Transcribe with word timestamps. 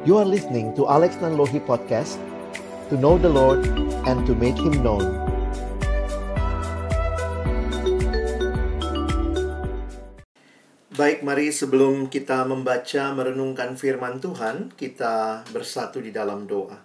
You 0.00 0.16
are 0.16 0.24
listening 0.24 0.72
to 0.80 0.88
Alex 0.88 1.20
Nanlohi 1.20 1.60
Podcast 1.60 2.16
To 2.88 2.96
know 2.96 3.20
the 3.20 3.28
Lord 3.28 3.68
and 4.08 4.24
to 4.24 4.32
make 4.32 4.56
Him 4.56 4.80
known 4.80 5.04
Baik, 10.96 11.20
mari 11.20 11.52
sebelum 11.52 12.08
kita 12.08 12.48
membaca 12.48 13.12
merenungkan 13.12 13.76
firman 13.76 14.24
Tuhan, 14.24 14.72
kita 14.72 15.44
bersatu 15.52 16.00
di 16.00 16.08
dalam 16.08 16.48
doa. 16.48 16.80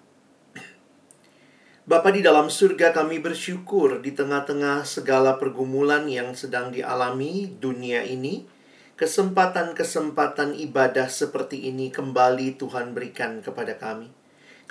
Bapa 1.87 2.11
di 2.11 2.19
dalam 2.19 2.51
surga 2.51 2.91
kami 2.91 3.23
bersyukur 3.23 4.03
di 4.03 4.11
tengah-tengah 4.11 4.83
segala 4.83 5.39
pergumulan 5.39 6.03
yang 6.11 6.35
sedang 6.35 6.67
dialami 6.75 7.47
dunia 7.47 8.03
ini. 8.03 8.54
Kesempatan-kesempatan 8.95 10.55
ibadah 10.55 11.11
seperti 11.11 11.67
ini 11.67 11.91
kembali 11.91 12.55
Tuhan 12.55 12.95
berikan 12.95 13.43
kepada 13.43 13.75
kami. 13.75 14.07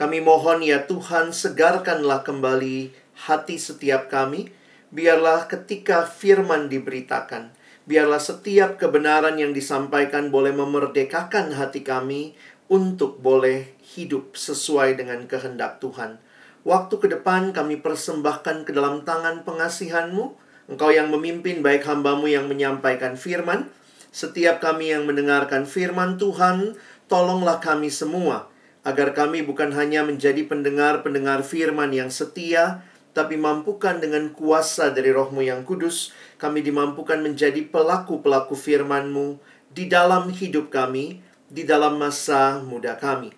Kami 0.01 0.24
mohon 0.24 0.65
ya 0.65 0.88
Tuhan 0.88 1.37
segarkanlah 1.37 2.24
kembali 2.24 2.88
hati 3.29 3.60
setiap 3.60 4.09
kami. 4.09 4.48
Biarlah 4.88 5.45
ketika 5.45 6.09
firman 6.09 6.73
diberitakan, 6.73 7.52
biarlah 7.84 8.16
setiap 8.16 8.80
kebenaran 8.80 9.37
yang 9.37 9.52
disampaikan 9.52 10.32
boleh 10.32 10.56
memerdekakan 10.56 11.52
hati 11.52 11.84
kami 11.84 12.32
untuk 12.73 13.20
boleh 13.20 13.77
hidup 13.93 14.41
sesuai 14.41 15.04
dengan 15.04 15.29
kehendak 15.29 15.84
Tuhan. 15.84 16.16
Waktu 16.65 16.95
ke 16.96 17.12
depan 17.12 17.52
kami 17.52 17.77
persembahkan 17.77 18.65
ke 18.65 18.73
dalam 18.73 19.04
tangan 19.04 19.45
pengasihanmu. 19.45 20.41
Engkau 20.73 20.88
yang 20.88 21.12
memimpin 21.12 21.60
baik 21.60 21.84
hambamu 21.84 22.24
yang 22.24 22.48
menyampaikan 22.48 23.20
firman, 23.20 23.68
setiap 24.14 24.62
kami 24.62 24.95
yang 24.95 25.10
mendengarkan 25.10 25.66
firman 25.66 26.14
Tuhan, 26.23 26.79
tolonglah 27.10 27.59
kami 27.59 27.90
semua 27.90 28.46
agar 28.87 29.10
kami 29.10 29.43
bukan 29.43 29.74
hanya 29.74 30.07
menjadi 30.07 30.46
pendengar-pendengar 30.46 31.43
firman 31.43 31.90
yang 31.90 32.15
setia, 32.15 32.87
tapi 33.10 33.35
mampukan 33.35 33.98
dengan 33.98 34.30
kuasa 34.30 34.95
dari 34.95 35.10
rohmu 35.10 35.42
yang 35.42 35.66
kudus, 35.66 36.15
kami 36.38 36.62
dimampukan 36.62 37.18
menjadi 37.26 37.66
pelaku-pelaku 37.66 38.54
firman-Mu 38.54 39.42
di 39.74 39.90
dalam 39.90 40.30
hidup 40.30 40.70
kami, 40.70 41.18
di 41.51 41.66
dalam 41.66 41.98
masa 41.98 42.62
muda 42.62 42.95
kami. 42.95 43.35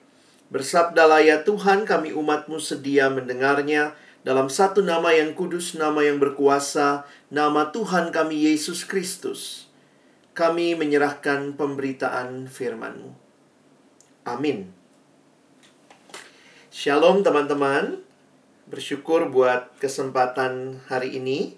Bersabdalah 0.52 1.24
ya 1.24 1.40
Tuhan, 1.40 1.88
kami 1.88 2.12
umat-Mu 2.12 2.60
sedia 2.60 3.08
mendengarnya 3.08 3.96
dalam 4.26 4.52
satu 4.52 4.84
nama 4.84 5.14
yang 5.14 5.32
kudus, 5.32 5.72
nama 5.78 6.04
yang 6.04 6.20
berkuasa, 6.20 7.08
nama 7.32 7.70
Tuhan 7.72 8.12
kami 8.12 8.50
Yesus 8.50 8.82
Kristus 8.82 9.65
kami 10.36 10.76
menyerahkan 10.76 11.56
pemberitaan 11.56 12.44
firman-Mu. 12.44 13.08
Amin. 14.28 14.68
Shalom 16.68 17.24
teman-teman. 17.24 18.04
Bersyukur 18.68 19.32
buat 19.32 19.72
kesempatan 19.80 20.84
hari 20.92 21.16
ini. 21.16 21.56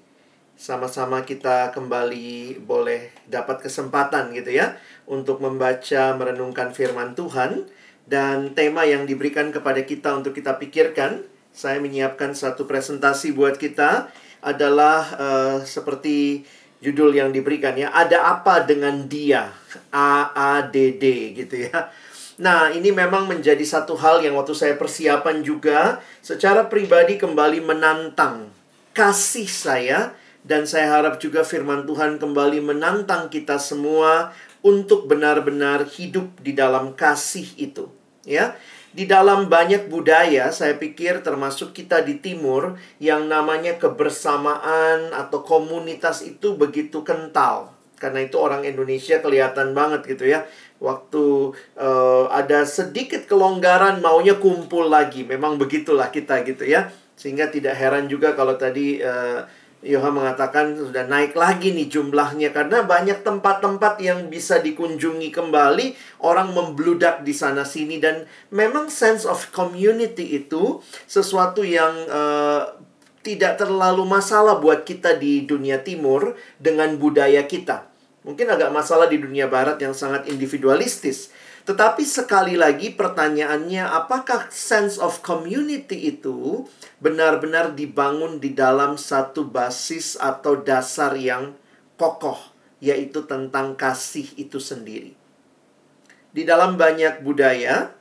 Sama-sama 0.54 1.26
kita 1.26 1.74
kembali 1.74 2.62
boleh 2.62 3.10
dapat 3.26 3.66
kesempatan 3.66 4.30
gitu 4.38 4.54
ya. 4.54 4.78
Untuk 5.10 5.42
membaca, 5.42 6.14
merenungkan 6.14 6.70
firman 6.70 7.18
Tuhan. 7.18 7.66
Dan 8.06 8.54
tema 8.54 8.86
yang 8.86 9.10
diberikan 9.10 9.50
kepada 9.50 9.82
kita 9.82 10.14
untuk 10.14 10.38
kita 10.38 10.54
pikirkan. 10.54 11.26
Saya 11.50 11.82
menyiapkan 11.82 12.30
satu 12.30 12.70
presentasi 12.70 13.34
buat 13.34 13.58
kita. 13.58 14.14
Adalah 14.38 15.02
uh, 15.18 15.58
seperti 15.66 16.46
judul 16.78 17.14
yang 17.14 17.30
diberikan 17.34 17.74
ya. 17.74 17.90
Ada 17.90 18.38
apa 18.38 18.62
dengan 18.66 19.06
dia? 19.06 19.50
A 19.92 20.30
A 20.34 20.52
D 20.64 20.96
D 20.96 21.34
gitu 21.34 21.68
ya. 21.68 21.90
Nah, 22.38 22.70
ini 22.70 22.94
memang 22.94 23.26
menjadi 23.26 23.62
satu 23.66 23.98
hal 23.98 24.22
yang 24.22 24.38
waktu 24.38 24.54
saya 24.54 24.78
persiapan 24.78 25.42
juga 25.42 25.98
secara 26.22 26.70
pribadi 26.70 27.18
kembali 27.18 27.58
menantang 27.66 28.54
kasih 28.94 29.50
saya 29.50 30.14
dan 30.46 30.62
saya 30.62 30.94
harap 30.94 31.18
juga 31.18 31.42
firman 31.42 31.82
Tuhan 31.82 32.22
kembali 32.22 32.62
menantang 32.62 33.26
kita 33.26 33.58
semua 33.58 34.30
untuk 34.62 35.10
benar-benar 35.10 35.86
hidup 35.86 36.30
di 36.38 36.54
dalam 36.54 36.94
kasih 36.94 37.46
itu, 37.58 37.90
ya. 38.22 38.54
Di 38.88 39.04
dalam 39.04 39.52
banyak 39.52 39.92
budaya, 39.92 40.48
saya 40.48 40.74
pikir 40.80 41.20
termasuk 41.20 41.76
kita 41.76 42.00
di 42.00 42.18
timur, 42.24 42.80
yang 42.98 43.28
namanya 43.28 43.76
kebersamaan 43.76 45.12
atau 45.12 45.44
komunitas 45.44 46.24
itu 46.24 46.56
begitu 46.56 47.04
kental. 47.04 47.76
Karena 47.98 48.24
itu 48.24 48.38
orang 48.38 48.64
Indonesia 48.64 49.18
kelihatan 49.18 49.74
banget 49.74 50.06
gitu 50.06 50.24
ya. 50.30 50.46
Waktu 50.78 51.52
uh, 51.74 52.30
ada 52.30 52.62
sedikit 52.62 53.26
kelonggaran 53.26 53.98
maunya 53.98 54.38
kumpul 54.38 54.86
lagi. 54.86 55.26
Memang 55.26 55.58
begitulah 55.58 56.08
kita 56.08 56.46
gitu 56.46 56.62
ya. 56.64 56.88
Sehingga 57.18 57.50
tidak 57.50 57.74
heran 57.74 58.06
juga 58.06 58.38
kalau 58.38 58.54
tadi 58.54 59.02
uh, 59.02 59.42
Yoha 59.78 60.10
mengatakan 60.10 60.74
sudah 60.74 61.06
naik 61.06 61.38
lagi 61.38 61.70
nih 61.70 61.86
jumlahnya 61.86 62.50
karena 62.50 62.82
banyak 62.82 63.22
tempat-tempat 63.22 64.02
yang 64.02 64.26
bisa 64.26 64.58
dikunjungi 64.58 65.30
kembali, 65.30 65.94
orang 66.18 66.50
membludak 66.50 67.22
di 67.22 67.30
sana 67.30 67.62
sini 67.62 68.02
dan 68.02 68.26
memang 68.50 68.90
sense 68.90 69.22
of 69.22 69.54
community 69.54 70.34
itu 70.34 70.82
sesuatu 71.06 71.62
yang 71.62 71.94
uh, 72.10 72.74
tidak 73.22 73.62
terlalu 73.62 74.02
masalah 74.02 74.58
buat 74.58 74.82
kita 74.82 75.14
di 75.14 75.46
dunia 75.46 75.78
timur 75.78 76.34
dengan 76.58 76.98
budaya 76.98 77.46
kita. 77.46 77.86
Mungkin 78.26 78.50
agak 78.50 78.74
masalah 78.74 79.06
di 79.06 79.22
dunia 79.22 79.46
barat 79.46 79.78
yang 79.78 79.94
sangat 79.94 80.26
individualistis. 80.26 81.30
Tetapi 81.68 82.00
sekali 82.00 82.56
lagi 82.56 82.96
pertanyaannya 82.96 83.84
apakah 83.84 84.48
sense 84.48 84.96
of 84.96 85.20
community 85.20 86.08
itu 86.08 86.64
benar-benar 86.96 87.76
dibangun 87.76 88.40
di 88.40 88.56
dalam 88.56 88.96
satu 88.96 89.44
basis 89.44 90.16
atau 90.16 90.56
dasar 90.64 91.12
yang 91.20 91.52
kokoh 92.00 92.40
yaitu 92.80 93.20
tentang 93.28 93.76
kasih 93.76 94.24
itu 94.40 94.56
sendiri. 94.56 95.12
Di 96.32 96.48
dalam 96.48 96.80
banyak 96.80 97.20
budaya 97.20 97.92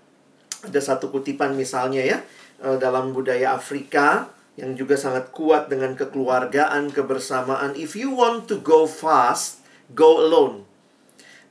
ada 0.63 0.79
satu 0.79 1.11
kutipan 1.11 1.51
misalnya 1.51 2.07
ya 2.07 2.17
eh, 2.63 2.77
dalam 2.79 3.11
budaya 3.11 3.51
Afrika 3.51 4.31
yang 4.55 4.79
juga 4.79 4.95
sangat 4.95 5.35
kuat 5.35 5.67
dengan 5.67 5.91
kekeluargaan, 5.91 6.87
kebersamaan. 6.95 7.75
If 7.75 7.99
you 7.99 8.15
want 8.15 8.47
to 8.47 8.63
go 8.63 8.87
fast, 8.87 9.59
go 9.91 10.23
alone. 10.23 10.66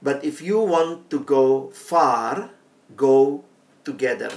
But 0.05 0.23
if 0.23 0.45
you 0.45 0.61
want 0.61 1.09
to 1.11 1.25
go 1.25 1.73
far, 1.73 2.53
go 2.95 3.43
together. 3.83 4.33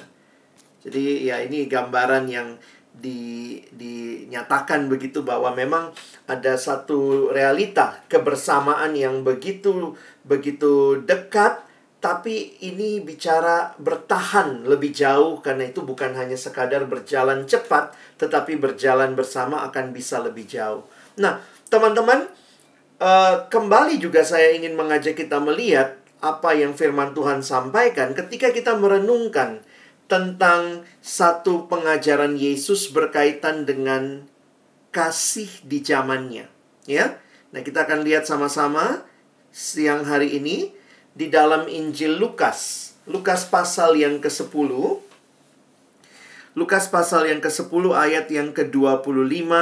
Jadi 0.80 1.28
ya 1.28 1.44
ini 1.44 1.68
gambaran 1.68 2.26
yang 2.32 2.56
di, 3.00 3.60
dinyatakan 3.72 4.92
begitu 4.92 5.24
bahwa 5.24 5.56
memang 5.56 5.96
ada 6.28 6.60
satu 6.60 7.32
realita 7.32 8.04
kebersamaan 8.12 8.96
yang 8.96 9.24
begitu 9.24 9.96
begitu 10.28 11.00
dekat 11.08 11.64
tapi 12.00 12.56
ini 12.64 13.04
bicara 13.04 13.76
bertahan 13.76 14.64
lebih 14.64 14.96
jauh 14.96 15.44
karena 15.44 15.68
itu 15.68 15.84
bukan 15.84 16.16
hanya 16.16 16.40
sekadar 16.40 16.88
berjalan 16.88 17.44
cepat 17.44 17.92
tetapi 18.16 18.56
berjalan 18.56 19.20
bersama 19.20 19.68
akan 19.68 19.92
bisa 19.92 20.24
lebih 20.24 20.48
jauh. 20.48 20.88
Nah, 21.20 21.44
teman-teman, 21.68 22.32
Uh, 23.00 23.48
kembali 23.48 23.96
juga 23.96 24.28
saya 24.28 24.52
ingin 24.52 24.76
mengajak 24.76 25.16
kita 25.16 25.40
melihat 25.40 25.96
apa 26.20 26.52
yang 26.52 26.76
firman 26.76 27.16
Tuhan 27.16 27.40
sampaikan 27.40 28.12
ketika 28.12 28.52
kita 28.52 28.76
merenungkan 28.76 29.64
tentang 30.12 30.84
satu 31.00 31.72
pengajaran 31.72 32.36
Yesus 32.36 32.92
berkaitan 32.92 33.64
dengan 33.64 34.28
kasih 34.92 35.48
di 35.64 35.80
zamannya, 35.80 36.52
ya. 36.90 37.24
Nah, 37.56 37.62
kita 37.64 37.88
akan 37.88 38.04
lihat 38.04 38.28
sama-sama 38.28 39.08
siang 39.48 40.04
hari 40.04 40.36
ini 40.36 40.76
di 41.16 41.32
dalam 41.32 41.72
Injil 41.72 42.20
Lukas. 42.20 42.92
Lukas 43.08 43.48
pasal 43.48 43.96
yang 43.96 44.20
ke-10. 44.20 44.76
Lukas 46.58 46.92
pasal 46.92 47.32
yang 47.32 47.40
ke-10 47.40 47.96
ayat 47.96 48.28
yang 48.28 48.52
ke-25 48.52 49.54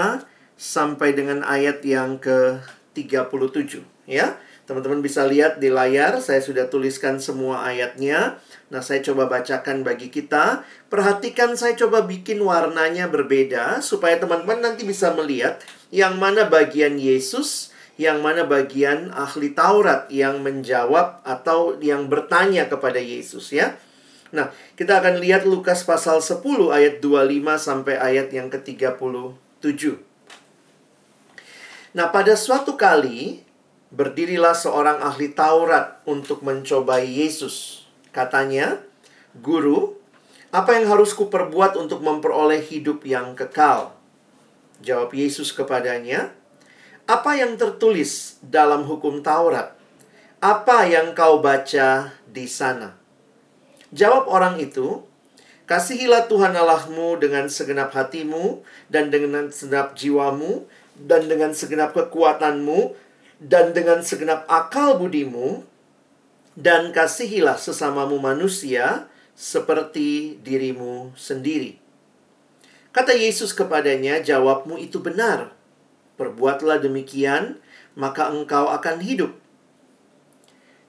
sampai 0.58 1.10
dengan 1.14 1.46
ayat 1.46 1.86
yang 1.86 2.18
ke 2.18 2.66
37 2.98 3.86
ya. 4.10 4.42
Teman-teman 4.68 5.00
bisa 5.00 5.24
lihat 5.24 5.64
di 5.64 5.72
layar, 5.72 6.20
saya 6.20 6.44
sudah 6.44 6.68
tuliskan 6.68 7.24
semua 7.24 7.64
ayatnya. 7.64 8.36
Nah, 8.68 8.84
saya 8.84 9.00
coba 9.00 9.32
bacakan 9.32 9.88
bagi 9.88 10.12
kita. 10.12 10.68
Perhatikan 10.92 11.56
saya 11.56 11.72
coba 11.80 12.04
bikin 12.04 12.44
warnanya 12.44 13.08
berbeda 13.08 13.80
supaya 13.80 14.20
teman-teman 14.20 14.60
nanti 14.60 14.84
bisa 14.84 15.16
melihat 15.16 15.64
yang 15.88 16.20
mana 16.20 16.52
bagian 16.52 17.00
Yesus, 17.00 17.72
yang 17.96 18.20
mana 18.20 18.44
bagian 18.44 19.16
ahli 19.16 19.56
Taurat 19.56 20.12
yang 20.12 20.44
menjawab 20.44 21.24
atau 21.24 21.80
yang 21.80 22.12
bertanya 22.12 22.68
kepada 22.68 23.00
Yesus 23.00 23.56
ya. 23.56 23.80
Nah, 24.36 24.52
kita 24.76 25.00
akan 25.00 25.24
lihat 25.24 25.48
Lukas 25.48 25.88
pasal 25.88 26.20
10 26.20 26.44
ayat 26.76 27.00
25 27.00 27.56
sampai 27.56 27.96
ayat 27.96 28.36
yang 28.36 28.52
ke-37. 28.52 30.07
Nah, 31.98 32.14
pada 32.14 32.38
suatu 32.38 32.78
kali 32.78 33.42
berdirilah 33.90 34.54
seorang 34.54 35.02
ahli 35.02 35.34
Taurat 35.34 35.98
untuk 36.06 36.46
mencobai 36.46 37.10
Yesus. 37.10 37.90
Katanya, 38.14 38.78
Guru, 39.34 39.98
apa 40.54 40.78
yang 40.78 40.94
harus 40.94 41.18
kuperbuat 41.18 41.74
untuk 41.74 42.06
memperoleh 42.06 42.62
hidup 42.62 43.02
yang 43.02 43.34
kekal? 43.34 43.98
Jawab 44.86 45.10
Yesus 45.18 45.50
kepadanya, 45.50 46.38
apa 47.10 47.34
yang 47.34 47.58
tertulis 47.58 48.38
dalam 48.46 48.86
hukum 48.86 49.26
Taurat? 49.26 49.74
Apa 50.38 50.86
yang 50.86 51.18
kau 51.18 51.42
baca 51.42 52.14
di 52.30 52.46
sana? 52.46 52.94
Jawab 53.90 54.30
orang 54.30 54.62
itu, 54.62 55.02
Kasihilah 55.68 56.32
Tuhan 56.32 56.56
Allahmu 56.56 57.20
dengan 57.20 57.52
segenap 57.52 57.92
hatimu 57.92 58.64
dan 58.88 59.12
dengan 59.12 59.52
segenap 59.52 60.00
jiwamu 60.00 60.64
dan 60.98 61.30
dengan 61.30 61.54
segenap 61.54 61.94
kekuatanmu 61.94 62.98
dan 63.38 63.74
dengan 63.74 64.02
segenap 64.02 64.50
akal 64.50 64.98
budimu 64.98 65.62
dan 66.58 66.90
kasihilah 66.90 67.62
sesamamu 67.62 68.18
manusia 68.18 69.06
seperti 69.38 70.42
dirimu 70.42 71.14
sendiri. 71.14 71.78
Kata 72.90 73.14
Yesus 73.14 73.54
kepadanya, 73.54 74.26
"Jawabmu 74.26 74.82
itu 74.82 74.98
benar. 74.98 75.54
Perbuatlah 76.18 76.82
demikian, 76.82 77.62
maka 77.94 78.34
engkau 78.34 78.74
akan 78.74 79.06
hidup." 79.06 79.38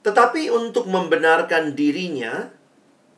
Tetapi 0.00 0.48
untuk 0.48 0.88
membenarkan 0.88 1.76
dirinya, 1.76 2.48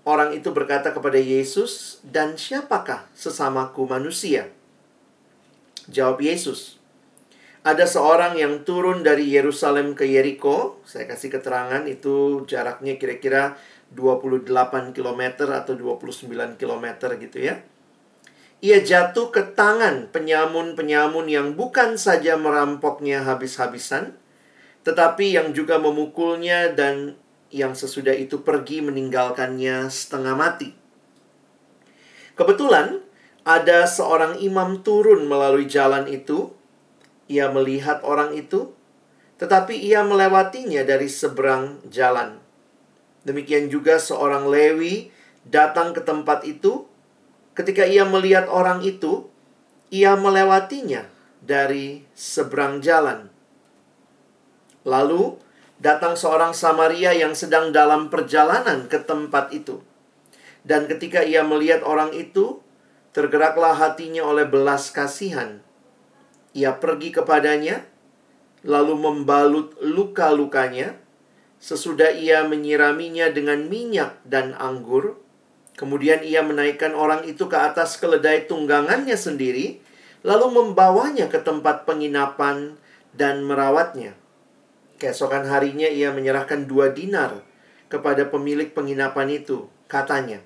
orang 0.03 0.35
itu 0.35 0.51
berkata 0.51 0.91
kepada 0.91 1.23
Yesus, 1.23 2.03
"Dan 2.03 2.35
siapakah 2.35 3.07
sesamaku 3.15 3.87
manusia?" 3.87 4.51
Jawab 5.87 6.19
Yesus, 6.19 6.80
"Ada 7.61 7.85
seorang 7.85 8.41
yang 8.41 8.65
turun 8.65 9.05
dari 9.05 9.29
Yerusalem 9.29 9.93
ke 9.93 10.09
Yeriko." 10.09 10.81
Saya 10.89 11.09
kasih 11.11 11.33
keterangan 11.33 11.85
itu 11.85 12.45
jaraknya 12.49 12.97
kira-kira 12.97 13.59
28 13.93 14.95
km 14.95 15.23
atau 15.51 15.75
29 15.75 16.57
km 16.57 16.87
gitu 17.19 17.39
ya. 17.39 17.61
Ia 18.61 18.79
jatuh 18.85 19.33
ke 19.33 19.57
tangan 19.57 20.13
penyamun-penyamun 20.13 21.33
yang 21.33 21.57
bukan 21.57 21.97
saja 21.97 22.37
merampoknya 22.37 23.25
habis-habisan, 23.25 24.21
tetapi 24.85 25.33
yang 25.33 25.57
juga 25.57 25.81
memukulnya 25.81 26.77
dan 26.77 27.17
yang 27.49 27.73
sesudah 27.73 28.13
itu 28.15 28.45
pergi 28.45 28.85
meninggalkannya 28.85 29.89
setengah 29.89 30.37
mati. 30.37 30.77
Kebetulan 32.37 33.01
ada 33.43 33.89
seorang 33.89 34.39
imam 34.39 34.85
turun 34.85 35.27
melalui 35.27 35.67
jalan 35.67 36.07
itu. 36.07 36.53
Ia 37.31 37.47
melihat 37.55 38.03
orang 38.03 38.35
itu, 38.35 38.75
tetapi 39.39 39.79
ia 39.79 40.03
melewatinya 40.03 40.83
dari 40.83 41.07
seberang 41.07 41.79
jalan. 41.87 42.43
Demikian 43.23 43.71
juga 43.71 44.03
seorang 44.03 44.51
Lewi 44.51 45.15
datang 45.47 45.95
ke 45.95 46.03
tempat 46.03 46.43
itu. 46.43 46.91
Ketika 47.55 47.87
ia 47.87 48.03
melihat 48.03 48.51
orang 48.51 48.83
itu, 48.83 49.31
ia 49.95 50.19
melewatinya 50.19 51.07
dari 51.39 52.03
seberang 52.19 52.83
jalan. 52.83 53.31
Lalu 54.83 55.39
datang 55.79 56.19
seorang 56.19 56.51
Samaria 56.51 57.15
yang 57.15 57.33
sedang 57.39 57.71
dalam 57.71 58.13
perjalanan 58.13 58.91
ke 58.91 59.01
tempat 59.07 59.55
itu. 59.55 59.81
Dan 60.67 60.85
ketika 60.91 61.25
ia 61.25 61.41
melihat 61.41 61.81
orang 61.87 62.13
itu, 62.13 62.61
tergeraklah 63.17 63.77
hatinya 63.77 64.25
oleh 64.25 64.45
belas 64.45 64.93
kasihan. 64.93 65.65
Ia 66.57 66.77
pergi 66.79 67.15
kepadanya, 67.15 67.87
lalu 68.67 68.95
membalut 68.99 69.79
luka-lukanya 69.81 70.99
Sesudah 71.61 72.09
ia 72.17 72.41
menyiraminya 72.49 73.29
dengan 73.29 73.69
minyak 73.69 74.25
dan 74.25 74.57
anggur, 74.57 75.21
kemudian 75.77 76.25
ia 76.25 76.41
menaikkan 76.41 76.97
orang 76.97 77.29
itu 77.29 77.53
ke 77.53 77.59
atas 77.61 78.01
keledai 78.01 78.49
tunggangannya 78.49 79.13
sendiri, 79.13 79.77
lalu 80.25 80.57
membawanya 80.57 81.29
ke 81.29 81.37
tempat 81.45 81.85
penginapan 81.85 82.81
dan 83.13 83.45
merawatnya. 83.45 84.17
Keesokan 84.97 85.53
harinya 85.53 85.85
ia 85.85 86.09
menyerahkan 86.17 86.65
dua 86.65 86.97
dinar 86.97 87.45
kepada 87.93 88.25
pemilik 88.33 88.73
penginapan 88.73 89.29
itu. 89.29 89.69
Katanya, 89.85 90.41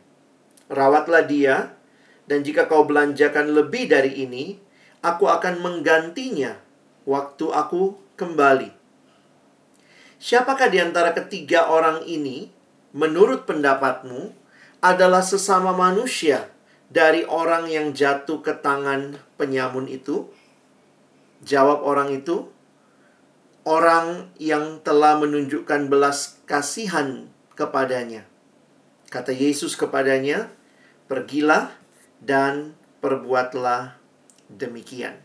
Rawatlah 0.66 1.30
dia, 1.30 1.78
dan 2.26 2.42
jika 2.42 2.66
kau 2.66 2.82
belanjakan 2.90 3.54
lebih 3.54 3.86
dari 3.86 4.18
ini, 4.18 4.58
aku 5.04 5.28
akan 5.28 5.60
menggantinya 5.60 6.56
waktu 7.04 7.52
aku 7.52 8.00
kembali. 8.16 8.72
Siapakah 10.16 10.72
di 10.72 10.80
antara 10.80 11.12
ketiga 11.12 11.68
orang 11.68 12.08
ini, 12.08 12.48
menurut 12.96 13.44
pendapatmu, 13.44 14.32
adalah 14.80 15.20
sesama 15.20 15.76
manusia 15.76 16.48
dari 16.88 17.28
orang 17.28 17.68
yang 17.68 17.92
jatuh 17.92 18.40
ke 18.40 18.56
tangan 18.56 19.20
penyamun 19.36 19.84
itu? 19.92 20.32
Jawab 21.44 21.84
orang 21.84 22.16
itu, 22.16 22.48
orang 23.68 24.32
yang 24.40 24.80
telah 24.80 25.20
menunjukkan 25.20 25.92
belas 25.92 26.40
kasihan 26.48 27.28
kepadanya. 27.52 28.24
Kata 29.12 29.36
Yesus 29.36 29.76
kepadanya, 29.76 30.48
"Pergilah 31.04 31.76
dan 32.24 32.72
perbuatlah 33.04 34.03
demikian." 34.56 35.18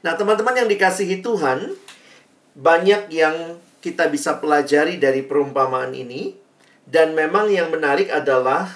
Nah, 0.00 0.16
teman-teman 0.16 0.56
yang 0.56 0.68
dikasihi 0.68 1.20
Tuhan, 1.20 1.76
banyak 2.56 3.12
yang 3.12 3.60
kita 3.84 4.08
bisa 4.08 4.40
pelajari 4.40 5.00
dari 5.00 5.24
perumpamaan 5.24 5.92
ini 5.96 6.36
dan 6.84 7.16
memang 7.16 7.48
yang 7.48 7.72
menarik 7.72 8.08
adalah 8.12 8.68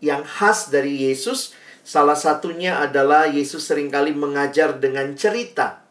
yang 0.00 0.24
khas 0.24 0.72
dari 0.72 1.08
Yesus 1.08 1.56
salah 1.84 2.16
satunya 2.16 2.80
adalah 2.80 3.28
Yesus 3.28 3.68
sering 3.68 3.88
kali 3.88 4.12
mengajar 4.12 4.76
dengan 4.76 5.12
cerita 5.16 5.84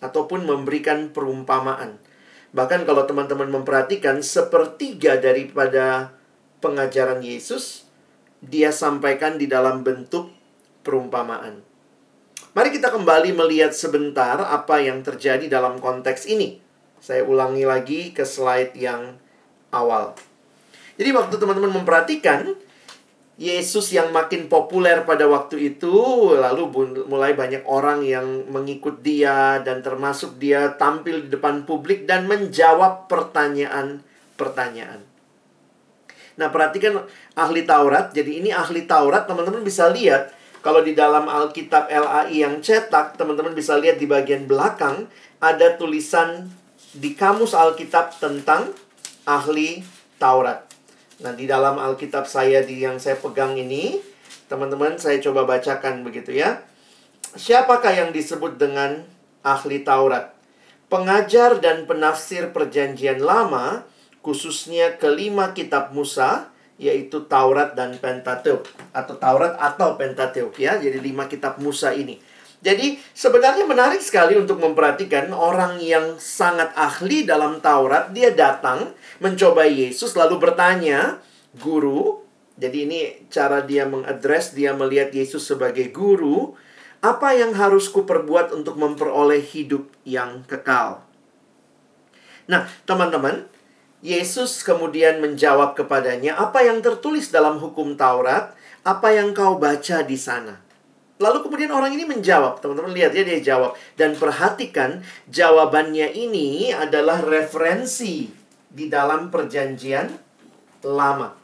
ataupun 0.00 0.48
memberikan 0.48 1.12
perumpamaan. 1.12 2.00
Bahkan 2.54 2.88
kalau 2.88 3.04
teman-teman 3.04 3.52
memperhatikan 3.60 4.24
sepertiga 4.24 5.20
daripada 5.20 6.16
pengajaran 6.64 7.20
Yesus 7.20 7.84
dia 8.40 8.70
sampaikan 8.70 9.36
di 9.36 9.50
dalam 9.50 9.82
bentuk 9.82 10.37
perumpamaan. 10.86 11.66
Mari 12.56 12.74
kita 12.74 12.90
kembali 12.90 13.36
melihat 13.36 13.70
sebentar 13.70 14.40
apa 14.40 14.82
yang 14.82 15.04
terjadi 15.04 15.46
dalam 15.46 15.78
konteks 15.78 16.26
ini. 16.26 16.58
Saya 16.98 17.22
ulangi 17.22 17.62
lagi 17.62 18.10
ke 18.10 18.26
slide 18.26 18.74
yang 18.74 19.14
awal. 19.70 20.18
Jadi 20.98 21.14
waktu 21.14 21.38
teman-teman 21.38 21.78
memperhatikan 21.78 22.58
Yesus 23.38 23.94
yang 23.94 24.10
makin 24.10 24.50
populer 24.50 25.06
pada 25.06 25.30
waktu 25.30 25.70
itu, 25.70 25.94
lalu 26.34 26.74
mulai 27.06 27.38
banyak 27.38 27.62
orang 27.70 28.02
yang 28.02 28.26
mengikut 28.50 28.98
dia 28.98 29.62
dan 29.62 29.78
termasuk 29.78 30.42
dia 30.42 30.74
tampil 30.74 31.22
di 31.22 31.30
depan 31.30 31.62
publik 31.62 32.02
dan 32.02 32.26
menjawab 32.26 33.06
pertanyaan-pertanyaan. 33.06 35.06
Nah, 36.34 36.50
perhatikan 36.50 37.06
ahli 37.38 37.62
Taurat. 37.62 38.10
Jadi 38.10 38.42
ini 38.42 38.50
ahli 38.50 38.90
Taurat, 38.90 39.30
teman-teman 39.30 39.62
bisa 39.62 39.86
lihat 39.86 40.34
kalau 40.58 40.82
di 40.82 40.92
dalam 40.98 41.30
Alkitab 41.30 41.86
LAI 41.86 42.42
yang 42.42 42.58
cetak, 42.58 43.14
teman-teman 43.14 43.54
bisa 43.54 43.78
lihat 43.78 44.02
di 44.02 44.10
bagian 44.10 44.50
belakang 44.50 45.06
ada 45.38 45.78
tulisan 45.78 46.50
di 46.94 47.14
kamus 47.14 47.54
Alkitab 47.54 48.18
tentang 48.18 48.74
ahli 49.22 49.86
Taurat. 50.18 50.66
Nah, 51.22 51.34
di 51.34 51.46
dalam 51.46 51.78
Alkitab 51.78 52.26
saya 52.26 52.62
di 52.66 52.82
yang 52.82 52.98
saya 52.98 53.18
pegang 53.18 53.54
ini, 53.54 54.02
teman-teman 54.50 54.98
saya 54.98 55.22
coba 55.22 55.46
bacakan 55.46 56.02
begitu 56.02 56.34
ya. 56.34 56.62
Siapakah 57.38 57.94
yang 57.94 58.10
disebut 58.10 58.58
dengan 58.58 59.06
ahli 59.46 59.86
Taurat? 59.86 60.34
Pengajar 60.88 61.60
dan 61.60 61.84
penafsir 61.84 62.50
perjanjian 62.50 63.20
lama, 63.20 63.84
khususnya 64.24 64.96
kelima 64.96 65.52
kitab 65.52 65.92
Musa, 65.92 66.50
yaitu 66.78 67.26
Taurat 67.26 67.74
dan 67.74 67.98
Pentateuk 67.98 68.64
atau 68.94 69.14
Taurat 69.18 69.58
atau 69.58 69.98
Pentateuk 69.98 70.54
ya. 70.56 70.78
Jadi 70.78 71.02
lima 71.02 71.26
kitab 71.26 71.58
Musa 71.58 71.90
ini. 71.92 72.16
Jadi 72.58 72.98
sebenarnya 73.14 73.66
menarik 73.66 74.02
sekali 74.02 74.34
untuk 74.34 74.58
memperhatikan 74.58 75.30
orang 75.30 75.78
yang 75.78 76.18
sangat 76.18 76.74
ahli 76.74 77.22
dalam 77.22 77.62
Taurat 77.62 78.10
dia 78.10 78.34
datang 78.34 78.94
mencoba 79.22 79.66
Yesus 79.66 80.18
lalu 80.18 80.42
bertanya, 80.42 81.22
"Guru?" 81.58 82.26
Jadi 82.58 82.90
ini 82.90 82.98
cara 83.30 83.62
dia 83.62 83.86
mengadres, 83.86 84.50
dia 84.50 84.74
melihat 84.74 85.14
Yesus 85.14 85.46
sebagai 85.46 85.94
guru, 85.94 86.58
apa 86.98 87.30
yang 87.38 87.54
harus 87.54 87.86
kuperbuat 87.86 88.50
untuk 88.50 88.74
memperoleh 88.74 89.38
hidup 89.38 89.86
yang 90.02 90.42
kekal? 90.50 91.06
Nah, 92.50 92.66
teman-teman, 92.82 93.46
Yesus 93.98 94.62
kemudian 94.62 95.18
menjawab 95.18 95.74
kepadanya, 95.74 96.38
"Apa 96.38 96.62
yang 96.62 96.78
tertulis 96.78 97.34
dalam 97.34 97.58
hukum 97.58 97.98
Taurat? 97.98 98.54
Apa 98.86 99.10
yang 99.10 99.34
kau 99.34 99.58
baca 99.58 100.06
di 100.06 100.14
sana?" 100.14 100.62
Lalu 101.18 101.50
kemudian 101.50 101.74
orang 101.74 101.90
ini 101.90 102.06
menjawab, 102.06 102.62
teman-teman 102.62 102.94
lihat 102.94 103.10
ya 103.10 103.26
dia 103.26 103.42
jawab 103.42 103.74
dan 103.98 104.14
perhatikan 104.14 105.02
jawabannya 105.26 106.14
ini 106.14 106.70
adalah 106.70 107.18
referensi 107.18 108.30
di 108.70 108.86
dalam 108.86 109.26
perjanjian 109.26 110.14
lama. 110.86 111.34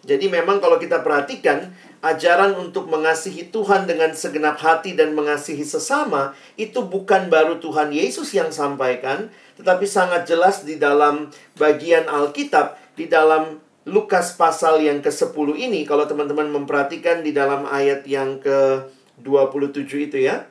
Jadi 0.00 0.32
memang 0.32 0.64
kalau 0.64 0.80
kita 0.80 1.04
perhatikan 1.04 1.68
ajaran 2.00 2.56
untuk 2.56 2.88
mengasihi 2.88 3.52
Tuhan 3.52 3.84
dengan 3.84 4.16
segenap 4.16 4.56
hati 4.56 4.96
dan 4.96 5.12
mengasihi 5.12 5.60
sesama 5.68 6.32
itu 6.56 6.80
bukan 6.80 7.28
baru 7.28 7.60
Tuhan 7.60 7.92
Yesus 7.92 8.32
yang 8.32 8.48
sampaikan, 8.48 9.28
tetapi 9.60 9.84
sangat 9.84 10.24
jelas 10.24 10.64
di 10.64 10.80
dalam 10.80 11.28
bagian 11.60 12.08
Alkitab, 12.08 12.80
di 12.96 13.06
dalam 13.06 13.60
Lukas 13.88 14.36
pasal 14.36 14.84
yang 14.84 15.00
ke-10 15.00 15.56
ini 15.56 15.88
kalau 15.88 16.04
teman-teman 16.04 16.52
memperhatikan 16.52 17.24
di 17.24 17.32
dalam 17.32 17.64
ayat 17.64 18.04
yang 18.04 18.40
ke-27 18.40 20.12
itu 20.12 20.18
ya. 20.20 20.44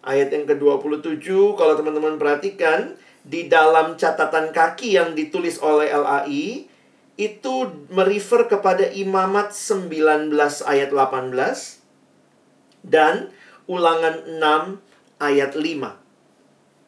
Ayat 0.00 0.32
yang 0.32 0.46
ke-27 0.48 1.28
kalau 1.58 1.74
teman-teman 1.76 2.16
perhatikan 2.16 2.94
di 3.20 3.50
dalam 3.50 4.00
catatan 4.00 4.54
kaki 4.54 4.96
yang 4.96 5.12
ditulis 5.12 5.60
oleh 5.60 5.92
LAI 5.92 6.70
itu 7.20 7.54
merefer 7.92 8.48
kepada 8.48 8.88
Imamat 8.88 9.52
19 9.52 10.32
ayat 10.64 10.88
18 10.88 11.36
dan 12.80 13.28
Ulangan 13.68 14.24
6 14.24 15.20
ayat 15.20 15.52
5. 15.52 15.99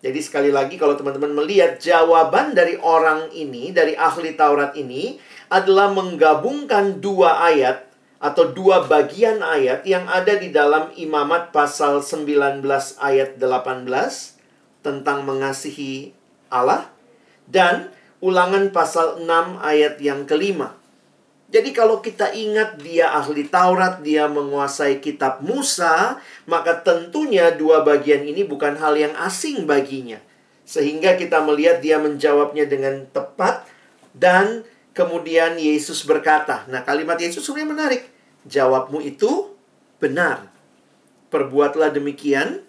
Jadi 0.03 0.19
sekali 0.19 0.51
lagi 0.51 0.75
kalau 0.75 0.99
teman-teman 0.99 1.31
melihat 1.31 1.79
jawaban 1.79 2.59
dari 2.59 2.75
orang 2.83 3.31
ini, 3.31 3.71
dari 3.71 3.95
ahli 3.95 4.35
Taurat 4.35 4.75
ini 4.75 5.23
adalah 5.47 5.95
menggabungkan 5.95 6.99
dua 6.99 7.47
ayat 7.47 7.87
atau 8.19 8.51
dua 8.51 8.91
bagian 8.91 9.39
ayat 9.43 9.87
yang 9.87 10.11
ada 10.11 10.35
di 10.35 10.51
dalam 10.51 10.91
Imamat 10.99 11.55
pasal 11.55 12.03
19 12.03 12.67
ayat 12.99 13.39
18 13.39 13.87
tentang 14.83 15.23
mengasihi 15.23 16.11
Allah 16.51 16.91
dan 17.47 17.95
Ulangan 18.23 18.71
pasal 18.71 19.27
6 19.27 19.59
ayat 19.59 19.99
yang 19.99 20.23
kelima. 20.31 20.79
Jadi 21.53 21.77
kalau 21.77 22.01
kita 22.01 22.33
ingat 22.33 22.81
dia 22.81 23.13
ahli 23.13 23.45
Taurat, 23.45 24.01
dia 24.01 24.25
menguasai 24.25 25.05
kitab 25.05 25.45
Musa, 25.45 26.17
maka 26.49 26.81
tentunya 26.81 27.53
dua 27.53 27.85
bagian 27.85 28.25
ini 28.25 28.41
bukan 28.41 28.81
hal 28.81 28.97
yang 28.97 29.13
asing 29.21 29.69
baginya. 29.69 30.17
Sehingga 30.65 31.21
kita 31.21 31.45
melihat 31.45 31.85
dia 31.85 32.01
menjawabnya 32.01 32.65
dengan 32.65 33.05
tepat 33.13 33.69
dan 34.17 34.65
kemudian 34.97 35.61
Yesus 35.61 36.09
berkata, 36.09 36.65
nah 36.73 36.81
kalimat 36.89 37.21
Yesus 37.21 37.45
sebenarnya 37.45 37.69
menarik. 37.77 38.03
Jawabmu 38.49 39.05
itu 39.05 39.53
benar. 40.01 40.49
Perbuatlah 41.29 41.93
demikian, 41.93 42.65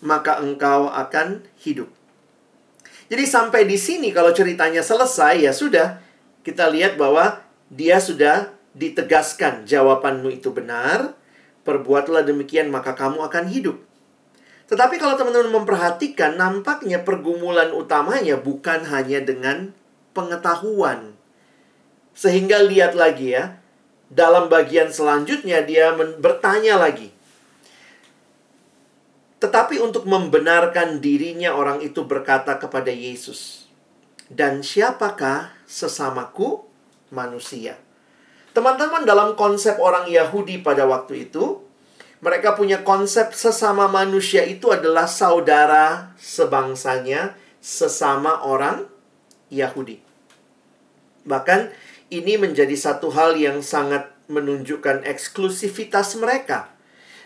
maka 0.00 0.40
engkau 0.40 0.88
akan 0.88 1.44
hidup. 1.60 1.92
Jadi 3.12 3.24
sampai 3.28 3.68
di 3.68 3.76
sini 3.76 4.16
kalau 4.16 4.32
ceritanya 4.32 4.80
selesai 4.80 5.44
ya 5.44 5.52
sudah 5.52 6.00
kita 6.40 6.72
lihat 6.72 6.96
bahwa 6.96 7.43
dia 7.74 7.98
sudah 7.98 8.54
ditegaskan 8.78 9.66
jawabanmu 9.66 10.30
itu 10.30 10.54
benar, 10.54 11.18
perbuatlah 11.66 12.22
demikian 12.22 12.70
maka 12.70 12.94
kamu 12.94 13.26
akan 13.26 13.50
hidup. 13.50 13.82
Tetapi 14.70 14.96
kalau 14.96 15.18
teman-teman 15.18 15.60
memperhatikan 15.62 16.38
nampaknya 16.38 17.02
pergumulan 17.02 17.74
utamanya 17.74 18.38
bukan 18.38 18.86
hanya 18.86 19.20
dengan 19.20 19.74
pengetahuan. 20.14 21.18
Sehingga 22.14 22.62
lihat 22.62 22.94
lagi 22.94 23.34
ya, 23.34 23.58
dalam 24.06 24.46
bagian 24.46 24.94
selanjutnya 24.94 25.66
dia 25.66 25.90
bertanya 25.98 26.78
lagi. 26.78 27.10
Tetapi 29.42 29.82
untuk 29.82 30.08
membenarkan 30.08 31.02
dirinya 31.04 31.52
orang 31.52 31.84
itu 31.84 32.06
berkata 32.06 32.56
kepada 32.56 32.88
Yesus, 32.88 33.68
"Dan 34.32 34.64
siapakah 34.64 35.52
sesamaku 35.68 36.73
manusia?" 37.14 37.78
Teman-teman 38.50 39.06
dalam 39.06 39.38
konsep 39.38 39.78
orang 39.78 40.10
Yahudi 40.10 40.62
pada 40.62 40.86
waktu 40.86 41.30
itu, 41.30 41.62
mereka 42.18 42.58
punya 42.58 42.82
konsep 42.82 43.30
sesama 43.30 43.86
manusia 43.86 44.42
itu 44.42 44.70
adalah 44.74 45.06
saudara 45.06 46.14
sebangsanya, 46.18 47.38
sesama 47.62 48.42
orang 48.42 48.90
Yahudi. 49.50 50.02
Bahkan 51.24 51.70
ini 52.10 52.36
menjadi 52.36 52.74
satu 52.76 53.14
hal 53.14 53.38
yang 53.38 53.64
sangat 53.64 54.12
menunjukkan 54.28 55.04
eksklusivitas 55.04 56.16
mereka 56.18 56.73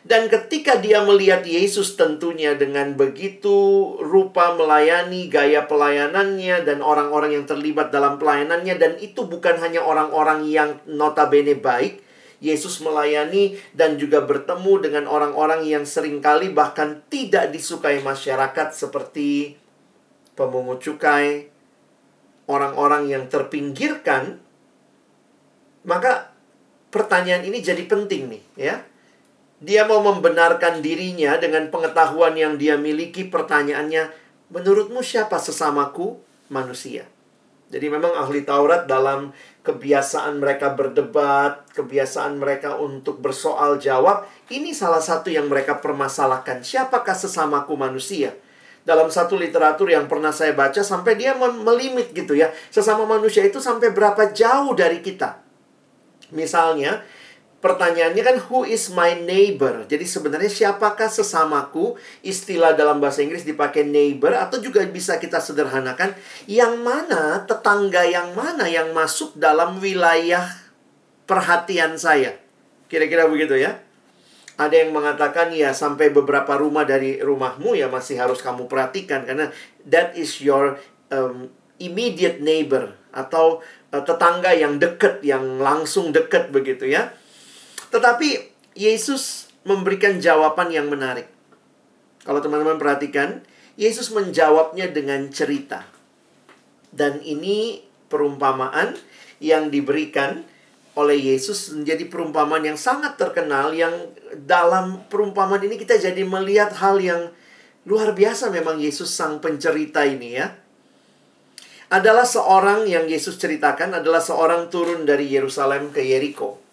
dan 0.09 0.33
ketika 0.33 0.81
dia 0.81 1.05
melihat 1.05 1.45
Yesus 1.45 1.93
tentunya 1.93 2.57
dengan 2.57 2.97
begitu 2.97 3.93
rupa 4.01 4.57
melayani, 4.57 5.29
gaya 5.29 5.69
pelayanannya, 5.69 6.65
dan 6.65 6.81
orang-orang 6.81 7.37
yang 7.37 7.45
terlibat 7.45 7.93
dalam 7.93 8.17
pelayanannya, 8.17 8.81
dan 8.81 8.97
itu 9.05 9.29
bukan 9.29 9.61
hanya 9.61 9.85
orang-orang 9.85 10.49
yang 10.49 10.81
notabene 10.89 11.61
baik, 11.61 12.01
Yesus 12.41 12.81
melayani 12.81 13.61
dan 13.77 14.01
juga 14.01 14.25
bertemu 14.25 14.73
dengan 14.81 15.05
orang-orang 15.13 15.69
yang 15.69 15.85
sering 15.85 16.25
kali 16.25 16.57
bahkan 16.57 17.05
tidak 17.13 17.53
disukai 17.53 18.01
masyarakat 18.01 18.73
seperti 18.73 19.61
pemungut 20.33 20.81
cukai, 20.81 21.53
orang-orang 22.49 23.13
yang 23.13 23.29
terpinggirkan, 23.29 24.41
maka 25.85 26.33
pertanyaan 26.89 27.45
ini 27.45 27.61
jadi 27.61 27.85
penting 27.85 28.33
nih, 28.33 28.45
ya 28.57 28.88
dia 29.59 29.83
mau 29.83 29.99
membenarkan 29.99 30.79
dirinya 30.79 31.35
dengan 31.35 31.67
pengetahuan 31.67 32.39
yang 32.39 32.55
dia 32.55 32.79
miliki. 32.79 33.27
Pertanyaannya, 33.27 34.11
menurutmu 34.55 35.03
siapa 35.03 35.39
sesamaku 35.43 36.19
manusia? 36.51 37.11
Jadi 37.69 37.87
memang 37.93 38.17
ahli 38.17 38.49
Taurat 38.49 38.89
dalam 38.89 39.35
kebiasaan 39.61 40.41
mereka 40.41 40.73
berdebat, 40.73 41.69
kebiasaan 41.77 42.41
mereka 42.41 42.81
untuk 42.81 43.21
bersoal 43.21 43.77
jawab, 43.77 44.25
ini 44.49 44.73
salah 44.73 45.05
satu 45.05 45.29
yang 45.29 45.53
mereka 45.53 45.77
permasalahkan. 45.77 46.65
Siapakah 46.65 47.13
sesamaku 47.13 47.77
manusia? 47.77 48.33
Dalam 48.89 49.13
satu 49.13 49.37
literatur 49.37 49.93
yang 49.93 50.09
pernah 50.09 50.33
saya 50.33 50.57
baca 50.57 50.81
sampai 50.81 51.21
dia 51.21 51.37
melimit 51.37 52.17
gitu 52.17 52.33
ya. 52.33 52.49
Sesama 52.73 53.05
manusia 53.05 53.45
itu 53.45 53.61
sampai 53.61 53.93
berapa 53.93 54.33
jauh 54.33 54.73
dari 54.73 55.05
kita. 55.05 55.45
Misalnya, 56.33 57.05
Pertanyaannya 57.59 58.23
kan 58.23 58.37
who 58.47 58.63
is 58.63 58.87
my 58.95 59.19
neighbor? 59.19 59.83
Jadi 59.91 60.07
sebenarnya 60.07 60.47
siapakah 60.47 61.11
sesamaku? 61.11 61.99
Istilah 62.23 62.79
dalam 62.79 63.03
bahasa 63.03 63.19
Inggris 63.19 63.43
dipakai 63.43 63.83
neighbor 63.83 64.31
atau 64.31 64.63
juga 64.63 64.79
bisa 64.87 65.19
kita 65.19 65.43
sederhanakan 65.43 66.15
yang 66.47 66.79
mana 66.87 67.43
tetangga 67.51 68.07
yang 68.07 68.31
mana 68.39 68.71
yang 68.71 68.95
masuk 68.95 69.35
dalam 69.35 69.83
wilayah 69.83 70.47
perhatian 71.27 71.99
saya. 71.99 72.39
Kira-kira 72.87 73.27
begitu 73.27 73.59
ya. 73.59 73.83
Ada 74.55 74.87
yang 74.87 74.95
mengatakan 74.95 75.51
ya 75.51 75.75
sampai 75.75 76.15
beberapa 76.15 76.55
rumah 76.55 76.87
dari 76.87 77.19
rumahmu 77.19 77.75
ya 77.75 77.91
masih 77.91 78.23
harus 78.23 78.39
kamu 78.39 78.71
perhatikan 78.71 79.27
karena 79.27 79.51
that 79.83 80.15
is 80.15 80.39
your 80.39 80.79
um, 81.11 81.51
immediate 81.83 82.39
neighbor 82.39 82.95
atau 83.11 83.63
uh, 83.91 84.03
tetangga 84.03 84.55
yang 84.55 84.79
dekat 84.79 85.23
yang 85.27 85.59
langsung 85.59 86.15
dekat 86.15 86.55
begitu 86.55 86.87
ya. 86.87 87.11
Tetapi 87.89 88.29
Yesus 88.77 89.49
memberikan 89.65 90.21
jawaban 90.23 90.71
yang 90.73 90.89
menarik. 90.89 91.29
Kalau 92.25 92.41
teman-teman 92.45 92.77
perhatikan, 92.77 93.45
Yesus 93.79 94.11
menjawabnya 94.11 94.91
dengan 94.91 95.31
cerita. 95.31 95.87
Dan 96.91 97.21
ini 97.25 97.85
perumpamaan 98.09 98.97
yang 99.39 99.71
diberikan 99.71 100.43
oleh 100.99 101.15
Yesus 101.15 101.71
menjadi 101.71 102.11
perumpamaan 102.11 102.67
yang 102.67 102.75
sangat 102.75 103.15
terkenal 103.15 103.71
yang 103.71 104.11
dalam 104.35 105.07
perumpamaan 105.07 105.63
ini 105.63 105.79
kita 105.79 105.95
jadi 105.95 106.27
melihat 106.27 106.75
hal 106.75 106.99
yang 106.99 107.31
luar 107.87 108.19
biasa 108.19 108.51
memang 108.51 108.83
Yesus 108.83 109.07
sang 109.07 109.39
pencerita 109.39 110.03
ini 110.03 110.35
ya. 110.35 110.51
Adalah 111.89 112.27
seorang 112.27 112.85
yang 112.85 113.07
Yesus 113.07 113.39
ceritakan 113.39 114.03
adalah 114.03 114.21
seorang 114.21 114.69
turun 114.69 115.07
dari 115.09 115.31
Yerusalem 115.31 115.95
ke 115.95 116.03
Yeriko. 116.05 116.68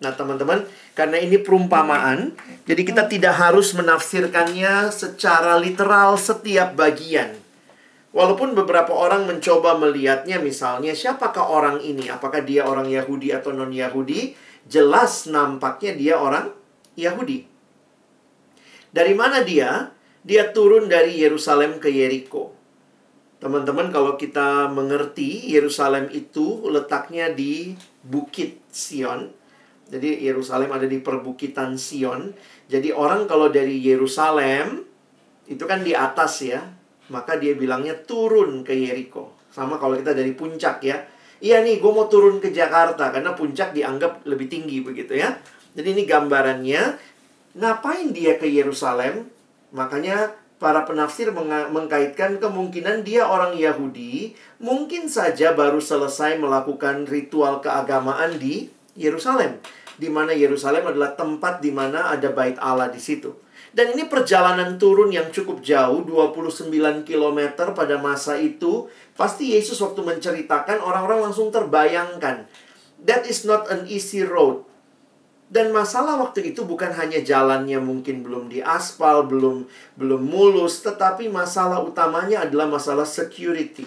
Nah, 0.00 0.16
teman-teman, 0.16 0.64
karena 0.96 1.20
ini 1.20 1.36
perumpamaan, 1.36 2.32
jadi 2.64 2.82
kita 2.88 3.04
tidak 3.04 3.36
harus 3.36 3.76
menafsirkannya 3.76 4.88
secara 4.88 5.60
literal 5.60 6.16
setiap 6.16 6.72
bagian. 6.72 7.36
Walaupun 8.10 8.56
beberapa 8.56 8.90
orang 8.90 9.28
mencoba 9.28 9.76
melihatnya 9.76 10.40
misalnya 10.40 10.96
siapakah 10.96 11.46
orang 11.46 11.78
ini? 11.84 12.08
Apakah 12.10 12.42
dia 12.42 12.66
orang 12.66 12.88
Yahudi 12.88 13.30
atau 13.30 13.54
non-Yahudi? 13.54 14.34
Jelas 14.66 15.28
nampaknya 15.30 15.92
dia 15.94 16.14
orang 16.18 16.50
Yahudi. 16.98 17.46
Dari 18.90 19.14
mana 19.14 19.46
dia? 19.46 19.94
Dia 20.26 20.50
turun 20.50 20.90
dari 20.90 21.22
Yerusalem 21.22 21.78
ke 21.78 21.92
Yeriko. 21.92 22.56
Teman-teman, 23.40 23.88
kalau 23.88 24.18
kita 24.20 24.68
mengerti 24.68 25.48
Yerusalem 25.48 26.10
itu 26.12 26.66
letaknya 26.68 27.32
di 27.32 27.72
Bukit 28.04 28.60
Sion, 28.68 29.32
jadi 29.90 30.22
Yerusalem 30.22 30.70
ada 30.70 30.86
di 30.86 31.02
perbukitan 31.02 31.74
Sion. 31.74 32.30
Jadi 32.70 32.94
orang 32.94 33.26
kalau 33.26 33.50
dari 33.50 33.82
Yerusalem 33.82 34.86
itu 35.50 35.66
kan 35.66 35.82
di 35.82 35.98
atas 35.98 36.46
ya, 36.46 36.62
maka 37.10 37.34
dia 37.34 37.58
bilangnya 37.58 37.98
turun 38.06 38.62
ke 38.62 38.70
Yeriko. 38.70 39.34
Sama 39.50 39.82
kalau 39.82 39.98
kita 39.98 40.14
dari 40.14 40.30
puncak 40.38 40.78
ya. 40.86 41.02
Iya 41.42 41.66
nih, 41.66 41.82
gue 41.82 41.90
mau 41.90 42.06
turun 42.06 42.38
ke 42.38 42.54
Jakarta 42.54 43.10
karena 43.10 43.34
puncak 43.34 43.74
dianggap 43.74 44.22
lebih 44.30 44.46
tinggi 44.46 44.78
begitu 44.86 45.18
ya. 45.18 45.34
Jadi 45.74 45.98
ini 45.98 46.02
gambarannya. 46.06 47.10
Ngapain 47.58 48.14
dia 48.14 48.38
ke 48.38 48.46
Yerusalem? 48.46 49.26
Makanya 49.74 50.38
para 50.62 50.86
penafsir 50.86 51.34
mengkaitkan 51.34 52.38
kemungkinan 52.38 53.02
dia 53.02 53.26
orang 53.26 53.58
Yahudi, 53.58 54.38
mungkin 54.62 55.10
saja 55.10 55.56
baru 55.56 55.82
selesai 55.82 56.38
melakukan 56.38 57.08
ritual 57.10 57.58
keagamaan 57.64 58.36
di 58.36 58.68
Yerusalem, 58.92 59.56
di 60.00 60.08
mana 60.08 60.32
Yerusalem 60.32 60.88
adalah 60.88 61.12
tempat 61.12 61.60
di 61.60 61.68
mana 61.68 62.08
ada 62.08 62.32
bait 62.32 62.56
Allah 62.56 62.88
di 62.88 62.96
situ. 62.96 63.36
Dan 63.70 63.92
ini 63.94 64.08
perjalanan 64.08 64.80
turun 64.80 65.12
yang 65.12 65.28
cukup 65.28 65.60
jauh, 65.60 66.02
29 66.02 66.72
km 67.04 67.40
pada 67.76 68.00
masa 68.00 68.40
itu. 68.40 68.88
Pasti 69.14 69.52
Yesus 69.52 69.78
waktu 69.84 70.00
menceritakan, 70.00 70.80
orang-orang 70.80 71.30
langsung 71.30 71.52
terbayangkan. 71.52 72.48
That 73.04 73.28
is 73.28 73.44
not 73.44 73.68
an 73.68 73.86
easy 73.86 74.24
road. 74.24 74.66
Dan 75.50 75.74
masalah 75.74 76.18
waktu 76.18 76.54
itu 76.54 76.62
bukan 76.62 76.94
hanya 76.94 77.20
jalannya 77.20 77.82
mungkin 77.82 78.22
belum 78.22 78.50
diaspal, 78.54 79.26
belum 79.26 79.66
belum 79.98 80.22
mulus, 80.22 80.78
tetapi 80.86 81.26
masalah 81.26 81.82
utamanya 81.82 82.46
adalah 82.46 82.70
masalah 82.70 83.02
security. 83.02 83.86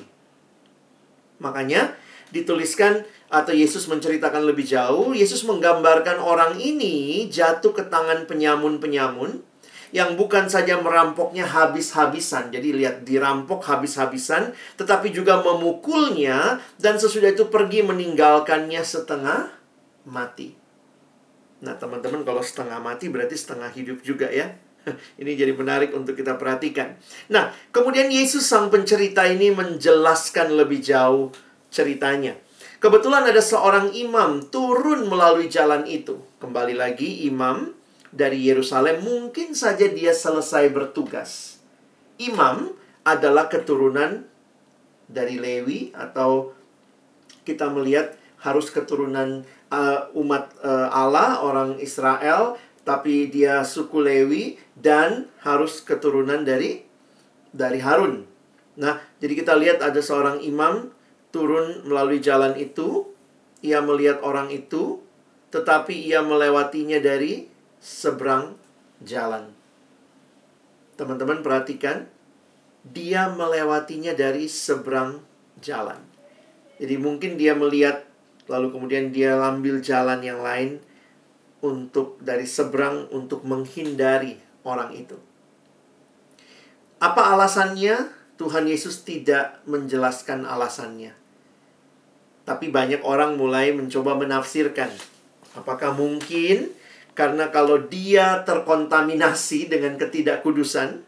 Makanya 1.39 1.95
dituliskan 2.35 3.07
atau 3.33 3.49
Yesus 3.49 3.89
menceritakan 3.89 4.45
lebih 4.45 4.61
jauh, 4.61 5.17
Yesus 5.17 5.41
menggambarkan 5.49 6.21
orang 6.21 6.61
ini 6.61 7.25
jatuh 7.33 7.73
ke 7.73 7.89
tangan 7.89 8.29
penyamun-penyamun 8.29 9.41
yang 9.89 10.13
bukan 10.13 10.45
saja 10.49 10.77
merampoknya 10.77 11.49
habis-habisan. 11.49 12.53
Jadi 12.53 12.77
lihat 12.77 13.01
dirampok 13.05 13.65
habis-habisan, 13.65 14.53
tetapi 14.77 15.09
juga 15.09 15.41
memukulnya 15.41 16.61
dan 16.77 17.01
sesudah 17.01 17.33
itu 17.33 17.49
pergi 17.49 17.81
meninggalkannya 17.81 18.81
setengah 18.85 19.49
mati. 20.05 20.53
Nah, 21.65 21.73
teman-teman 21.77 22.21
kalau 22.21 22.45
setengah 22.45 22.77
mati 22.77 23.09
berarti 23.09 23.33
setengah 23.33 23.73
hidup 23.73 24.05
juga 24.05 24.29
ya. 24.29 24.53
Ini 25.21 25.33
jadi 25.33 25.55
menarik 25.55 25.95
untuk 25.95 26.13
kita 26.13 26.35
perhatikan. 26.35 26.99
Nah, 27.31 27.55
kemudian 27.71 28.11
Yesus 28.11 28.43
sang 28.43 28.67
pencerita 28.67 29.23
ini 29.23 29.47
menjelaskan 29.55 30.59
lebih 30.59 30.83
jauh 30.83 31.31
ceritanya. 31.71 32.35
Kebetulan 32.83 33.23
ada 33.23 33.39
seorang 33.39 33.95
imam 33.95 34.43
turun 34.51 35.07
melalui 35.07 35.47
jalan 35.47 35.87
itu. 35.87 36.19
Kembali 36.43 36.75
lagi 36.75 37.23
imam 37.31 37.71
dari 38.11 38.43
Yerusalem, 38.43 38.99
mungkin 39.07 39.55
saja 39.55 39.87
dia 39.87 40.11
selesai 40.11 40.67
bertugas. 40.67 41.63
Imam 42.19 42.75
adalah 43.07 43.47
keturunan 43.47 44.27
dari 45.07 45.39
Lewi 45.39 45.95
atau 45.95 46.51
kita 47.47 47.71
melihat 47.71 48.19
harus 48.43 48.67
keturunan 48.67 49.47
uh, 49.71 50.11
umat 50.19 50.51
uh, 50.59 50.91
Allah, 50.91 51.39
orang 51.39 51.79
Israel, 51.79 52.59
tapi 52.83 53.31
dia 53.31 53.63
suku 53.63 54.03
Lewi 54.03 54.59
dan 54.75 55.31
harus 55.39 55.79
keturunan 55.79 56.43
dari 56.43 56.83
dari 57.55 57.79
Harun. 57.79 58.27
Nah, 58.75 58.99
jadi 59.23 59.39
kita 59.39 59.55
lihat 59.55 59.79
ada 59.79 60.03
seorang 60.03 60.43
imam 60.43 60.91
turun 61.33 61.81
melalui 61.89 62.21
jalan 62.21 62.53
itu, 62.55 63.09
ia 63.65 63.81
melihat 63.81 64.21
orang 64.21 64.53
itu, 64.53 65.01
tetapi 65.49 65.97
ia 65.97 66.21
melewatinya 66.21 67.01
dari 67.01 67.49
seberang 67.81 68.53
jalan. 69.01 69.49
Teman-teman 70.93 71.41
perhatikan, 71.41 72.05
dia 72.85 73.33
melewatinya 73.33 74.13
dari 74.13 74.45
seberang 74.45 75.25
jalan. 75.57 75.97
Jadi 76.77 76.95
mungkin 77.01 77.39
dia 77.39 77.57
melihat 77.57 78.05
lalu 78.51 78.75
kemudian 78.75 79.09
dia 79.09 79.39
ambil 79.39 79.79
jalan 79.79 80.19
yang 80.19 80.43
lain 80.43 80.83
untuk 81.63 82.19
dari 82.19 82.43
seberang 82.43 83.07
untuk 83.15 83.47
menghindari 83.47 84.35
orang 84.67 84.91
itu. 84.91 85.15
Apa 86.99 87.35
alasannya? 87.35 88.21
Tuhan 88.33 88.67
Yesus 88.67 89.07
tidak 89.07 89.63
menjelaskan 89.63 90.43
alasannya. 90.43 91.22
Tapi 92.43 92.67
banyak 92.67 93.07
orang 93.07 93.39
mulai 93.39 93.71
mencoba 93.71 94.19
menafsirkan. 94.19 94.91
Apakah 95.55 95.95
mungkin 95.95 96.75
karena 97.13 97.53
kalau 97.53 97.77
dia 97.77 98.41
terkontaminasi 98.41 99.69
dengan 99.69 99.95
ketidakkudusan, 100.01 101.05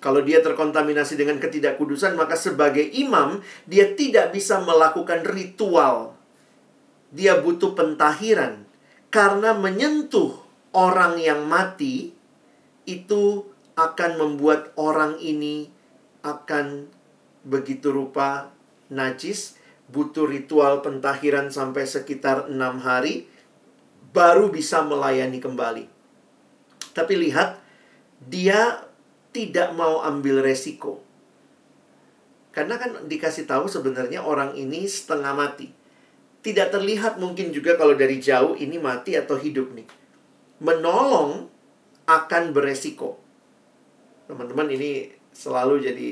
kalau 0.00 0.20
dia 0.24 0.40
terkontaminasi 0.40 1.16
dengan 1.16 1.36
ketidakkudusan, 1.36 2.16
maka 2.16 2.32
sebagai 2.32 2.84
imam, 2.84 3.44
dia 3.68 3.92
tidak 3.92 4.32
bisa 4.32 4.60
melakukan 4.64 5.28
ritual. 5.28 6.16
Dia 7.12 7.40
butuh 7.40 7.76
pentahiran. 7.76 8.64
Karena 9.12 9.52
menyentuh 9.52 10.40
orang 10.72 11.20
yang 11.20 11.44
mati, 11.44 12.16
itu 12.88 13.44
akan 13.76 14.10
membuat 14.16 14.72
orang 14.80 15.20
ini 15.20 15.68
akan 16.24 16.88
begitu 17.44 17.92
rupa 17.92 18.52
najis, 18.88 19.59
butuh 19.90 20.30
ritual 20.30 20.80
pentahiran 20.80 21.50
sampai 21.50 21.84
sekitar 21.84 22.46
enam 22.48 22.78
hari, 22.78 23.26
baru 24.14 24.48
bisa 24.50 24.86
melayani 24.86 25.42
kembali. 25.42 25.84
Tapi 26.94 27.14
lihat, 27.18 27.58
dia 28.22 28.86
tidak 29.30 29.74
mau 29.74 30.02
ambil 30.02 30.42
resiko. 30.42 31.02
Karena 32.50 32.78
kan 32.82 33.06
dikasih 33.06 33.46
tahu 33.46 33.70
sebenarnya 33.70 34.26
orang 34.26 34.58
ini 34.58 34.86
setengah 34.86 35.30
mati. 35.34 35.70
Tidak 36.40 36.72
terlihat 36.72 37.20
mungkin 37.22 37.54
juga 37.54 37.78
kalau 37.78 37.94
dari 37.94 38.18
jauh 38.18 38.58
ini 38.58 38.80
mati 38.80 39.14
atau 39.14 39.38
hidup 39.38 39.70
nih. 39.76 39.86
Menolong 40.58 41.46
akan 42.10 42.42
beresiko. 42.50 43.22
Teman-teman 44.26 44.66
ini 44.72 45.14
selalu 45.30 45.78
jadi 45.78 46.08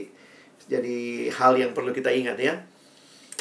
jadi 0.68 1.32
hal 1.32 1.58
yang 1.58 1.72
perlu 1.74 1.90
kita 1.90 2.12
ingat 2.12 2.38
ya. 2.38 2.54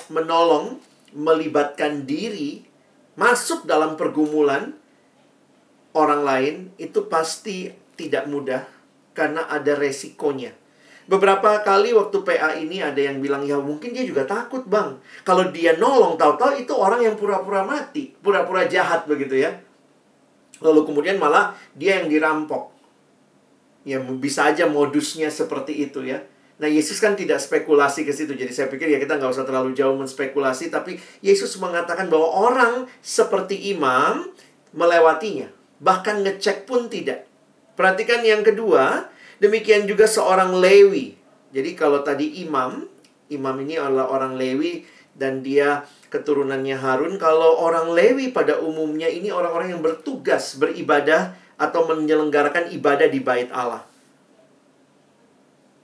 Menolong 0.08 0.80
melibatkan 1.15 2.08
diri 2.08 2.63
masuk 3.17 3.65
dalam 3.65 3.98
pergumulan 3.98 4.78
orang 5.98 6.22
lain 6.22 6.56
itu 6.78 7.10
pasti 7.10 7.74
tidak 7.98 8.30
mudah 8.30 8.63
karena 9.17 9.50
ada 9.50 9.74
resikonya. 9.74 10.54
Beberapa 11.08 11.63
kali 11.63 11.96
waktu 11.96 12.20
PA 12.20 12.60
ini 12.60 12.84
ada 12.84 13.00
yang 13.00 13.24
bilang, 13.24 13.48
ya 13.48 13.56
mungkin 13.58 13.96
dia 13.96 14.04
juga 14.04 14.28
takut 14.28 14.67
bang. 14.67 15.00
Kalau 15.24 15.48
dia 15.56 15.80
nolong, 15.80 16.20
tahu-tahu 16.20 16.60
itu 16.60 16.76
orang 16.76 17.00
yang 17.00 17.15
pura-pura 17.15 17.63
mati. 17.63 18.12
Pura-pura 18.20 18.67
jahat 18.67 19.08
begitu 19.08 19.39
ya. 19.39 19.56
Lalu 20.60 20.84
kemudian 20.84 21.15
malah 21.15 21.56
dia 21.80 22.04
yang 22.04 22.12
dirampok. 22.12 22.76
Ya 23.88 24.04
bisa 24.04 24.52
aja 24.52 24.67
modusnya 24.67 25.32
seperti 25.32 25.88
itu 25.88 26.04
ya. 26.04 26.28
Nah, 26.58 26.65
Yesus 26.65 26.98
kan 26.98 27.13
tidak 27.13 27.38
spekulasi 27.38 28.02
ke 28.02 28.10
situ. 28.10 28.34
Jadi 28.34 28.50
saya 28.50 28.65
pikir 28.65 28.89
ya 28.89 28.98
kita 28.98 29.22
nggak 29.22 29.30
usah 29.30 29.46
terlalu 29.46 29.78
jauh 29.78 29.93
menspekulasi. 29.93 30.74
Tapi 30.74 30.98
Yesus 31.22 31.54
mengatakan 31.62 32.10
bahwa 32.10 32.34
orang 32.34 32.74
seperti 33.02 33.74
imam 33.78 34.26
melewatinya. 34.74 35.54
Bahkan 35.78 36.26
ngecek 36.26 36.65
pun 36.65 36.89
tidak. 36.89 37.30
Perhatikan 37.78 38.26
yang 38.26 38.41
kedua. 38.41 39.13
Demikian 39.38 39.86
juga 39.86 40.10
seorang 40.10 40.58
Lewi. 40.58 41.13
Jadi 41.54 41.78
kalau 41.78 42.02
tadi 42.02 42.41
imam, 42.41 42.89
imam 43.30 43.56
ini 43.62 43.78
adalah 43.78 44.10
orang 44.10 44.34
Lewi 44.34 44.82
dan 45.13 45.46
dia 45.46 45.86
keturunannya 46.10 46.74
Harun. 46.74 47.22
Kalau 47.22 47.62
orang 47.62 47.93
Lewi 47.93 48.34
pada 48.34 48.58
umumnya 48.62 49.06
ini 49.06 49.30
orang-orang 49.30 49.78
yang 49.78 49.82
bertugas 49.86 50.58
beribadah 50.58 51.38
atau 51.58 51.89
menyelenggarakan 51.89 52.74
ibadah 52.74 53.10
di 53.10 53.20
bait 53.22 53.50
Allah. 53.50 53.87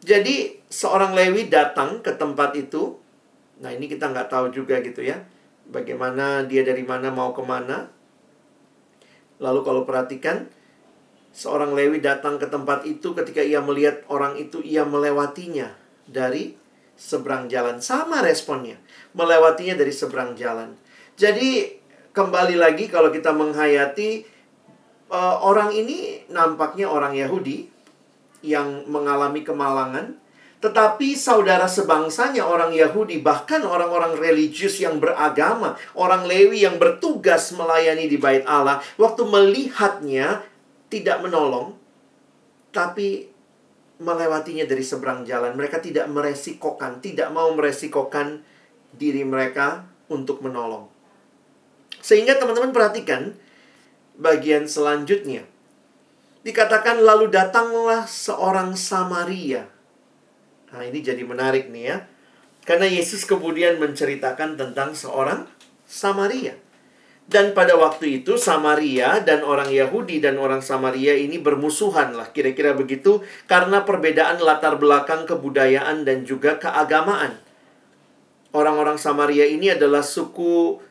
Jadi 0.04 0.60
seorang 0.68 1.16
Lewi 1.16 1.48
datang 1.48 2.04
ke 2.04 2.12
tempat 2.20 2.52
itu. 2.60 3.00
Nah 3.64 3.72
ini 3.72 3.88
kita 3.88 4.12
nggak 4.12 4.28
tahu 4.28 4.52
juga 4.52 4.84
gitu 4.84 5.00
ya. 5.00 5.24
Bagaimana 5.72 6.44
dia 6.44 6.68
dari 6.68 6.84
mana 6.84 7.08
mau 7.08 7.32
ke 7.32 7.40
mana. 7.40 7.88
Lalu 9.40 9.60
kalau 9.64 9.82
perhatikan. 9.88 10.52
Seorang 11.34 11.74
Lewi 11.74 11.98
datang 11.98 12.38
ke 12.38 12.46
tempat 12.46 12.86
itu 12.86 13.18
ketika 13.18 13.42
ia 13.42 13.58
melihat 13.58 14.06
orang 14.06 14.38
itu 14.38 14.62
ia 14.62 14.86
melewatinya 14.86 15.74
dari 16.06 16.54
seberang 16.94 17.50
jalan. 17.50 17.82
Sama 17.82 18.22
responnya. 18.22 18.78
Melewatinya 19.18 19.74
dari 19.74 19.90
seberang 19.90 20.38
jalan. 20.38 20.78
Jadi 21.18 21.74
kembali 22.14 22.54
lagi 22.54 22.86
kalau 22.86 23.10
kita 23.10 23.34
menghayati 23.34 24.30
uh, 25.10 25.42
orang 25.42 25.74
ini 25.74 26.22
nampaknya 26.30 26.86
orang 26.86 27.18
Yahudi 27.18 27.73
yang 28.44 28.86
mengalami 28.92 29.42
kemalangan, 29.42 30.20
tetapi 30.64 31.16
saudara 31.20 31.68
sebangsanya 31.68 32.48
orang 32.48 32.72
Yahudi, 32.72 33.20
bahkan 33.20 33.60
orang-orang 33.68 34.16
religius 34.16 34.80
yang 34.80 34.96
beragama, 35.00 35.76
orang 35.92 36.24
Lewi 36.24 36.64
yang 36.64 36.80
bertugas 36.80 37.52
melayani 37.52 38.08
di 38.08 38.16
bait 38.16 38.48
Allah, 38.48 38.80
waktu 38.96 39.28
melihatnya 39.28 40.40
tidak 40.88 41.20
menolong, 41.20 41.76
tapi 42.72 43.28
melewatinya 44.00 44.64
dari 44.64 44.84
seberang 44.84 45.28
jalan. 45.28 45.52
Mereka 45.56 45.84
tidak 45.84 46.08
meresikokan, 46.08 47.04
tidak 47.04 47.32
mau 47.36 47.52
meresikokan 47.56 48.44
diri 48.96 49.28
mereka 49.28 49.84
untuk 50.08 50.40
menolong. 50.40 50.88
Sehingga 52.04 52.40
teman-teman 52.40 52.76
perhatikan 52.76 53.36
bagian 54.20 54.68
selanjutnya. 54.68 55.48
Dikatakan 56.44 57.00
lalu 57.00 57.32
datanglah 57.32 58.04
seorang 58.04 58.76
Samaria. 58.76 59.64
Nah, 60.76 60.84
ini 60.84 61.00
jadi 61.00 61.24
menarik 61.24 61.72
nih 61.72 61.84
ya. 61.88 61.98
Karena 62.68 62.88
Yesus 62.88 63.24
kemudian 63.24 63.80
menceritakan 63.80 64.60
tentang 64.60 64.92
seorang 64.92 65.48
Samaria. 65.88 66.60
Dan 67.24 67.56
pada 67.56 67.80
waktu 67.80 68.20
itu 68.20 68.36
Samaria 68.36 69.24
dan 69.24 69.48
orang 69.48 69.72
Yahudi 69.72 70.20
dan 70.20 70.36
orang 70.36 70.60
Samaria 70.60 71.16
ini 71.16 71.40
bermusuhan 71.40 72.12
lah 72.12 72.36
kira-kira 72.36 72.76
begitu 72.76 73.24
karena 73.48 73.88
perbedaan 73.88 74.44
latar 74.44 74.76
belakang 74.76 75.24
kebudayaan 75.24 76.04
dan 76.04 76.28
juga 76.28 76.60
keagamaan. 76.60 77.40
Orang-orang 78.52 79.00
Samaria 79.00 79.48
ini 79.48 79.72
adalah 79.72 80.04
suku 80.04 80.84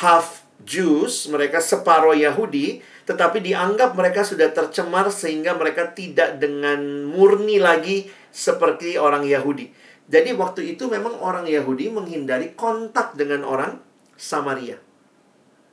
half 0.00 0.39
Jews, 0.64 1.28
mereka 1.32 1.58
separuh 1.58 2.12
Yahudi, 2.12 2.84
tetapi 3.08 3.40
dianggap 3.40 3.96
mereka 3.96 4.22
sudah 4.22 4.52
tercemar 4.52 5.08
sehingga 5.08 5.56
mereka 5.56 5.90
tidak 5.90 6.36
dengan 6.36 7.08
murni 7.08 7.56
lagi 7.56 8.06
seperti 8.30 9.00
orang 9.00 9.24
Yahudi. 9.26 9.72
Jadi 10.10 10.34
waktu 10.34 10.74
itu 10.74 10.90
memang 10.90 11.22
orang 11.22 11.46
Yahudi 11.46 11.86
menghindari 11.90 12.52
kontak 12.58 13.14
dengan 13.14 13.46
orang 13.46 13.78
Samaria. 14.18 14.76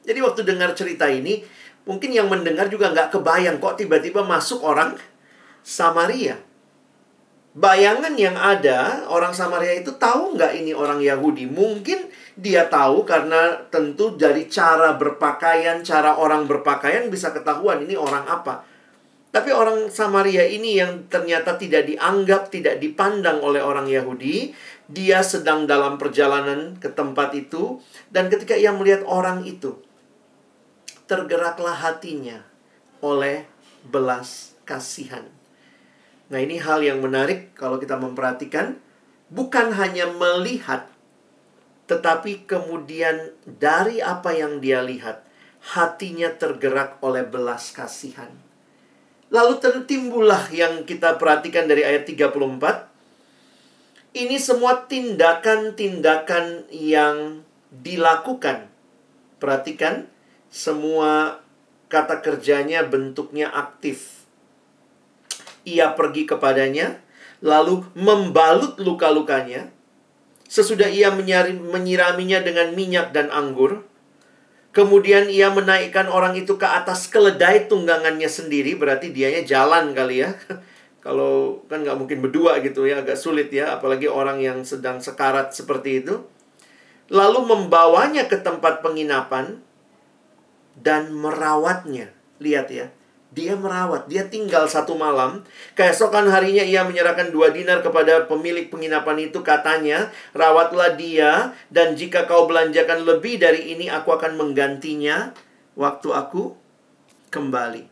Jadi 0.07 0.19
waktu 0.23 0.45
dengar 0.47 0.71
cerita 0.77 1.09
ini, 1.09 1.43
mungkin 1.83 2.13
yang 2.15 2.31
mendengar 2.31 2.71
juga 2.71 2.93
nggak 2.93 3.17
kebayang 3.17 3.57
kok 3.59 3.81
tiba-tiba 3.81 4.23
masuk 4.23 4.63
orang 4.63 4.95
Samaria. 5.65 6.39
Bayangan 7.57 8.13
yang 8.13 8.37
ada, 8.37 9.09
orang 9.09 9.33
Samaria 9.33 9.81
itu 9.81 9.97
tahu 9.97 10.37
nggak 10.37 10.53
ini 10.61 10.77
orang 10.77 11.01
Yahudi? 11.01 11.49
Mungkin 11.49 12.05
dia 12.37 12.69
tahu 12.69 13.01
karena 13.01 13.65
tentu 13.73 14.13
dari 14.13 14.45
cara 14.45 14.93
berpakaian, 14.93 15.81
cara 15.81 16.21
orang 16.21 16.45
berpakaian 16.45 17.09
bisa 17.09 17.33
ketahuan 17.33 17.81
ini 17.81 17.97
orang 17.97 18.29
apa. 18.29 18.61
Tapi 19.33 19.49
orang 19.51 19.89
Samaria 19.91 20.45
ini 20.45 20.79
yang 20.79 21.09
ternyata 21.11 21.59
tidak 21.59 21.89
dianggap, 21.89 22.53
tidak 22.53 22.79
dipandang 22.79 23.41
oleh 23.43 23.59
orang 23.59 23.89
Yahudi, 23.89 24.53
dia 24.87 25.19
sedang 25.19 25.67
dalam 25.67 25.99
perjalanan 25.99 26.79
ke 26.79 26.93
tempat 26.93 27.35
itu 27.35 27.81
dan 28.13 28.31
ketika 28.31 28.55
ia 28.55 28.71
melihat 28.71 29.03
orang 29.03 29.43
itu, 29.43 29.75
tergeraklah 31.09 31.75
hatinya 31.75 32.45
oleh 33.03 33.45
belas 33.83 34.57
kasihan. 34.63 35.27
Nah, 36.27 36.39
ini 36.43 36.59
hal 36.59 36.83
yang 36.83 36.99
menarik 36.99 37.55
kalau 37.55 37.79
kita 37.79 37.95
memperhatikan, 37.95 38.79
bukan 39.31 39.75
hanya 39.75 40.11
melihat, 40.11 40.91
tetapi 41.87 42.45
kemudian 42.45 43.31
dari 43.43 44.03
apa 44.03 44.35
yang 44.35 44.59
dia 44.59 44.83
lihat, 44.83 45.23
hatinya 45.73 46.29
tergerak 46.35 46.99
oleh 46.99 47.23
belas 47.23 47.71
kasihan. 47.71 48.29
Lalu 49.27 49.59
tertimbullah 49.59 50.47
yang 50.51 50.87
kita 50.87 51.19
perhatikan 51.19 51.67
dari 51.67 51.83
ayat 51.83 52.07
34. 52.07 52.87
Ini 54.15 54.39
semua 54.39 54.87
tindakan-tindakan 54.87 56.71
yang 56.71 57.43
dilakukan. 57.71 58.71
Perhatikan, 59.39 60.07
semua 60.47 61.43
kata 61.91 62.23
kerjanya 62.23 62.87
bentuknya 62.87 63.51
aktif 63.51 64.17
ia 65.67 65.91
pergi 65.91 66.23
kepadanya, 66.23 67.03
lalu 67.43 67.83
membalut 67.99 68.79
luka-lukanya. 68.79 69.67
Sesudah 70.47 70.87
ia 70.87 71.11
menyiraminya 71.11 72.39
dengan 72.39 72.71
minyak 72.71 73.11
dan 73.11 73.27
anggur, 73.29 73.83
kemudian 74.71 75.27
ia 75.27 75.51
menaikkan 75.51 76.07
orang 76.07 76.39
itu 76.39 76.55
ke 76.55 76.63
atas 76.63 77.11
keledai 77.11 77.67
tunggangannya 77.67 78.31
sendiri, 78.31 78.79
berarti 78.79 79.11
dianya 79.11 79.43
jalan 79.43 79.91
kali 79.91 80.23
ya. 80.23 80.31
Kalau 81.05 81.63
kan 81.71 81.83
nggak 81.83 81.99
mungkin 81.99 82.19
berdua 82.23 82.59
gitu 82.63 82.87
ya, 82.87 83.03
agak 83.03 83.19
sulit 83.19 83.51
ya, 83.51 83.75
apalagi 83.75 84.07
orang 84.07 84.39
yang 84.39 84.63
sedang 84.63 85.03
sekarat 85.03 85.51
seperti 85.51 86.03
itu. 86.03 86.23
Lalu 87.07 87.47
membawanya 87.47 88.27
ke 88.27 88.39
tempat 88.39 88.83
penginapan 88.83 89.63
dan 90.75 91.15
merawatnya. 91.15 92.11
Lihat 92.43 92.67
ya, 92.69 92.91
dia 93.37 93.53
merawat, 93.53 94.09
dia 94.09 94.25
tinggal 94.25 94.65
satu 94.65 94.97
malam. 94.97 95.45
Keesokan 95.77 96.25
harinya 96.33 96.65
ia 96.65 96.81
menyerahkan 96.81 97.29
dua 97.29 97.53
dinar 97.53 97.85
kepada 97.85 98.25
pemilik 98.25 98.65
penginapan 98.73 99.29
itu. 99.29 99.45
Katanya, 99.45 100.09
rawatlah 100.33 100.97
dia 100.97 101.53
dan 101.69 101.93
jika 101.93 102.25
kau 102.25 102.49
belanjakan 102.49 103.05
lebih 103.05 103.37
dari 103.37 103.77
ini, 103.77 103.93
aku 103.93 104.17
akan 104.17 104.41
menggantinya 104.41 105.37
waktu 105.77 106.09
aku 106.09 106.57
kembali. 107.29 107.85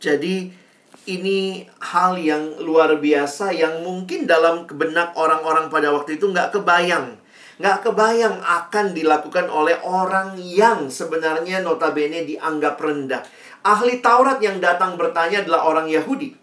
Jadi, 0.00 0.64
ini 1.06 1.68
hal 1.92 2.16
yang 2.16 2.56
luar 2.64 2.96
biasa 2.96 3.52
yang 3.52 3.84
mungkin 3.84 4.24
dalam 4.24 4.64
kebenak 4.64 5.12
orang-orang 5.20 5.68
pada 5.68 5.92
waktu 5.92 6.16
itu 6.16 6.32
nggak 6.32 6.56
kebayang. 6.56 7.20
Nggak 7.56 7.88
kebayang 7.88 8.36
akan 8.44 8.92
dilakukan 8.92 9.48
oleh 9.48 9.80
orang 9.80 10.36
yang 10.36 10.92
sebenarnya 10.92 11.64
notabene 11.64 12.28
dianggap 12.28 12.76
rendah 12.76 13.24
ahli 13.66 13.98
Taurat 13.98 14.38
yang 14.38 14.62
datang 14.62 14.94
bertanya 14.94 15.42
adalah 15.42 15.66
orang 15.66 15.90
Yahudi. 15.90 16.38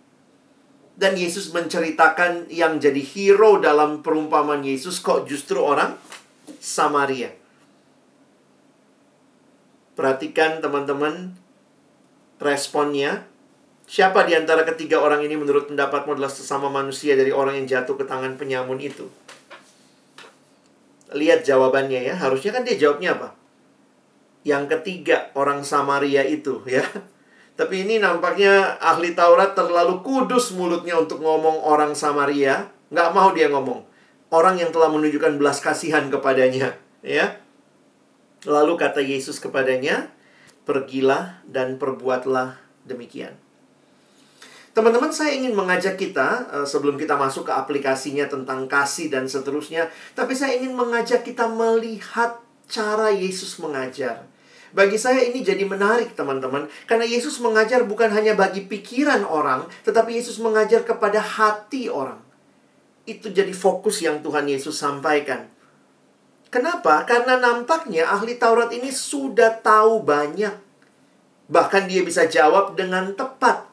Dan 0.93 1.17
Yesus 1.17 1.49
menceritakan 1.55 2.53
yang 2.53 2.77
jadi 2.77 2.99
hero 3.01 3.57
dalam 3.57 4.05
perumpamaan 4.05 4.61
Yesus 4.61 5.01
kok 5.01 5.25
justru 5.25 5.57
orang 5.57 5.97
Samaria. 6.61 7.33
Perhatikan 9.97 10.61
teman-teman 10.61 11.33
responnya. 12.37 13.25
Siapa 13.83 14.23
di 14.23 14.37
antara 14.37 14.63
ketiga 14.63 15.01
orang 15.01 15.25
ini 15.25 15.35
menurut 15.35 15.67
pendapatmu 15.67 16.15
adalah 16.15 16.31
sesama 16.31 16.69
manusia 16.69 17.17
dari 17.17 17.33
orang 17.33 17.57
yang 17.63 17.67
jatuh 17.67 17.97
ke 17.97 18.05
tangan 18.05 18.37
penyamun 18.37 18.77
itu? 18.79 19.09
Lihat 21.09 21.41
jawabannya 21.41 22.05
ya. 22.05 22.15
Harusnya 22.15 22.53
kan 22.53 22.63
dia 22.63 22.77
jawabnya 22.77 23.17
apa? 23.17 23.29
Yang 24.45 24.77
ketiga 24.77 25.33
orang 25.33 25.65
Samaria 25.65 26.21
itu 26.25 26.61
ya. 26.69 26.85
Tapi 27.53 27.85
ini 27.85 28.01
nampaknya 28.01 28.81
ahli 28.81 29.13
Taurat 29.13 29.53
terlalu 29.53 30.01
kudus 30.01 30.57
mulutnya 30.57 30.97
untuk 30.97 31.21
ngomong 31.21 31.61
orang 31.61 31.93
Samaria. 31.93 32.73
Nggak 32.89 33.09
mau 33.13 33.29
dia 33.33 33.49
ngomong. 33.53 33.85
Orang 34.33 34.57
yang 34.57 34.73
telah 34.73 34.89
menunjukkan 34.89 35.37
belas 35.37 35.61
kasihan 35.61 36.09
kepadanya. 36.09 36.73
Ya. 37.05 37.37
Lalu 38.49 38.73
kata 38.75 39.05
Yesus 39.05 39.37
kepadanya, 39.37 40.09
Pergilah 40.63 41.43
dan 41.43 41.75
perbuatlah 41.75 42.55
demikian. 42.87 43.35
Teman-teman, 44.71 45.11
saya 45.11 45.35
ingin 45.35 45.51
mengajak 45.51 45.99
kita 45.99 46.49
eh, 46.49 46.67
sebelum 46.67 46.95
kita 46.95 47.19
masuk 47.19 47.51
ke 47.51 47.53
aplikasinya 47.53 48.25
tentang 48.31 48.65
kasih 48.71 49.11
dan 49.11 49.27
seterusnya, 49.27 49.91
tapi 50.15 50.33
saya 50.33 50.55
ingin 50.55 50.71
mengajak 50.71 51.27
kita 51.27 51.51
melihat 51.51 52.39
cara 52.71 53.11
Yesus 53.11 53.59
mengajar. 53.59 54.23
Bagi 54.73 54.97
saya 54.97 55.21
ini 55.21 55.45
jadi 55.45 55.63
menarik 55.69 56.17
teman-teman. 56.17 56.65
Karena 56.89 57.05
Yesus 57.05 57.37
mengajar 57.37 57.85
bukan 57.85 58.09
hanya 58.09 58.33
bagi 58.33 58.65
pikiran 58.65 59.21
orang 59.21 59.69
Tetapi 59.85 60.17
Yesus 60.17 60.41
mengajar 60.41 60.81
kepada 60.81 61.21
hati 61.21 61.87
orang. 61.93 62.19
Itu 63.05 63.29
jadi 63.29 63.53
fokus 63.53 64.01
yang 64.01 64.25
Tuhan 64.25 64.49
Yesus 64.49 64.77
sampaikan. 64.77 65.49
Kenapa? 66.53 67.01
Karena 67.09 67.41
nampaknya 67.41 68.05
ahli 68.05 68.37
Taurat 68.37 68.69
ini 68.69 68.93
sudah 68.93 69.57
tahu 69.61 70.05
banyak. 70.05 70.53
Bahkan 71.49 71.89
dia 71.89 72.05
bisa 72.05 72.29
jawab 72.29 72.77
dengan 72.77 73.17
tepat 73.17 73.72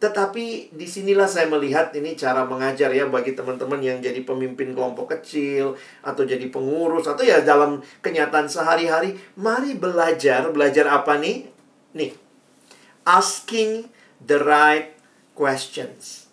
tetapi 0.00 0.72
di 0.72 0.88
sinilah 0.88 1.28
saya 1.28 1.44
melihat 1.44 1.92
ini 1.92 2.16
cara 2.16 2.48
mengajar 2.48 2.88
ya 2.88 3.04
bagi 3.12 3.36
teman-teman 3.36 3.84
yang 3.84 4.00
jadi 4.00 4.24
pemimpin 4.24 4.72
kelompok 4.72 5.12
kecil 5.12 5.76
atau 6.00 6.24
jadi 6.24 6.48
pengurus 6.48 7.04
atau 7.04 7.20
ya 7.20 7.44
dalam 7.44 7.84
kenyataan 8.00 8.48
sehari-hari. 8.48 9.20
Mari 9.36 9.76
belajar, 9.76 10.48
belajar 10.56 10.88
apa 10.88 11.20
nih? 11.20 11.52
Nih, 11.92 12.16
asking 13.04 13.92
the 14.24 14.40
right 14.40 14.96
questions. 15.36 16.32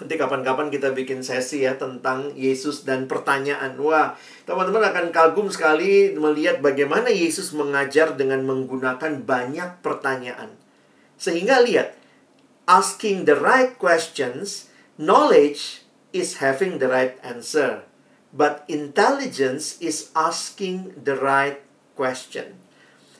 Nanti 0.00 0.16
kapan-kapan 0.16 0.72
kita 0.72 0.96
bikin 0.96 1.20
sesi 1.20 1.68
ya 1.68 1.76
tentang 1.76 2.32
Yesus 2.32 2.88
dan 2.88 3.04
pertanyaan. 3.04 3.76
Wah, 3.76 4.16
teman-teman 4.48 4.88
akan 4.88 5.12
kagum 5.12 5.52
sekali 5.52 6.16
melihat 6.16 6.64
bagaimana 6.64 7.12
Yesus 7.12 7.52
mengajar 7.52 8.16
dengan 8.16 8.40
menggunakan 8.48 9.20
banyak 9.20 9.84
pertanyaan. 9.84 10.56
Sehingga 11.20 11.60
lihat, 11.60 12.03
asking 12.64 13.24
the 13.24 13.36
right 13.36 13.76
questions, 13.76 14.72
knowledge 14.96 15.84
is 16.14 16.38
having 16.38 16.78
the 16.78 16.88
right 16.88 17.16
answer. 17.20 17.84
But 18.34 18.66
intelligence 18.66 19.78
is 19.78 20.10
asking 20.18 21.06
the 21.06 21.14
right 21.14 21.62
question. 21.94 22.58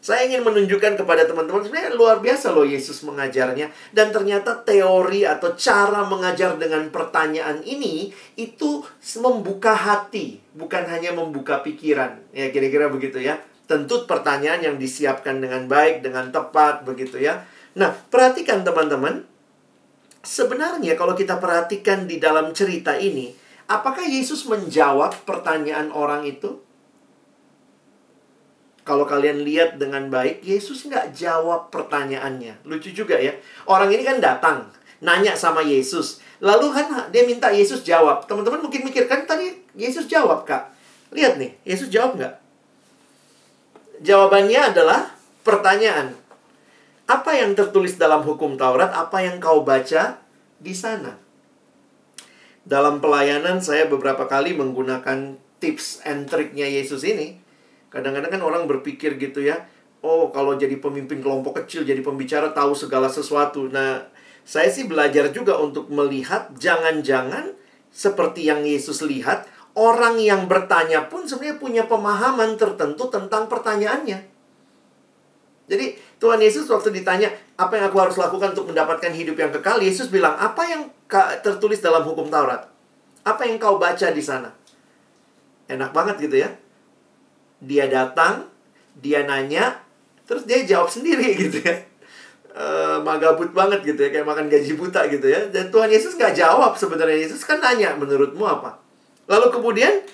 Saya 0.04 0.28
ingin 0.28 0.44
menunjukkan 0.44 1.00
kepada 1.00 1.24
teman-teman 1.24 1.64
sebenarnya 1.64 1.96
luar 1.96 2.20
biasa 2.20 2.52
loh 2.52 2.68
Yesus 2.68 3.00
mengajarnya 3.08 3.72
dan 3.96 4.12
ternyata 4.12 4.60
teori 4.60 5.24
atau 5.24 5.56
cara 5.56 6.04
mengajar 6.04 6.60
dengan 6.60 6.92
pertanyaan 6.92 7.64
ini 7.64 8.12
itu 8.36 8.84
membuka 9.16 9.72
hati, 9.72 10.44
bukan 10.52 10.84
hanya 10.92 11.16
membuka 11.16 11.64
pikiran. 11.64 12.20
Ya 12.36 12.52
kira-kira 12.52 12.92
begitu 12.92 13.16
ya. 13.16 13.40
Tentu 13.64 14.04
pertanyaan 14.04 14.60
yang 14.60 14.76
disiapkan 14.76 15.40
dengan 15.40 15.64
baik, 15.72 16.04
dengan 16.04 16.28
tepat 16.28 16.84
begitu 16.84 17.16
ya. 17.24 17.48
Nah, 17.72 17.96
perhatikan 18.12 18.60
teman-teman. 18.60 19.24
Sebenarnya 20.24 20.96
kalau 20.96 21.12
kita 21.12 21.36
perhatikan 21.36 22.08
di 22.08 22.16
dalam 22.16 22.56
cerita 22.56 22.96
ini, 22.96 23.36
apakah 23.68 24.08
Yesus 24.08 24.48
menjawab 24.48 25.28
pertanyaan 25.28 25.92
orang 25.92 26.24
itu? 26.24 26.64
Kalau 28.84 29.04
kalian 29.08 29.44
lihat 29.44 29.80
dengan 29.80 30.08
baik, 30.08 30.44
Yesus 30.44 30.84
nggak 30.84 31.16
jawab 31.16 31.72
pertanyaannya. 31.72 32.64
Lucu 32.68 32.92
juga 32.92 33.16
ya. 33.16 33.32
Orang 33.64 33.88
ini 33.88 34.04
kan 34.04 34.20
datang, 34.20 34.68
nanya 35.00 35.36
sama 35.36 35.64
Yesus. 35.64 36.20
Lalu 36.40 36.68
kan 36.72 37.08
dia 37.08 37.24
minta 37.24 37.48
Yesus 37.48 37.80
jawab. 37.80 38.28
Teman-teman 38.28 38.60
mungkin 38.60 38.84
mikir, 38.84 39.08
kan 39.08 39.24
tadi 39.24 39.56
Yesus 39.72 40.04
jawab, 40.04 40.44
Kak. 40.44 40.72
Lihat 41.16 41.40
nih, 41.40 41.56
Yesus 41.64 41.88
jawab 41.88 42.20
nggak? 42.20 42.34
Jawabannya 44.04 44.60
adalah 44.72 45.16
pertanyaan. 45.40 46.12
Apa 47.04 47.36
yang 47.36 47.52
tertulis 47.52 48.00
dalam 48.00 48.24
hukum 48.24 48.56
Taurat? 48.56 48.92
Apa 48.92 49.20
yang 49.24 49.36
kau 49.40 49.60
baca 49.60 50.20
di 50.60 50.72
sana? 50.72 51.20
Dalam 52.64 53.00
pelayanan 53.04 53.60
saya 53.60 53.84
beberapa 53.84 54.24
kali 54.24 54.56
menggunakan 54.56 55.36
tips 55.60 56.00
and 56.08 56.28
triknya 56.28 56.64
Yesus 56.64 57.04
ini 57.04 57.44
Kadang-kadang 57.94 58.34
kan 58.34 58.42
orang 58.42 58.66
berpikir 58.66 59.14
gitu 59.22 59.38
ya, 59.38 59.70
oh 60.02 60.34
kalau 60.34 60.58
jadi 60.58 60.82
pemimpin 60.82 61.22
kelompok 61.22 61.62
kecil, 61.62 61.86
jadi 61.86 62.02
pembicara 62.02 62.50
tahu 62.50 62.74
segala 62.74 63.06
sesuatu. 63.06 63.70
Nah, 63.70 64.10
saya 64.42 64.66
sih 64.66 64.90
belajar 64.90 65.30
juga 65.30 65.54
untuk 65.62 65.86
melihat 65.94 66.50
jangan-jangan 66.58 67.54
seperti 67.94 68.50
yang 68.50 68.66
Yesus 68.66 69.06
lihat, 69.06 69.46
orang 69.78 70.18
yang 70.18 70.50
bertanya 70.50 71.06
pun 71.06 71.22
sebenarnya 71.30 71.62
punya 71.62 71.82
pemahaman 71.86 72.58
tertentu 72.58 73.06
tentang 73.14 73.46
pertanyaannya. 73.46 74.26
Jadi 75.70 75.86
Tuhan 76.24 76.40
Yesus 76.40 76.64
waktu 76.72 76.88
ditanya, 76.88 77.28
apa 77.60 77.76
yang 77.76 77.92
aku 77.92 78.00
harus 78.00 78.16
lakukan 78.16 78.56
untuk 78.56 78.72
mendapatkan 78.72 79.12
hidup 79.12 79.36
yang 79.36 79.52
kekal? 79.52 79.76
Yesus 79.84 80.08
bilang, 80.08 80.40
apa 80.40 80.64
yang 80.64 80.88
tertulis 81.44 81.84
dalam 81.84 82.00
hukum 82.00 82.32
Taurat? 82.32 82.64
Apa 83.28 83.44
yang 83.44 83.60
kau 83.60 83.76
baca 83.76 84.08
di 84.08 84.24
sana? 84.24 84.48
Enak 85.68 85.92
banget 85.92 86.16
gitu 86.24 86.40
ya 86.40 86.48
dia 87.66 87.88
datang, 87.88 88.46
dia 89.00 89.24
nanya, 89.24 89.80
terus 90.28 90.44
dia 90.44 90.62
jawab 90.62 90.92
sendiri 90.92 91.34
gitu 91.48 91.64
ya. 91.64 91.76
E, 92.54 92.66
magabut 93.02 93.50
banget 93.50 93.82
gitu 93.82 93.98
ya, 93.98 94.08
kayak 94.14 94.28
makan 94.28 94.46
gaji 94.46 94.72
buta 94.78 95.08
gitu 95.10 95.26
ya. 95.26 95.48
Dan 95.50 95.72
Tuhan 95.72 95.90
Yesus 95.90 96.14
nggak 96.14 96.36
jawab 96.36 96.76
sebenarnya. 96.78 97.18
Yesus 97.26 97.42
kan 97.42 97.58
nanya, 97.58 97.96
menurutmu 97.98 98.44
apa? 98.46 98.78
Lalu 99.26 99.50
kemudian, 99.50 100.04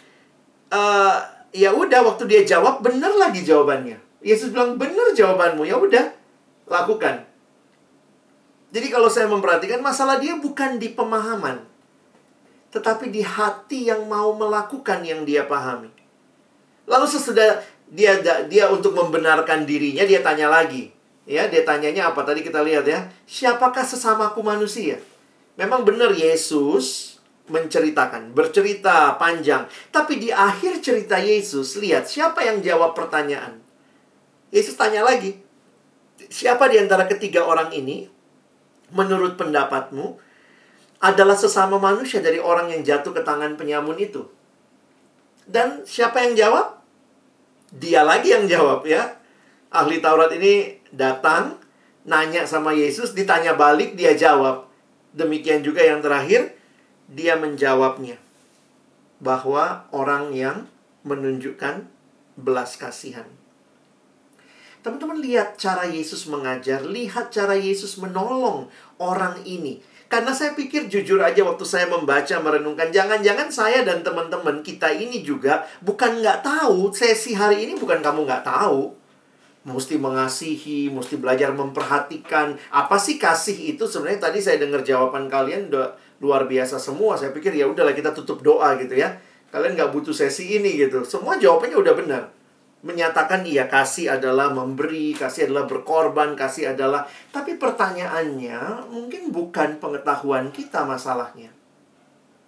e, 0.73 0.81
ya 1.53 1.71
udah 1.75 2.01
waktu 2.07 2.25
dia 2.31 2.43
jawab, 2.47 2.81
bener 2.81 3.13
lagi 3.19 3.45
jawabannya. 3.45 4.10
Yesus 4.21 4.53
bilang, 4.53 4.77
bener 4.77 5.17
jawabanmu, 5.17 5.65
ya 5.65 5.81
udah, 5.81 6.13
lakukan. 6.69 7.25
Jadi 8.71 8.87
kalau 8.93 9.11
saya 9.11 9.27
memperhatikan, 9.27 9.83
masalah 9.83 10.23
dia 10.23 10.39
bukan 10.39 10.79
di 10.79 10.93
pemahaman. 10.95 11.67
Tetapi 12.71 13.11
di 13.11 13.27
hati 13.27 13.91
yang 13.91 14.07
mau 14.07 14.31
melakukan 14.39 15.03
yang 15.03 15.27
dia 15.27 15.43
pahami. 15.43 15.91
Lalu 16.87 17.07
sesudah 17.11 17.63
dia 17.91 18.23
dia 18.47 18.71
untuk 18.71 18.95
membenarkan 18.95 19.67
dirinya 19.67 20.07
dia 20.07 20.23
tanya 20.23 20.47
lagi. 20.47 20.95
Ya, 21.27 21.47
dia 21.47 21.63
tanyanya 21.63 22.11
apa 22.11 22.23
tadi 22.23 22.43
kita 22.43 22.63
lihat 22.63 22.87
ya. 22.87 23.11
Siapakah 23.27 23.87
sesamaku 23.87 24.43
manusia? 24.43 24.99
Memang 25.59 25.83
benar 25.83 26.15
Yesus 26.15 27.19
menceritakan, 27.51 28.31
bercerita 28.31 29.19
panjang. 29.19 29.67
Tapi 29.91 30.19
di 30.19 30.31
akhir 30.31 30.83
cerita 30.83 31.19
Yesus, 31.19 31.79
lihat 31.79 32.07
siapa 32.07 32.47
yang 32.47 32.63
jawab 32.63 32.95
pertanyaan. 32.95 33.70
Yesus 34.51 34.75
tanya 34.75 35.07
lagi, 35.07 35.39
siapa 36.31 36.67
di 36.71 36.79
antara 36.79 37.07
ketiga 37.07 37.47
orang 37.47 37.71
ini, 37.71 38.11
menurut 38.91 39.39
pendapatmu, 39.39 40.19
adalah 41.01 41.39
sesama 41.39 41.81
manusia 41.81 42.21
dari 42.21 42.43
orang 42.43 42.71
yang 42.75 42.83
jatuh 42.83 43.15
ke 43.15 43.23
tangan 43.23 43.57
penyamun 43.57 43.97
itu? 43.97 44.27
Dan 45.47 45.87
siapa 45.87 46.23
yang 46.27 46.37
jawab? 46.37 46.81
dia 47.75 48.03
lagi 48.03 48.35
yang 48.35 48.51
jawab 48.51 48.83
ya. 48.87 49.15
Ahli 49.71 50.03
Taurat 50.03 50.35
ini 50.35 50.83
datang, 50.91 51.63
nanya 52.03 52.43
sama 52.43 52.75
Yesus, 52.75 53.15
ditanya 53.15 53.55
balik, 53.55 53.95
dia 53.95 54.19
jawab. 54.19 54.67
Demikian 55.15 55.63
juga 55.63 55.87
yang 55.87 56.03
terakhir, 56.03 56.59
dia 57.07 57.39
menjawabnya. 57.39 58.19
Bahwa 59.23 59.87
orang 59.95 60.35
yang 60.35 60.67
menunjukkan 61.07 61.87
belas 62.35 62.75
kasihan. 62.75 63.27
Teman-teman 64.81 65.21
lihat 65.21 65.61
cara 65.61 65.85
Yesus 65.85 66.25
mengajar, 66.25 66.81
lihat 66.89 67.29
cara 67.29 67.53
Yesus 67.53 68.01
menolong 68.01 68.65
orang 68.97 69.37
ini. 69.45 69.77
Karena 70.09 70.33
saya 70.33 70.57
pikir 70.57 70.89
jujur 70.89 71.21
aja 71.21 71.45
waktu 71.45 71.63
saya 71.69 71.85
membaca, 71.85 72.33
merenungkan, 72.41 72.89
jangan-jangan 72.89 73.53
saya 73.53 73.85
dan 73.85 74.01
teman-teman 74.01 74.65
kita 74.65 74.89
ini 74.89 75.21
juga 75.21 75.69
bukan 75.85 76.25
nggak 76.25 76.41
tahu, 76.41 76.91
sesi 76.97 77.37
hari 77.37 77.69
ini 77.69 77.77
bukan 77.77 78.01
kamu 78.01 78.25
nggak 78.25 78.43
tahu. 78.43 78.97
Mesti 79.69 80.01
mengasihi, 80.01 80.89
mesti 80.89 81.21
belajar 81.21 81.53
memperhatikan. 81.53 82.57
Apa 82.73 82.97
sih 82.97 83.21
kasih 83.21 83.77
itu? 83.77 83.85
Sebenarnya 83.85 84.33
tadi 84.33 84.41
saya 84.41 84.57
dengar 84.57 84.81
jawaban 84.81 85.29
kalian 85.29 85.69
udah 85.69 85.93
luar 86.25 86.49
biasa 86.49 86.81
semua. 86.81 87.21
Saya 87.21 87.37
pikir 87.37 87.53
ya 87.53 87.69
udahlah 87.69 87.93
kita 87.93 88.17
tutup 88.17 88.41
doa 88.41 88.81
gitu 88.81 88.97
ya. 88.97 89.21
Kalian 89.53 89.77
nggak 89.77 89.93
butuh 89.93 90.17
sesi 90.17 90.57
ini 90.57 90.81
gitu. 90.81 91.05
Semua 91.05 91.37
jawabannya 91.37 91.77
udah 91.77 91.95
benar 91.95 92.40
menyatakan 92.81 93.45
iya 93.45 93.69
kasih 93.69 94.17
adalah 94.17 94.49
memberi, 94.57 95.13
kasih 95.13 95.53
adalah 95.53 95.69
berkorban, 95.69 96.33
kasih 96.33 96.73
adalah 96.73 97.05
tapi 97.29 97.61
pertanyaannya 97.61 98.89
mungkin 98.89 99.29
bukan 99.29 99.77
pengetahuan 99.77 100.49
kita 100.49 100.89
masalahnya. 100.89 101.53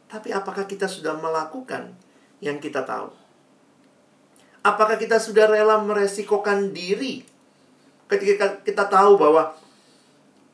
Tapi 0.09 0.33
apakah 0.33 0.65
kita 0.65 0.89
sudah 0.89 1.17
melakukan 1.17 1.93
yang 2.41 2.57
kita 2.61 2.85
tahu? 2.85 3.13
Apakah 4.65 4.97
kita 4.97 5.21
sudah 5.21 5.49
rela 5.49 5.81
meresikokan 5.85 6.73
diri 6.73 7.25
ketika 8.09 8.61
kita 8.65 8.89
tahu 8.89 9.21
bahwa 9.21 9.53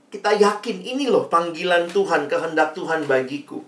kita 0.09 0.33
yakin 0.33 0.79
ini 0.83 1.07
loh 1.07 1.29
panggilan 1.29 1.87
Tuhan, 1.91 2.27
kehendak 2.27 2.73
Tuhan 2.73 3.05
bagiku. 3.05 3.61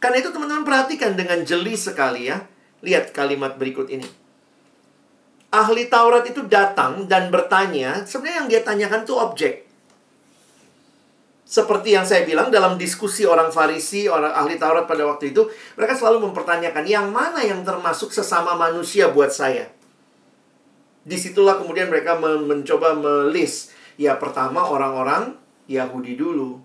Karena 0.00 0.24
itu 0.24 0.32
teman-teman 0.32 0.64
perhatikan 0.64 1.12
dengan 1.12 1.44
jeli 1.44 1.76
sekali 1.76 2.32
ya. 2.32 2.40
Lihat 2.80 3.12
kalimat 3.12 3.60
berikut 3.60 3.92
ini 3.92 4.19
ahli 5.50 5.90
Taurat 5.90 6.22
itu 6.26 6.46
datang 6.46 7.10
dan 7.10 7.28
bertanya, 7.28 8.06
sebenarnya 8.06 8.38
yang 8.42 8.48
dia 8.48 8.62
tanyakan 8.62 9.02
itu 9.02 9.14
objek. 9.18 9.54
Seperti 11.50 11.98
yang 11.98 12.06
saya 12.06 12.22
bilang 12.22 12.54
dalam 12.54 12.78
diskusi 12.78 13.26
orang 13.26 13.50
Farisi, 13.50 14.06
orang 14.06 14.30
ahli 14.30 14.54
Taurat 14.54 14.86
pada 14.86 15.02
waktu 15.02 15.34
itu, 15.34 15.50
mereka 15.74 15.98
selalu 15.98 16.30
mempertanyakan 16.30 16.86
yang 16.86 17.10
mana 17.10 17.42
yang 17.42 17.66
termasuk 17.66 18.14
sesama 18.14 18.54
manusia 18.54 19.10
buat 19.10 19.34
saya. 19.34 19.66
Di 21.02 21.18
situlah 21.18 21.58
kemudian 21.58 21.90
mereka 21.90 22.14
mencoba 22.22 22.94
melis. 22.94 23.74
Ya 23.98 24.14
pertama 24.14 24.62
orang-orang 24.62 25.34
Yahudi 25.66 26.14
dulu. 26.14 26.62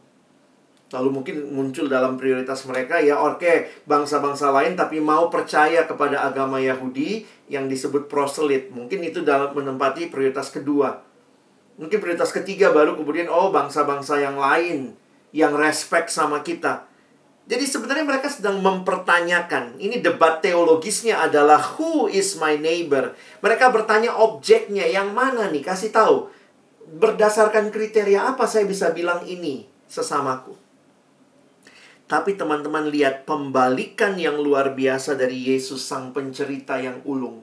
Lalu 0.94 1.10
mungkin 1.10 1.36
muncul 1.50 1.90
dalam 1.90 2.14
prioritas 2.14 2.62
mereka 2.70 3.02
ya 3.02 3.18
oke 3.18 3.42
okay, 3.42 3.74
bangsa-bangsa 3.90 4.54
lain 4.54 4.78
tapi 4.78 5.02
mau 5.02 5.34
percaya 5.34 5.90
kepada 5.90 6.22
agama 6.22 6.62
Yahudi 6.62 7.26
yang 7.50 7.66
disebut 7.66 8.06
proselit. 8.06 8.70
Mungkin 8.70 9.02
itu 9.02 9.26
dalam 9.26 9.50
menempati 9.58 10.14
prioritas 10.14 10.54
kedua. 10.54 11.02
Mungkin 11.82 11.98
prioritas 11.98 12.30
ketiga 12.30 12.70
baru 12.70 12.94
kemudian 12.94 13.28
oh 13.28 13.50
bangsa-bangsa 13.50 14.22
yang 14.22 14.38
lain 14.38 14.94
yang 15.34 15.58
respect 15.58 16.14
sama 16.14 16.46
kita. 16.46 16.86
Jadi 17.46 17.66
sebenarnya 17.70 18.06
mereka 18.06 18.26
sedang 18.26 18.58
mempertanyakan. 18.58 19.78
Ini 19.78 20.02
debat 20.02 20.42
teologisnya 20.42 21.22
adalah 21.22 21.62
who 21.78 22.10
is 22.10 22.42
my 22.42 22.58
neighbor? 22.58 23.14
Mereka 23.46 23.70
bertanya 23.70 24.18
objeknya 24.18 24.86
yang 24.90 25.14
mana 25.14 25.54
nih? 25.54 25.62
Kasih 25.62 25.94
tahu. 25.94 26.34
Berdasarkan 26.86 27.70
kriteria 27.70 28.34
apa 28.34 28.50
saya 28.50 28.66
bisa 28.66 28.90
bilang 28.90 29.22
ini 29.30 29.70
sesamaku? 29.86 30.65
Tapi 32.06 32.38
teman-teman 32.38 32.86
lihat 32.94 33.26
pembalikan 33.26 34.14
yang 34.22 34.38
luar 34.38 34.78
biasa 34.78 35.18
dari 35.18 35.42
Yesus 35.50 35.82
sang 35.82 36.14
pencerita 36.14 36.78
yang 36.78 37.02
ulung. 37.02 37.42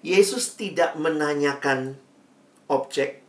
Yesus 0.00 0.56
tidak 0.56 0.96
menanyakan 0.96 2.00
objek. 2.72 3.20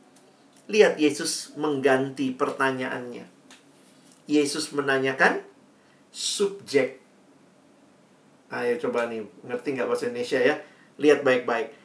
Lihat 0.72 0.96
Yesus 1.02 1.52
mengganti 1.60 2.32
pertanyaannya. 2.32 3.28
Yesus 4.30 4.72
menanyakan 4.72 5.42
subjek. 6.14 7.02
Ayo 8.54 8.78
coba 8.78 9.10
nih, 9.10 9.26
ngerti 9.46 9.68
nggak 9.76 9.88
bahasa 9.90 10.08
Indonesia 10.08 10.40
ya? 10.40 10.56
Lihat 11.02 11.26
baik-baik. 11.26 11.79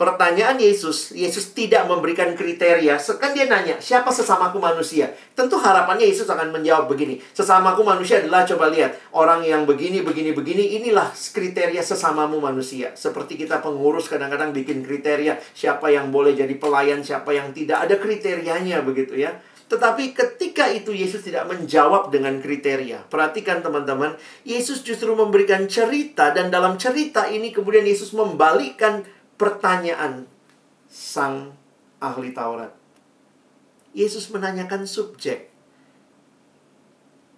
Pertanyaan 0.00 0.58
Yesus, 0.58 1.14
Yesus 1.14 1.54
tidak 1.54 1.86
memberikan 1.86 2.34
kriteria. 2.34 2.98
Kan 3.20 3.36
dia 3.36 3.46
nanya, 3.46 3.78
siapa 3.78 4.10
sesamaku 4.10 4.58
manusia? 4.58 5.14
Tentu 5.38 5.60
harapannya 5.62 6.08
Yesus 6.10 6.26
akan 6.26 6.50
menjawab 6.50 6.90
begini. 6.90 7.22
Sesamaku 7.30 7.86
manusia 7.86 8.18
adalah, 8.18 8.42
coba 8.42 8.72
lihat, 8.72 8.98
orang 9.14 9.46
yang 9.46 9.62
begini, 9.62 10.02
begini, 10.02 10.34
begini, 10.34 10.82
inilah 10.82 11.12
kriteria 11.14 11.80
sesamamu 11.84 12.42
manusia. 12.42 12.90
Seperti 12.98 13.38
kita 13.38 13.62
pengurus 13.62 14.10
kadang-kadang 14.10 14.50
bikin 14.50 14.82
kriteria, 14.82 15.38
siapa 15.54 15.92
yang 15.94 16.10
boleh 16.10 16.34
jadi 16.34 16.54
pelayan, 16.58 17.06
siapa 17.06 17.30
yang 17.30 17.54
tidak. 17.54 17.86
Ada 17.86 18.02
kriterianya 18.02 18.82
begitu 18.82 19.14
ya. 19.14 19.38
Tetapi 19.72 20.12
ketika 20.12 20.68
itu 20.68 20.92
Yesus 20.92 21.24
tidak 21.24 21.48
menjawab 21.48 22.12
dengan 22.12 22.36
kriteria. 22.44 23.08
Perhatikan 23.08 23.64
teman-teman, 23.64 24.20
Yesus 24.44 24.84
justru 24.84 25.16
memberikan 25.16 25.64
cerita 25.64 26.28
dan 26.28 26.52
dalam 26.52 26.76
cerita 26.76 27.24
ini 27.24 27.48
kemudian 27.56 27.88
Yesus 27.88 28.12
membalikkan 28.12 29.00
pertanyaan 29.42 30.30
sang 30.86 31.50
ahli 31.98 32.30
Taurat. 32.30 32.70
Yesus 33.90 34.30
menanyakan 34.30 34.86
subjek. 34.86 35.50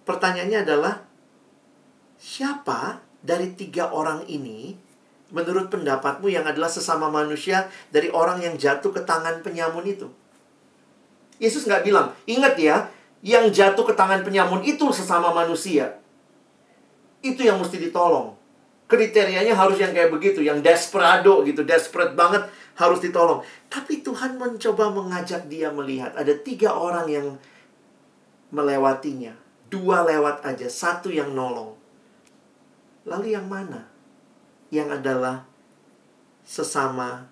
Pertanyaannya 0.05 0.59
adalah, 0.61 1.01
siapa 2.21 3.01
dari 3.25 3.57
tiga 3.57 3.89
orang 3.89 4.21
ini, 4.29 4.77
menurut 5.33 5.73
pendapatmu 5.73 6.29
yang 6.29 6.45
adalah 6.45 6.69
sesama 6.69 7.09
manusia 7.09 7.73
dari 7.89 8.13
orang 8.13 8.37
yang 8.37 8.53
jatuh 8.53 8.93
ke 8.93 9.01
tangan 9.01 9.41
penyamun 9.41 9.89
itu? 9.89 10.05
Yesus 11.41 11.65
nggak 11.65 11.89
bilang, 11.89 12.13
ingat 12.29 12.53
ya, 12.61 12.85
yang 13.25 13.49
jatuh 13.49 13.81
ke 13.81 13.97
tangan 13.97 14.21
penyamun 14.21 14.61
itu 14.61 14.93
sesama 14.93 15.33
manusia. 15.33 15.97
Itu 17.25 17.41
yang 17.41 17.57
mesti 17.57 17.81
ditolong 17.81 18.34
kriterianya 18.85 19.57
harus 19.57 19.81
yang 19.81 19.91
kayak 19.91 20.13
begitu, 20.13 20.45
yang 20.45 20.61
desperado 20.61 21.41
gitu, 21.41 21.65
desperate 21.65 22.13
banget 22.13 22.45
harus 22.77 23.01
ditolong. 23.01 23.41
Tapi 23.71 24.05
Tuhan 24.05 24.37
mencoba 24.37 24.93
mengajak 24.93 25.49
dia 25.49 25.73
melihat 25.73 26.13
ada 26.13 26.31
tiga 26.37 26.75
orang 26.75 27.07
yang 27.09 27.27
melewatinya, 28.53 29.33
dua 29.73 30.05
lewat 30.05 30.45
aja, 30.45 30.69
satu 30.69 31.09
yang 31.09 31.33
nolong. 31.33 31.73
Lalu 33.05 33.33
yang 33.33 33.49
mana? 33.49 33.89
Yang 34.69 35.01
adalah 35.01 35.45
sesama 36.45 37.29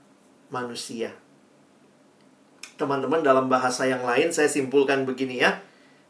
manusia. 0.49 1.13
Teman-teman 2.73 3.21
dalam 3.21 3.45
bahasa 3.45 3.85
yang 3.85 4.01
lain 4.01 4.33
saya 4.33 4.49
simpulkan 4.49 5.05
begini 5.05 5.41
ya. 5.41 5.61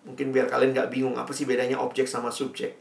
Mungkin 0.07 0.31
biar 0.35 0.51
kalian 0.51 0.75
nggak 0.75 0.91
bingung 0.91 1.15
apa 1.15 1.31
sih 1.35 1.47
bedanya 1.47 1.79
objek 1.79 2.07
sama 2.07 2.31
subjek. 2.31 2.75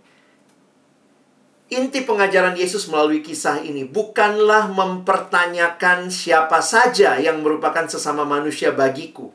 Inti 1.72 2.04
pengajaran 2.04 2.52
Yesus 2.52 2.84
melalui 2.92 3.24
kisah 3.24 3.64
ini 3.64 3.88
bukanlah 3.88 4.68
mempertanyakan 4.68 6.12
siapa 6.12 6.60
saja 6.60 7.16
yang 7.16 7.40
merupakan 7.40 7.88
sesama 7.88 8.28
manusia 8.28 8.76
bagiku. 8.76 9.32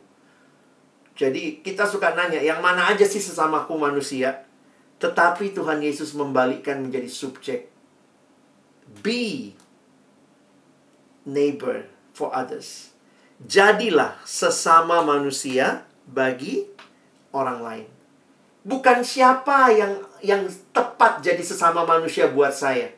Jadi 1.18 1.66
kita 1.66 1.90
suka 1.90 2.14
nanya, 2.14 2.38
yang 2.38 2.62
mana 2.62 2.94
aja 2.94 3.10
sih 3.10 3.18
sesamaku 3.18 3.74
manusia? 3.82 4.46
Tetapi 5.02 5.50
Tuhan 5.58 5.82
Yesus 5.82 6.14
membalikkan 6.14 6.78
menjadi 6.78 7.10
subjek. 7.10 7.74
Be 9.02 9.58
neighbor 11.26 11.90
for 12.14 12.30
others. 12.38 12.94
Jadilah 13.42 14.22
sesama 14.30 15.02
manusia 15.02 15.90
bagi 16.06 16.70
orang 17.34 17.60
lain. 17.66 17.97
Bukan 18.68 19.00
siapa 19.00 19.72
yang 19.72 20.04
yang 20.20 20.44
tepat 20.76 21.24
jadi 21.24 21.40
sesama 21.40 21.88
manusia 21.88 22.28
buat 22.28 22.52
saya. 22.52 22.92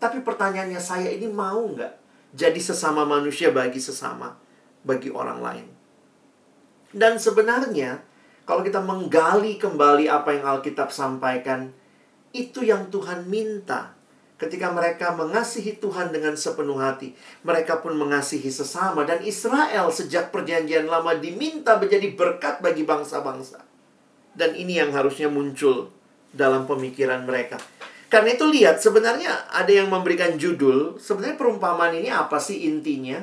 Tapi 0.00 0.24
pertanyaannya 0.24 0.80
saya 0.80 1.12
ini 1.12 1.28
mau 1.28 1.60
nggak 1.60 1.92
jadi 2.32 2.56
sesama 2.56 3.04
manusia 3.04 3.52
bagi 3.52 3.76
sesama, 3.76 4.32
bagi 4.80 5.12
orang 5.12 5.44
lain. 5.44 5.66
Dan 6.88 7.20
sebenarnya 7.20 8.00
kalau 8.48 8.64
kita 8.64 8.80
menggali 8.80 9.60
kembali 9.60 10.08
apa 10.08 10.40
yang 10.40 10.44
Alkitab 10.56 10.88
sampaikan, 10.88 11.68
itu 12.32 12.64
yang 12.64 12.88
Tuhan 12.88 13.28
minta. 13.28 13.92
Ketika 14.40 14.72
mereka 14.72 15.14
mengasihi 15.14 15.78
Tuhan 15.78 16.10
dengan 16.10 16.34
sepenuh 16.34 16.80
hati, 16.80 17.12
mereka 17.46 17.78
pun 17.78 17.94
mengasihi 17.94 18.50
sesama. 18.50 19.04
Dan 19.04 19.20
Israel 19.22 19.92
sejak 19.92 20.32
perjanjian 20.32 20.88
lama 20.90 21.12
diminta 21.16 21.76
menjadi 21.78 22.12
berkat 22.16 22.58
bagi 22.58 22.82
bangsa-bangsa. 22.82 23.73
Dan 24.34 24.58
ini 24.58 24.82
yang 24.82 24.90
harusnya 24.90 25.30
muncul 25.30 25.94
dalam 26.34 26.66
pemikiran 26.66 27.22
mereka. 27.22 27.56
Karena 28.10 28.34
itu 28.34 28.46
lihat 28.46 28.78
sebenarnya 28.82 29.50
ada 29.50 29.70
yang 29.70 29.90
memberikan 29.90 30.38
judul, 30.38 30.98
sebenarnya 30.98 31.38
perumpamaan 31.38 31.94
ini 31.98 32.10
apa 32.10 32.38
sih 32.38 32.66
intinya? 32.66 33.22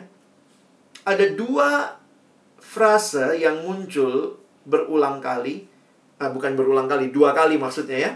Ada 1.07 1.31
dua 1.35 1.99
frase 2.59 3.39
yang 3.39 3.67
muncul 3.67 4.39
berulang 4.63 5.19
kali, 5.19 5.67
ah, 6.19 6.31
bukan 6.31 6.55
berulang 6.55 6.87
kali, 6.87 7.11
dua 7.11 7.35
kali 7.35 7.59
maksudnya 7.59 7.97
ya. 7.99 8.11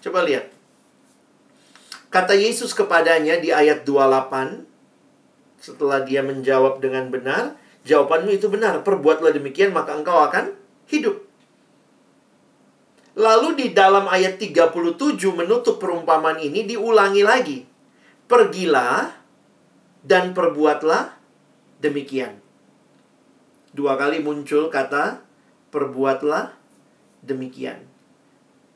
Coba 0.00 0.24
lihat. 0.24 0.48
Kata 2.08 2.32
Yesus 2.32 2.72
kepadanya 2.72 3.36
di 3.36 3.52
ayat 3.52 3.84
28, 3.84 4.64
setelah 5.60 6.00
dia 6.08 6.24
menjawab 6.24 6.80
dengan 6.80 7.12
benar, 7.12 7.60
jawabanmu 7.84 8.32
itu 8.32 8.48
benar, 8.48 8.80
perbuatlah 8.80 9.36
demikian 9.36 9.76
maka 9.76 9.92
engkau 9.92 10.16
akan 10.24 10.56
hidup. 10.88 11.27
Lalu 13.18 13.58
di 13.58 13.66
dalam 13.74 14.06
ayat 14.06 14.38
37 14.38 15.18
menutup 15.34 15.82
perumpamaan 15.82 16.38
ini 16.38 16.62
diulangi 16.62 17.26
lagi. 17.26 17.58
Pergilah 18.30 19.10
dan 20.06 20.30
perbuatlah 20.30 21.18
demikian. 21.82 22.38
Dua 23.74 23.98
kali 23.98 24.22
muncul 24.22 24.70
kata 24.70 25.18
perbuatlah 25.74 26.54
demikian. 27.26 27.82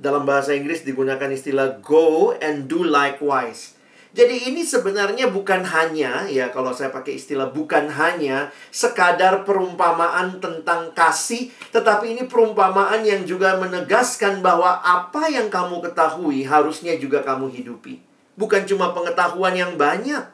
Dalam 0.03 0.27
bahasa 0.27 0.59
Inggris 0.59 0.83
digunakan 0.83 1.31
istilah 1.31 1.79
go 1.79 2.35
and 2.43 2.67
do 2.67 2.83
likewise. 2.83 3.79
Jadi 4.13 4.53
ini 4.53 4.61
sebenarnya 4.61 5.33
bukan 5.33 5.65
hanya 5.65 6.29
ya 6.29 6.53
kalau 6.53 6.77
saya 6.77 6.93
pakai 6.93 7.17
istilah 7.17 7.49
bukan 7.49 7.89
hanya 7.89 8.53
sekadar 8.69 9.49
perumpamaan 9.49 10.37
tentang 10.37 10.93
kasih, 10.93 11.49
tetapi 11.73 12.13
ini 12.13 12.23
perumpamaan 12.29 13.01
yang 13.09 13.25
juga 13.25 13.57
menegaskan 13.57 14.45
bahwa 14.45 14.85
apa 14.85 15.33
yang 15.33 15.49
kamu 15.49 15.81
ketahui 15.81 16.45
harusnya 16.45 16.93
juga 17.01 17.25
kamu 17.25 17.57
hidupi. 17.57 18.05
Bukan 18.37 18.69
cuma 18.69 18.93
pengetahuan 18.93 19.57
yang 19.57 19.81
banyak, 19.81 20.29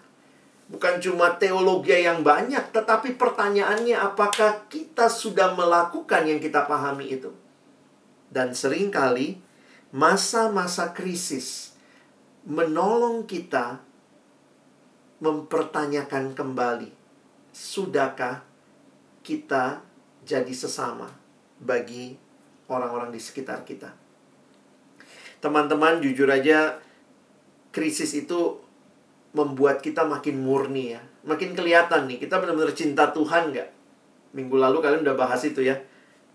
bukan 0.67 0.99
cuma 0.99 1.39
teologi 1.39 2.03
yang 2.03 2.27
banyak, 2.27 2.75
tetapi 2.75 3.15
pertanyaannya 3.15 3.95
apakah 3.95 4.67
kita 4.67 5.07
sudah 5.07 5.55
melakukan 5.55 6.27
yang 6.27 6.43
kita 6.43 6.67
pahami 6.67 7.15
itu? 7.15 7.31
Dan 8.27 8.59
sering 8.59 8.91
kali 8.91 9.39
masa-masa 9.95 10.91
krisis 10.91 11.68
menolong 12.47 13.27
kita 13.27 13.83
mempertanyakan 15.19 16.37
kembali, 16.37 16.91
sudahkah 17.51 18.47
kita 19.27 19.83
jadi 20.23 20.53
sesama 20.55 21.11
bagi 21.59 22.15
orang-orang 22.71 23.11
di 23.11 23.19
sekitar 23.19 23.67
kita? 23.67 23.91
Teman-teman, 25.43 26.03
jujur 26.03 26.31
aja, 26.31 26.79
krisis 27.75 28.15
itu 28.15 28.59
membuat 29.35 29.83
kita 29.83 30.07
makin 30.07 30.43
murni 30.43 30.95
ya. 30.95 31.03
Makin 31.27 31.55
kelihatan 31.55 32.07
nih, 32.07 32.23
kita 32.23 32.39
benar-benar 32.39 32.75
cinta 32.75 33.11
Tuhan 33.11 33.55
nggak? 33.55 33.69
Minggu 34.35 34.57
lalu 34.59 34.79
kalian 34.83 35.03
udah 35.03 35.17
bahas 35.19 35.43
itu 35.47 35.63
ya 35.65 35.79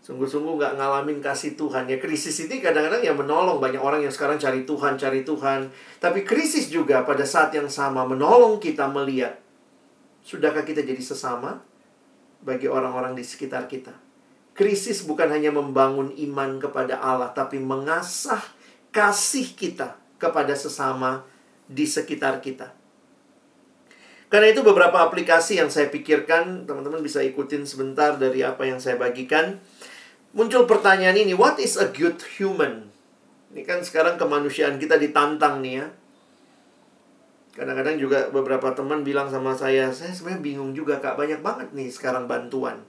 sungguh-sungguh 0.04 0.60
nggak 0.60 0.74
ngalamin 0.76 1.24
kasih 1.24 1.56
Tuhan. 1.56 1.88
Ya 1.88 1.96
krisis 1.96 2.36
ini 2.44 2.60
kadang-kadang 2.60 3.00
ya 3.00 3.16
menolong. 3.16 3.64
Banyak 3.64 3.80
orang 3.80 4.04
yang 4.04 4.12
sekarang 4.12 4.36
cari 4.36 4.68
Tuhan 4.68 5.00
cari 5.00 5.24
Tuhan. 5.24 5.72
Tapi 6.04 6.28
krisis 6.28 6.68
juga 6.68 7.08
pada 7.08 7.24
saat 7.24 7.56
yang 7.56 7.72
sama 7.72 8.04
menolong 8.04 8.60
kita 8.60 8.92
melihat 8.92 9.40
sudahkah 10.28 10.68
kita 10.68 10.84
jadi 10.84 11.00
sesama 11.00 11.64
bagi 12.44 12.68
orang-orang 12.68 13.16
di 13.16 13.24
sekitar 13.24 13.72
kita? 13.72 13.96
Krisis 14.54 15.08
bukan 15.08 15.32
hanya 15.32 15.50
membangun 15.50 16.14
iman 16.14 16.62
kepada 16.62 17.00
Allah 17.02 17.34
tapi 17.34 17.58
mengasah 17.58 18.44
kasih 18.94 19.56
kita 19.58 19.98
kepada 20.22 20.54
sesama 20.54 21.26
di 21.66 21.88
sekitar 21.88 22.44
kita. 22.44 22.76
Karena 24.30 24.50
itu 24.50 24.66
beberapa 24.66 24.98
aplikasi 25.02 25.62
yang 25.62 25.70
saya 25.70 25.94
pikirkan 25.94 26.66
teman-teman 26.66 27.06
bisa 27.06 27.22
ikutin 27.22 27.70
sebentar 27.70 28.18
dari 28.18 28.42
apa 28.42 28.66
yang 28.66 28.82
saya 28.82 28.98
bagikan 28.98 29.62
muncul 30.34 30.66
pertanyaan 30.66 31.16
ini, 31.16 31.38
what 31.38 31.62
is 31.62 31.78
a 31.78 31.88
good 31.94 32.18
human? 32.38 32.90
Ini 33.54 33.62
kan 33.64 33.86
sekarang 33.86 34.18
kemanusiaan 34.18 34.82
kita 34.82 34.98
ditantang 34.98 35.62
nih 35.62 35.86
ya. 35.86 35.88
Kadang-kadang 37.54 38.02
juga 38.02 38.34
beberapa 38.34 38.74
teman 38.74 39.06
bilang 39.06 39.30
sama 39.30 39.54
saya, 39.54 39.94
saya 39.94 40.10
sebenarnya 40.10 40.42
bingung 40.42 40.74
juga 40.74 40.98
kak, 40.98 41.14
banyak 41.14 41.46
banget 41.46 41.70
nih 41.78 41.94
sekarang 41.94 42.26
bantuan. 42.26 42.82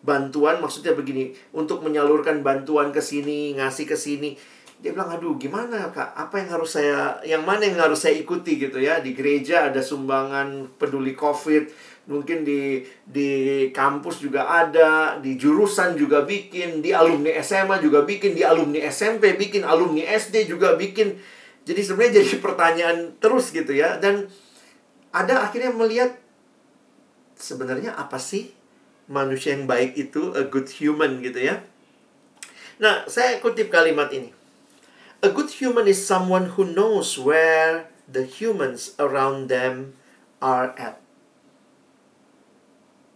Bantuan 0.00 0.62
maksudnya 0.62 0.94
begini, 0.94 1.34
untuk 1.50 1.82
menyalurkan 1.82 2.46
bantuan 2.46 2.94
ke 2.94 3.02
sini, 3.02 3.58
ngasih 3.58 3.90
ke 3.90 3.98
sini. 3.98 4.38
dia 4.80 4.96
bilang 4.96 5.12
aduh 5.12 5.36
gimana 5.36 5.92
kak 5.92 6.16
apa 6.16 6.40
yang 6.40 6.56
harus 6.56 6.80
saya 6.80 7.20
yang 7.20 7.44
mana 7.44 7.68
yang 7.68 7.76
harus 7.76 8.00
saya 8.00 8.16
ikuti 8.16 8.56
gitu 8.56 8.80
ya 8.80 9.04
di 9.04 9.12
gereja 9.12 9.68
ada 9.68 9.84
sumbangan 9.84 10.72
peduli 10.80 11.12
covid 11.12 11.68
mungkin 12.10 12.42
di 12.42 12.82
di 13.06 13.30
kampus 13.70 14.18
juga 14.18 14.50
ada 14.50 15.22
di 15.22 15.38
jurusan 15.38 15.94
juga 15.94 16.26
bikin 16.26 16.82
di 16.82 16.90
alumni 16.90 17.38
SMA 17.38 17.78
juga 17.78 18.02
bikin 18.02 18.34
di 18.34 18.42
alumni 18.42 18.82
SMP 18.90 19.38
bikin 19.38 19.62
alumni 19.62 20.02
SD 20.02 20.50
juga 20.50 20.74
bikin. 20.74 21.14
Jadi 21.62 21.80
sebenarnya 21.86 22.20
jadi 22.20 22.34
pertanyaan 22.44 22.98
terus 23.22 23.54
gitu 23.54 23.70
ya. 23.70 24.02
Dan 24.02 24.26
ada 25.14 25.46
akhirnya 25.46 25.70
melihat 25.70 26.18
sebenarnya 27.38 27.96
apa 27.96 28.18
sih 28.20 28.52
manusia 29.08 29.56
yang 29.56 29.70
baik 29.70 29.96
itu 29.96 30.34
a 30.34 30.44
good 30.44 30.68
human 30.68 31.22
gitu 31.24 31.40
ya. 31.40 31.62
Nah 32.82 33.06
saya 33.08 33.38
kutip 33.38 33.72
kalimat 33.72 34.10
ini. 34.10 34.34
A 35.20 35.28
good 35.30 35.52
human 35.52 35.86
is 35.86 36.00
someone 36.00 36.56
who 36.58 36.64
knows 36.64 37.20
where 37.20 37.92
the 38.10 38.24
humans 38.26 38.96
around 38.98 39.46
them 39.46 39.94
are 40.40 40.72
at. 40.76 40.99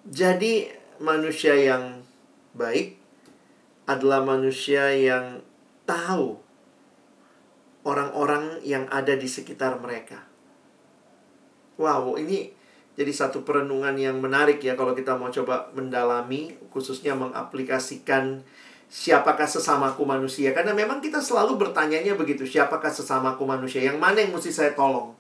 Jadi, 0.05 0.69
manusia 1.01 1.57
yang 1.57 2.05
baik 2.53 3.01
adalah 3.89 4.21
manusia 4.25 4.93
yang 4.93 5.41
tahu 5.89 6.41
orang-orang 7.85 8.61
yang 8.65 8.89
ada 8.89 9.17
di 9.17 9.29
sekitar 9.29 9.77
mereka. 9.81 10.25
Wow, 11.77 12.17
ini 12.17 12.53
jadi 12.95 13.11
satu 13.11 13.43
perenungan 13.43 13.99
yang 13.99 14.23
menarik 14.23 14.63
ya 14.63 14.79
kalau 14.79 14.95
kita 14.95 15.19
mau 15.19 15.29
coba 15.29 15.69
mendalami, 15.75 16.55
khususnya 16.71 17.13
mengaplikasikan 17.19 18.47
siapakah 18.87 19.51
sesamaku 19.51 20.07
manusia? 20.07 20.55
Karena 20.55 20.71
memang 20.71 21.03
kita 21.03 21.19
selalu 21.19 21.59
bertanyanya 21.59 22.15
begitu, 22.15 22.47
siapakah 22.47 22.95
sesamaku 22.95 23.43
manusia? 23.43 23.83
Yang 23.83 23.99
mana 23.99 24.23
yang 24.23 24.31
mesti 24.31 24.55
saya 24.55 24.73
tolong? 24.73 25.13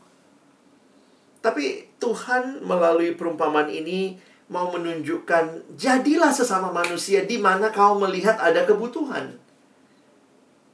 Tapi 1.42 1.92
Tuhan 1.98 2.64
melalui 2.64 3.12
perumpamaan 3.18 3.68
ini 3.68 4.16
mau 4.52 4.68
menunjukkan 4.68 5.76
jadilah 5.78 6.28
sesama 6.28 6.68
manusia 6.68 7.24
di 7.24 7.40
mana 7.40 7.72
kau 7.72 7.96
melihat 7.96 8.36
ada 8.36 8.68
kebutuhan. 8.68 9.40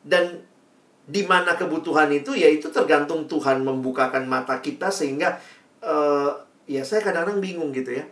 Dan 0.03 0.43
di 1.11 1.23
mana 1.27 1.59
kebutuhan 1.59 2.11
itu 2.11 2.35
yaitu 2.35 2.71
tergantung 2.71 3.27
Tuhan 3.27 3.63
membukakan 3.67 4.27
mata 4.31 4.59
kita 4.63 4.91
sehingga 4.91 5.39
uh, 5.83 6.31
ya 6.71 6.87
saya 6.87 7.03
kadang-kadang 7.03 7.43
bingung 7.43 7.71
gitu 7.71 7.95
ya. 7.99 8.07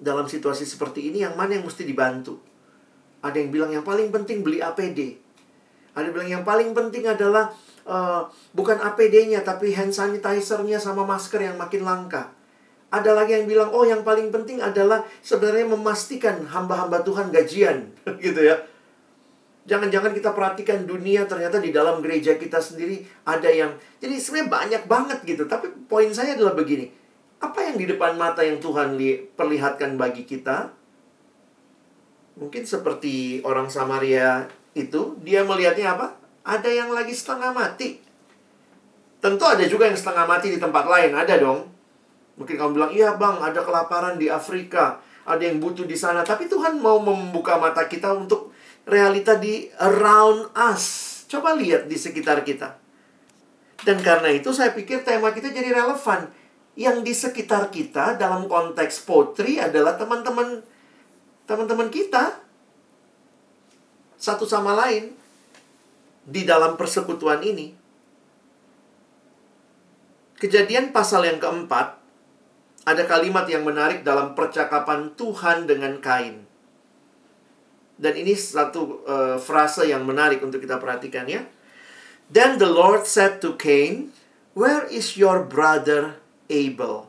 Dalam 0.00 0.24
situasi 0.24 0.64
seperti 0.64 1.12
ini 1.12 1.24
yang 1.24 1.36
mana 1.36 1.60
yang 1.60 1.64
mesti 1.64 1.84
dibantu? 1.84 2.40
Ada 3.20 3.36
yang 3.36 3.52
bilang 3.52 3.70
yang 3.72 3.84
paling 3.84 4.08
penting 4.08 4.40
beli 4.40 4.64
APD. 4.64 5.20
Ada 5.92 6.08
yang 6.08 6.14
bilang 6.16 6.30
yang 6.40 6.44
paling 6.44 6.72
penting 6.72 7.04
adalah 7.04 7.52
uh, 7.84 8.24
bukan 8.56 8.80
APD-nya 8.80 9.44
tapi 9.44 9.76
hand 9.76 9.92
sanitizer-nya 9.92 10.80
sama 10.80 11.04
masker 11.04 11.44
yang 11.44 11.60
makin 11.60 11.84
langka. 11.84 12.32
Ada 12.90 13.14
lagi 13.14 13.38
yang 13.38 13.46
bilang, 13.46 13.70
oh 13.70 13.86
yang 13.86 14.02
paling 14.02 14.34
penting 14.34 14.58
adalah 14.58 15.06
sebenarnya 15.22 15.70
memastikan 15.70 16.42
hamba-hamba 16.42 17.06
Tuhan 17.06 17.30
gajian. 17.30 17.86
gitu 18.24 18.42
ya. 18.42 18.58
Jangan-jangan 19.70 20.10
kita 20.10 20.34
perhatikan 20.34 20.82
dunia 20.82 21.30
ternyata 21.30 21.62
di 21.62 21.70
dalam 21.70 22.02
gereja 22.02 22.34
kita 22.34 22.58
sendiri 22.58 23.06
ada 23.22 23.46
yang... 23.46 23.78
Jadi 24.02 24.18
sebenarnya 24.18 24.48
banyak 24.50 24.82
banget 24.90 25.18
gitu. 25.22 25.46
Tapi 25.46 25.70
poin 25.86 26.10
saya 26.10 26.34
adalah 26.34 26.58
begini. 26.58 26.90
Apa 27.38 27.70
yang 27.70 27.78
di 27.78 27.86
depan 27.86 28.18
mata 28.18 28.42
yang 28.42 28.58
Tuhan 28.58 28.98
perlihatkan 29.38 29.94
bagi 29.94 30.26
kita? 30.26 30.74
Mungkin 32.42 32.66
seperti 32.66 33.38
orang 33.46 33.70
Samaria 33.70 34.50
itu, 34.74 35.14
dia 35.22 35.46
melihatnya 35.46 35.94
apa? 35.94 36.18
Ada 36.42 36.66
yang 36.66 36.90
lagi 36.90 37.14
setengah 37.14 37.54
mati. 37.54 38.02
Tentu 39.22 39.44
ada 39.46 39.62
juga 39.70 39.86
yang 39.86 39.94
setengah 39.94 40.26
mati 40.26 40.50
di 40.50 40.58
tempat 40.58 40.90
lain, 40.90 41.14
ada 41.14 41.38
dong. 41.38 41.69
Mungkin 42.40 42.56
kamu 42.56 42.70
bilang, 42.72 42.92
iya 42.96 43.20
bang, 43.20 43.36
ada 43.36 43.60
kelaparan 43.60 44.16
di 44.16 44.32
Afrika. 44.32 44.96
Ada 45.28 45.52
yang 45.52 45.60
butuh 45.60 45.84
di 45.84 45.92
sana. 45.92 46.24
Tapi 46.24 46.48
Tuhan 46.48 46.80
mau 46.80 46.96
membuka 46.96 47.60
mata 47.60 47.84
kita 47.84 48.16
untuk 48.16 48.56
realita 48.88 49.36
di 49.36 49.68
around 49.76 50.56
us. 50.56 51.06
Coba 51.28 51.52
lihat 51.52 51.84
di 51.84 52.00
sekitar 52.00 52.40
kita. 52.40 52.80
Dan 53.84 54.00
karena 54.00 54.32
itu 54.32 54.56
saya 54.56 54.72
pikir 54.72 55.04
tema 55.04 55.36
kita 55.36 55.52
jadi 55.52 55.68
relevan. 55.76 56.32
Yang 56.80 56.96
di 57.04 57.12
sekitar 57.12 57.68
kita 57.68 58.16
dalam 58.16 58.48
konteks 58.48 59.04
potri 59.04 59.60
adalah 59.60 60.00
teman-teman 60.00 60.64
teman-teman 61.44 61.92
kita 61.92 62.40
satu 64.16 64.48
sama 64.48 64.72
lain 64.72 65.12
di 66.24 66.48
dalam 66.48 66.80
persekutuan 66.80 67.44
ini. 67.44 67.76
Kejadian 70.40 70.88
pasal 70.88 71.28
yang 71.28 71.36
keempat, 71.36 71.99
ada 72.90 73.06
kalimat 73.06 73.46
yang 73.46 73.62
menarik 73.62 74.02
dalam 74.02 74.34
percakapan 74.34 75.14
Tuhan 75.14 75.70
dengan 75.70 76.02
Kain. 76.02 76.42
Dan 78.00 78.16
ini 78.18 78.34
satu 78.34 79.04
uh, 79.06 79.36
frase 79.38 79.86
yang 79.86 80.02
menarik 80.02 80.42
untuk 80.42 80.58
kita 80.58 80.82
perhatikan 80.82 81.30
ya. 81.30 81.46
Then 82.26 82.58
the 82.58 82.66
Lord 82.66 83.06
said 83.06 83.38
to 83.44 83.54
Cain, 83.54 84.10
Where 84.56 84.88
is 84.90 85.14
your 85.14 85.46
brother 85.46 86.18
Abel? 86.50 87.06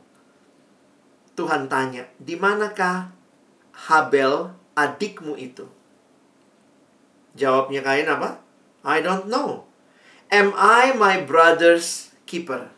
Tuhan 1.33 1.71
tanya, 1.71 2.05
di 2.21 2.37
manakah 2.37 3.09
Habel 3.89 4.53
adikmu 4.77 5.39
itu? 5.39 5.65
Jawabnya 7.33 7.81
Kain 7.81 8.05
apa? 8.11 8.43
I 8.83 8.99
don't 8.99 9.31
know. 9.31 9.65
Am 10.27 10.51
I 10.53 10.91
my 10.91 11.23
brother's 11.23 12.11
keeper? 12.27 12.69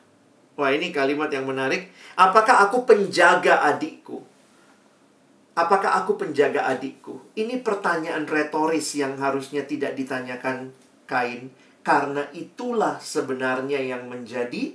Wah, 0.54 0.70
ini 0.70 0.94
kalimat 0.94 1.34
yang 1.34 1.50
menarik. 1.50 1.90
Apakah 2.14 2.70
aku 2.70 2.86
penjaga 2.86 3.66
adikku? 3.74 4.22
Apakah 5.54 6.02
aku 6.02 6.18
penjaga 6.18 6.66
adikku? 6.70 7.22
Ini 7.34 7.62
pertanyaan 7.62 8.26
retoris 8.26 8.98
yang 8.98 9.18
harusnya 9.18 9.66
tidak 9.66 9.94
ditanyakan 9.98 10.74
Kain, 11.06 11.54
karena 11.86 12.26
itulah 12.34 12.98
sebenarnya 12.98 13.82
yang 13.82 14.10
menjadi 14.10 14.74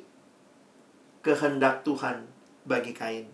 kehendak 1.22 1.82
Tuhan 1.82 2.26
bagi 2.62 2.94
Kain. 2.94 3.26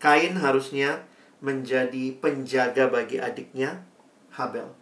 Kain 0.00 0.40
harusnya 0.40 1.04
menjadi 1.44 2.16
penjaga 2.20 2.88
bagi 2.88 3.20
adiknya 3.20 3.84
Habel. 4.32 4.72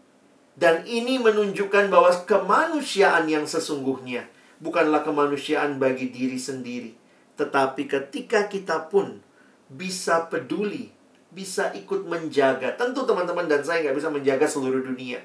Dan 0.59 0.83
ini 0.87 1.23
menunjukkan 1.23 1.87
bahwa 1.91 2.11
kemanusiaan 2.27 3.31
yang 3.31 3.47
sesungguhnya 3.47 4.27
bukanlah 4.59 5.07
kemanusiaan 5.07 5.79
bagi 5.79 6.11
diri 6.11 6.39
sendiri, 6.39 6.93
tetapi 7.39 7.87
ketika 7.87 8.51
kita 8.51 8.91
pun 8.91 9.23
bisa 9.71 10.27
peduli, 10.27 10.91
bisa 11.31 11.71
ikut 11.75 12.09
menjaga. 12.09 12.75
Tentu 12.75 13.07
teman-teman 13.07 13.47
dan 13.47 13.63
saya 13.63 13.87
nggak 13.87 13.97
bisa 13.99 14.09
menjaga 14.11 14.47
seluruh 14.49 14.83
dunia. 14.83 15.23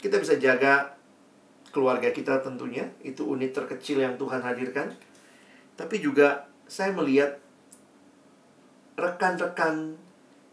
Kita 0.00 0.18
bisa 0.20 0.36
jaga 0.36 0.96
keluarga 1.70 2.10
kita 2.10 2.42
tentunya, 2.42 2.90
itu 3.02 3.26
unit 3.26 3.50
terkecil 3.50 4.02
yang 4.02 4.14
Tuhan 4.14 4.42
hadirkan. 4.42 4.94
Tapi 5.74 5.98
juga 5.98 6.46
saya 6.70 6.94
melihat 6.94 7.42
rekan-rekan 8.94 9.98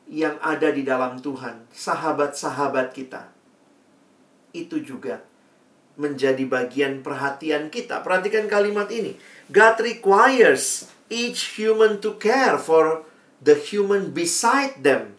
yang 0.10 0.36
ada 0.42 0.74
di 0.74 0.84
dalam 0.84 1.22
Tuhan, 1.22 1.70
sahabat-sahabat 1.72 2.92
kita, 2.92 3.32
itu 4.52 4.82
juga 4.84 5.24
menjadi 6.02 6.42
bagian 6.50 7.06
perhatian 7.06 7.70
kita. 7.70 8.02
Perhatikan 8.02 8.50
kalimat 8.50 8.90
ini. 8.90 9.14
God 9.54 9.78
requires 9.86 10.90
each 11.14 11.54
human 11.62 12.02
to 12.02 12.18
care 12.18 12.58
for 12.58 13.06
the 13.38 13.54
human 13.54 14.10
beside 14.10 14.82
them. 14.82 15.14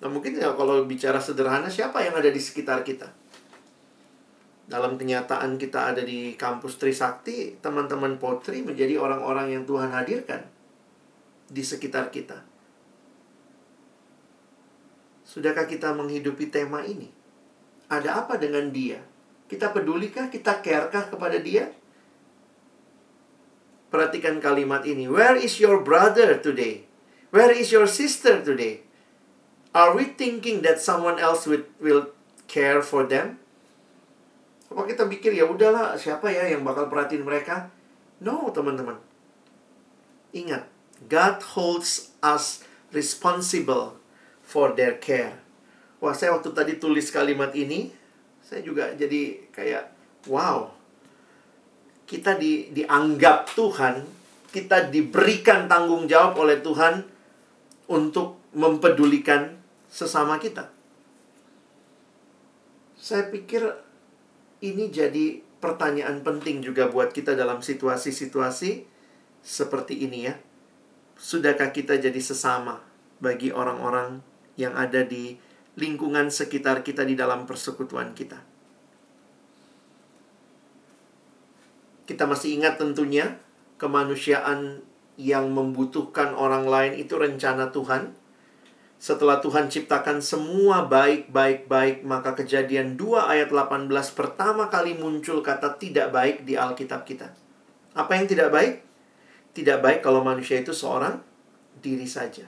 Nah, 0.00 0.08
mungkin 0.08 0.40
ya 0.40 0.56
kalau 0.56 0.82
bicara 0.88 1.20
sederhana, 1.20 1.68
siapa 1.68 2.00
yang 2.02 2.16
ada 2.16 2.32
di 2.32 2.40
sekitar 2.40 2.82
kita? 2.82 3.12
Dalam 4.66 4.96
kenyataan 4.96 5.60
kita 5.60 5.92
ada 5.92 6.02
di 6.02 6.32
kampus 6.34 6.80
Trisakti, 6.80 7.60
teman-teman 7.60 8.16
potri 8.16 8.64
menjadi 8.64 8.96
orang-orang 8.96 9.52
yang 9.52 9.62
Tuhan 9.68 9.92
hadirkan 9.92 10.42
di 11.52 11.60
sekitar 11.60 12.08
kita. 12.08 12.40
Sudahkah 15.28 15.68
kita 15.68 15.92
menghidupi 15.92 16.48
tema 16.48 16.82
ini? 16.84 17.12
Ada 17.92 18.24
apa 18.24 18.40
dengan 18.40 18.72
dia? 18.72 19.11
Kita 19.52 19.68
pedulikah? 19.68 20.32
Kita 20.32 20.64
carekah 20.64 21.12
kepada 21.12 21.36
dia? 21.36 21.68
Perhatikan 23.92 24.40
kalimat 24.40 24.88
ini. 24.88 25.04
Where 25.04 25.36
is 25.36 25.60
your 25.60 25.84
brother 25.84 26.40
today? 26.40 26.88
Where 27.28 27.52
is 27.52 27.68
your 27.68 27.84
sister 27.84 28.40
today? 28.40 28.80
Are 29.76 29.92
we 29.92 30.16
thinking 30.16 30.64
that 30.64 30.80
someone 30.80 31.20
else 31.20 31.44
will, 31.44 31.68
will 31.76 32.08
care 32.48 32.80
for 32.80 33.04
them? 33.04 33.36
Apa 34.72 34.88
kita 34.88 35.04
pikir 35.04 35.36
ya 35.36 35.44
udahlah 35.44 36.00
siapa 36.00 36.32
ya 36.32 36.48
yang 36.48 36.64
bakal 36.64 36.88
perhatiin 36.88 37.20
mereka? 37.20 37.68
No, 38.24 38.48
teman-teman. 38.48 38.96
Ingat, 40.32 40.64
God 41.12 41.44
holds 41.52 42.16
us 42.24 42.64
responsible 42.88 44.00
for 44.40 44.72
their 44.72 44.96
care. 44.96 45.44
Wah, 46.00 46.16
saya 46.16 46.32
waktu 46.32 46.56
tadi 46.56 46.72
tulis 46.80 47.12
kalimat 47.12 47.52
ini, 47.52 47.92
Saya 48.52 48.68
juga 48.68 48.92
jadi 48.92 49.48
kayak 49.48 49.84
wow. 50.28 50.68
Kita 52.04 52.36
di, 52.36 52.68
dianggap 52.68 53.56
Tuhan, 53.56 54.04
kita 54.52 54.92
diberikan 54.92 55.64
tanggung 55.64 56.04
jawab 56.04 56.36
oleh 56.36 56.60
Tuhan 56.60 57.00
untuk 57.88 58.52
mempedulikan 58.52 59.56
sesama 59.88 60.36
kita. 60.36 60.68
Saya 63.00 63.32
pikir 63.32 63.64
ini 64.60 64.92
jadi 64.92 65.40
pertanyaan 65.56 66.20
penting 66.20 66.60
juga 66.60 66.92
buat 66.92 67.08
kita 67.16 67.32
dalam 67.32 67.64
situasi-situasi 67.64 68.84
seperti 69.40 70.04
ini 70.04 70.28
ya. 70.28 70.36
Sudahkah 71.16 71.72
kita 71.72 71.96
jadi 71.96 72.20
sesama 72.20 72.84
bagi 73.16 73.48
orang-orang 73.48 74.20
yang 74.60 74.76
ada 74.76 75.00
di 75.00 75.40
lingkungan 75.78 76.28
sekitar 76.28 76.84
kita 76.84 77.04
di 77.06 77.16
dalam 77.16 77.48
persekutuan 77.48 78.12
kita? 78.12 78.40
Kita 82.02 82.28
masih 82.28 82.60
ingat 82.60 82.76
tentunya 82.76 83.40
kemanusiaan 83.80 84.84
yang 85.20 85.52
membutuhkan 85.52 86.34
orang 86.34 86.66
lain 86.66 86.92
itu 86.98 87.14
rencana 87.16 87.70
Tuhan. 87.70 88.14
Setelah 89.02 89.42
Tuhan 89.42 89.66
ciptakan 89.66 90.22
semua 90.22 90.86
baik, 90.86 91.34
baik, 91.34 91.66
baik, 91.66 92.06
maka 92.06 92.38
kejadian 92.38 92.94
2 92.94 93.18
ayat 93.18 93.50
18 93.50 93.90
pertama 94.14 94.70
kali 94.70 94.94
muncul 94.94 95.42
kata 95.42 95.74
tidak 95.74 96.14
baik 96.14 96.46
di 96.46 96.54
Alkitab 96.54 97.02
kita. 97.02 97.34
Apa 97.98 98.14
yang 98.14 98.30
tidak 98.30 98.54
baik? 98.54 98.86
Tidak 99.52 99.82
baik 99.82 100.06
kalau 100.06 100.22
manusia 100.22 100.62
itu 100.62 100.70
seorang 100.70 101.18
diri 101.82 102.06
saja. 102.06 102.46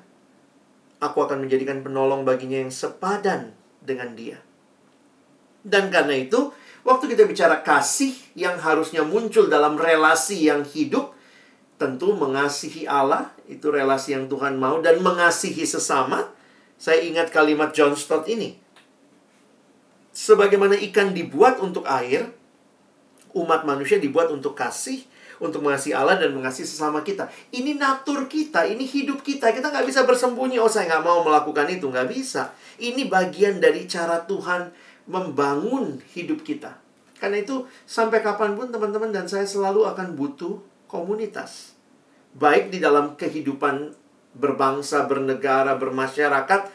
Aku 1.05 1.21
akan 1.21 1.45
menjadikan 1.45 1.85
penolong 1.85 2.25
baginya 2.25 2.65
yang 2.65 2.73
sepadan 2.73 3.53
dengan 3.85 4.17
dia. 4.17 4.41
Dan 5.61 5.93
karena 5.93 6.17
itu, 6.17 6.53
waktu 6.81 7.13
kita 7.13 7.29
bicara 7.29 7.61
kasih 7.61 8.17
yang 8.33 8.57
harusnya 8.57 9.05
muncul 9.05 9.53
dalam 9.53 9.77
relasi 9.77 10.49
yang 10.49 10.65
hidup, 10.65 11.13
tentu 11.77 12.17
mengasihi 12.17 12.89
Allah, 12.89 13.37
itu 13.45 13.69
relasi 13.69 14.17
yang 14.17 14.33
Tuhan 14.33 14.57
mau, 14.57 14.81
dan 14.81 15.05
mengasihi 15.05 15.69
sesama, 15.69 16.33
saya 16.81 17.05
ingat 17.05 17.29
kalimat 17.29 17.77
John 17.77 17.93
Stott 17.97 18.25
ini. 18.29 18.57
Sebagaimana 20.15 20.79
ikan 20.89 21.13
dibuat 21.13 21.59
untuk 21.59 21.85
air, 21.85 22.33
umat 23.35 23.67
manusia 23.67 23.99
dibuat 23.99 24.31
untuk 24.31 24.55
kasih, 24.55 25.03
untuk 25.43 25.65
mengasihi 25.65 25.97
Allah 25.97 26.19
dan 26.21 26.35
mengasihi 26.35 26.67
sesama 26.67 27.03
kita. 27.03 27.27
Ini 27.51 27.75
natur 27.75 28.27
kita, 28.31 28.67
ini 28.69 28.87
hidup 28.87 29.25
kita. 29.25 29.51
Kita 29.51 29.73
nggak 29.73 29.87
bisa 29.87 30.07
bersembunyi, 30.07 30.61
oh 30.61 30.71
saya 30.71 30.91
nggak 30.91 31.05
mau 31.05 31.25
melakukan 31.27 31.67
itu. 31.71 31.91
Nggak 31.91 32.09
bisa. 32.11 32.55
Ini 32.79 33.09
bagian 33.09 33.59
dari 33.59 33.89
cara 33.91 34.23
Tuhan 34.27 34.71
membangun 35.11 35.99
hidup 36.13 36.45
kita. 36.45 36.77
Karena 37.19 37.41
itu 37.41 37.65
sampai 37.89 38.21
kapan 38.21 38.53
pun 38.53 38.69
teman-teman 38.69 39.09
dan 39.09 39.25
saya 39.25 39.49
selalu 39.49 39.89
akan 39.89 40.13
butuh 40.13 40.61
komunitas. 40.85 41.73
Baik 42.37 42.69
di 42.75 42.83
dalam 42.83 43.15
kehidupan 43.17 43.95
berbangsa, 44.35 45.07
bernegara, 45.07 45.79
bermasyarakat, 45.79 46.69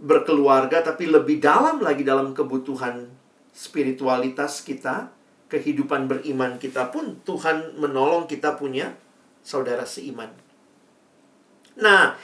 berkeluarga, 0.00 0.82
tapi 0.82 1.06
lebih 1.06 1.38
dalam 1.38 1.78
lagi 1.78 2.02
dalam 2.02 2.34
kebutuhan 2.34 3.06
spiritualitas 3.54 4.66
kita, 4.66 5.13
kehidupan 5.60 6.10
beriman 6.10 6.58
kita 6.58 6.90
pun 6.90 7.20
Tuhan 7.22 7.78
menolong 7.78 8.26
kita 8.26 8.58
punya 8.58 8.94
saudara 9.44 9.84
seiman. 9.84 10.32
Nah, 11.78 12.16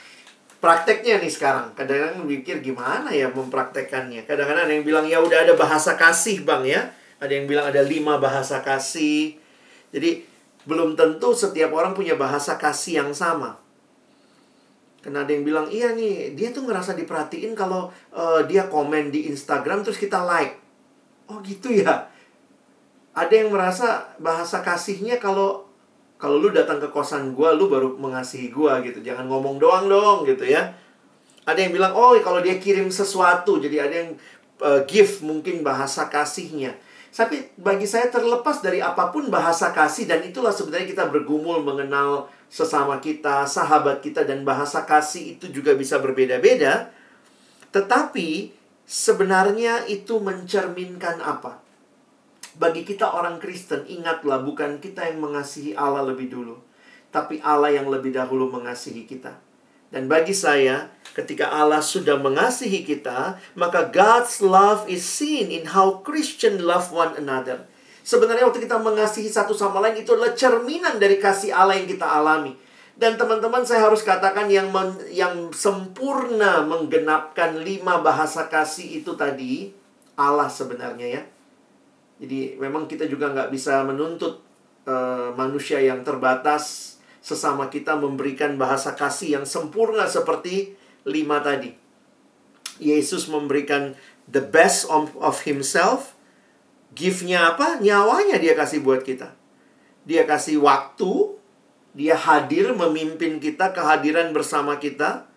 prakteknya 0.63 1.19
nih 1.19 1.31
sekarang. 1.31 1.73
Kadang-kadang 1.73 2.23
mikir 2.23 2.59
gimana 2.59 3.11
ya 3.11 3.27
mempraktekannya. 3.29 4.23
Kadang-kadang 4.25 4.67
ada 4.67 4.73
yang 4.73 4.85
bilang 4.85 5.05
ya 5.07 5.19
udah 5.19 5.43
ada 5.43 5.53
bahasa 5.57 5.97
kasih 5.97 6.45
bang 6.45 6.63
ya. 6.65 6.81
Ada 7.21 7.33
yang 7.37 7.45
bilang 7.45 7.65
ada 7.69 7.81
lima 7.85 8.17
bahasa 8.17 8.61
kasih. 8.65 9.37
Jadi 9.91 10.25
belum 10.65 10.93
tentu 10.93 11.33
setiap 11.33 11.73
orang 11.73 11.97
punya 11.97 12.13
bahasa 12.17 12.55
kasih 12.57 13.05
yang 13.05 13.11
sama. 13.13 13.57
Karena 15.01 15.25
ada 15.25 15.33
yang 15.33 15.41
bilang, 15.41 15.65
iya 15.73 15.97
nih, 15.97 16.37
dia 16.37 16.53
tuh 16.53 16.61
ngerasa 16.69 16.93
diperhatiin 16.93 17.57
kalau 17.57 17.89
uh, 18.13 18.45
dia 18.45 18.69
komen 18.69 19.09
di 19.09 19.33
Instagram 19.33 19.81
terus 19.81 19.97
kita 19.97 20.21
like. 20.21 20.61
Oh 21.25 21.41
gitu 21.41 21.73
ya. 21.73 22.05
Ada 23.11 23.43
yang 23.43 23.49
merasa 23.51 24.15
bahasa 24.17 24.63
kasihnya 24.63 25.19
kalau 25.19 25.67
kalau 26.21 26.37
lu 26.37 26.53
datang 26.53 26.77
ke 26.77 26.85
kosan 26.93 27.33
gua, 27.33 27.57
lu 27.57 27.65
baru 27.65 27.97
mengasihi 27.97 28.53
gua 28.53 28.77
gitu. 28.85 29.01
Jangan 29.01 29.25
ngomong 29.25 29.57
doang 29.57 29.89
dong 29.89 30.23
gitu 30.29 30.45
ya. 30.45 30.69
Ada 31.49 31.65
yang 31.65 31.73
bilang, 31.73 31.97
oh 31.97 32.13
kalau 32.21 32.45
dia 32.45 32.61
kirim 32.61 32.93
sesuatu, 32.93 33.57
jadi 33.57 33.89
ada 33.89 33.95
yang 34.05 34.11
uh, 34.61 34.85
gift 34.85 35.25
mungkin 35.25 35.65
bahasa 35.65 36.05
kasihnya. 36.13 36.77
Tapi 37.11 37.57
bagi 37.59 37.83
saya 37.83 38.07
terlepas 38.07 38.63
dari 38.63 38.79
apa 38.79 39.11
pun 39.11 39.27
bahasa 39.27 39.75
kasih 39.75 40.07
dan 40.07 40.23
itulah 40.23 40.53
sebenarnya 40.53 40.87
kita 40.87 41.11
bergumul 41.11 41.59
mengenal 41.59 42.31
sesama 42.47 43.03
kita, 43.03 43.43
sahabat 43.43 43.99
kita 43.99 44.23
dan 44.23 44.47
bahasa 44.47 44.87
kasih 44.87 45.35
itu 45.35 45.51
juga 45.51 45.75
bisa 45.75 45.99
berbeda-beda. 45.99 46.87
Tetapi 47.75 48.55
sebenarnya 48.87 49.89
itu 49.91 50.23
mencerminkan 50.23 51.19
apa? 51.19 51.59
Bagi 52.59 52.83
kita 52.83 53.15
orang 53.15 53.39
Kristen, 53.39 53.87
ingatlah 53.87 54.43
bukan 54.43 54.83
kita 54.83 55.07
yang 55.07 55.23
mengasihi 55.23 55.71
Allah 55.71 56.03
lebih 56.03 56.27
dulu, 56.27 56.59
tapi 57.07 57.39
Allah 57.39 57.71
yang 57.71 57.87
lebih 57.87 58.11
dahulu 58.11 58.51
mengasihi 58.51 59.07
kita. 59.07 59.39
Dan 59.91 60.07
bagi 60.07 60.31
saya, 60.31 60.87
ketika 61.11 61.51
Allah 61.51 61.83
sudah 61.83 62.15
mengasihi 62.15 62.87
kita, 62.87 63.35
maka 63.59 63.91
God's 63.91 64.39
love 64.39 64.87
is 64.87 65.03
seen 65.03 65.51
in 65.51 65.67
how 65.75 65.99
Christian 66.03 66.63
love 66.63 66.91
one 66.95 67.11
another. 67.19 67.67
Sebenarnya 68.01 68.47
waktu 68.47 68.63
kita 68.63 68.79
mengasihi 68.79 69.27
satu 69.27 69.51
sama 69.51 69.83
lain 69.83 69.99
itu 69.99 70.15
adalah 70.15 70.31
cerminan 70.31 70.95
dari 70.95 71.19
kasih 71.19 71.51
Allah 71.51 71.75
yang 71.75 71.91
kita 71.91 72.07
alami. 72.07 72.55
Dan 72.95 73.19
teman-teman 73.19 73.67
saya 73.67 73.87
harus 73.87 74.03
katakan 74.03 74.47
yang 74.47 74.71
men, 74.71 74.95
yang 75.11 75.51
sempurna 75.51 76.63
menggenapkan 76.63 77.59
lima 77.59 77.99
bahasa 77.99 78.47
kasih 78.47 79.03
itu 79.03 79.15
tadi 79.19 79.75
Allah 80.15 80.47
sebenarnya 80.47 81.07
ya. 81.19 81.23
Jadi 82.21 82.61
memang 82.61 82.85
kita 82.85 83.09
juga 83.09 83.33
nggak 83.33 83.49
bisa 83.49 83.81
menuntut 83.81 84.45
uh, 84.85 85.33
manusia 85.33 85.81
yang 85.81 86.05
terbatas 86.05 86.95
sesama 87.17 87.69
kita 87.69 87.97
memberikan 87.97 88.61
bahasa 88.61 88.93
kasih 88.93 89.41
yang 89.41 89.45
sempurna 89.45 90.05
seperti 90.05 90.77
lima 91.05 91.41
tadi. 91.41 91.73
Yesus 92.77 93.25
memberikan 93.25 93.97
the 94.29 94.41
best 94.41 94.85
of, 94.89 95.13
of 95.17 95.41
himself. 95.49 96.13
Gift-nya 96.93 97.55
apa? 97.55 97.81
Nyawanya 97.81 98.37
dia 98.37 98.53
kasih 98.53 98.85
buat 98.85 99.01
kita. 99.01 99.33
Dia 100.03 100.27
kasih 100.27 100.59
waktu, 100.59 101.39
dia 101.95 102.19
hadir 102.19 102.73
memimpin 102.75 103.39
kita, 103.39 103.71
kehadiran 103.71 104.35
bersama 104.35 104.75
kita. 104.75 105.29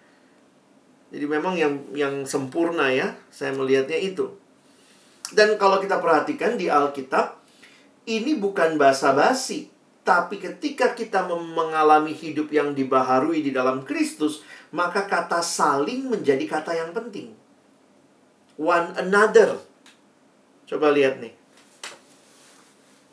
Jadi 1.14 1.30
memang 1.30 1.55
yang 1.55 1.78
yang 1.95 2.26
sempurna 2.26 2.91
ya, 2.91 3.14
saya 3.30 3.55
melihatnya 3.55 4.01
itu. 4.03 4.35
Dan 5.33 5.57
kalau 5.57 5.81
kita 5.81 6.03
perhatikan 6.03 6.61
di 6.61 6.68
Alkitab, 6.68 7.41
ini 8.05 8.37
bukan 8.37 8.77
basa-basi. 8.77 9.72
Tapi 10.05 10.37
ketika 10.37 10.93
kita 10.93 11.25
mengalami 11.33 12.12
hidup 12.12 12.53
yang 12.53 12.77
dibaharui 12.77 13.41
di 13.41 13.49
dalam 13.49 13.89
Kristus, 13.89 14.45
maka 14.68 15.09
kata 15.09 15.41
saling 15.41 16.12
menjadi 16.12 16.45
kata 16.45 16.77
yang 16.77 16.93
penting. 16.93 17.33
One 18.61 18.93
another. 19.01 19.57
Coba 20.68 20.93
lihat 20.93 21.25
nih. 21.25 21.33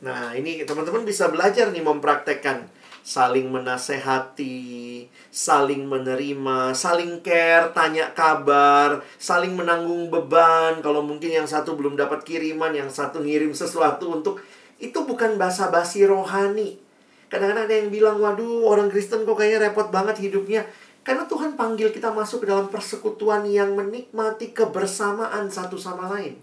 Nah, 0.04 0.36
ini 0.36 0.68
teman-teman 0.68 1.08
bisa 1.08 1.32
belajar 1.32 1.72
nih 1.72 1.86
mempraktekkan 1.86 2.68
saling 3.02 3.50
menasehati, 3.50 5.08
saling 5.32 5.88
menerima, 5.88 6.76
saling 6.76 7.24
care, 7.24 7.72
tanya 7.72 8.12
kabar, 8.12 9.00
saling 9.16 9.56
menanggung 9.56 10.12
beban. 10.12 10.84
Kalau 10.84 11.00
mungkin 11.00 11.32
yang 11.32 11.48
satu 11.48 11.80
belum 11.80 11.96
dapat 11.96 12.28
kiriman, 12.28 12.76
yang 12.76 12.92
satu 12.92 13.24
ngirim 13.24 13.56
sesuatu 13.56 14.12
untuk 14.12 14.44
itu 14.78 15.00
bukan 15.08 15.40
basa-basi 15.40 16.04
rohani. 16.04 16.76
Kadang-kadang 17.32 17.64
ada 17.64 17.76
yang 17.80 17.88
bilang, 17.88 18.20
waduh 18.20 18.68
orang 18.68 18.92
Kristen 18.92 19.24
kok 19.24 19.40
kayaknya 19.40 19.72
repot 19.72 19.88
banget 19.88 20.20
hidupnya. 20.20 20.68
Karena 21.02 21.26
Tuhan 21.26 21.56
panggil 21.56 21.96
kita 21.96 22.12
masuk 22.12 22.46
ke 22.46 22.48
dalam 22.52 22.68
persekutuan 22.68 23.48
yang 23.48 23.74
menikmati 23.74 24.52
kebersamaan 24.52 25.48
satu 25.48 25.80
sama 25.80 26.12
lain. 26.12 26.38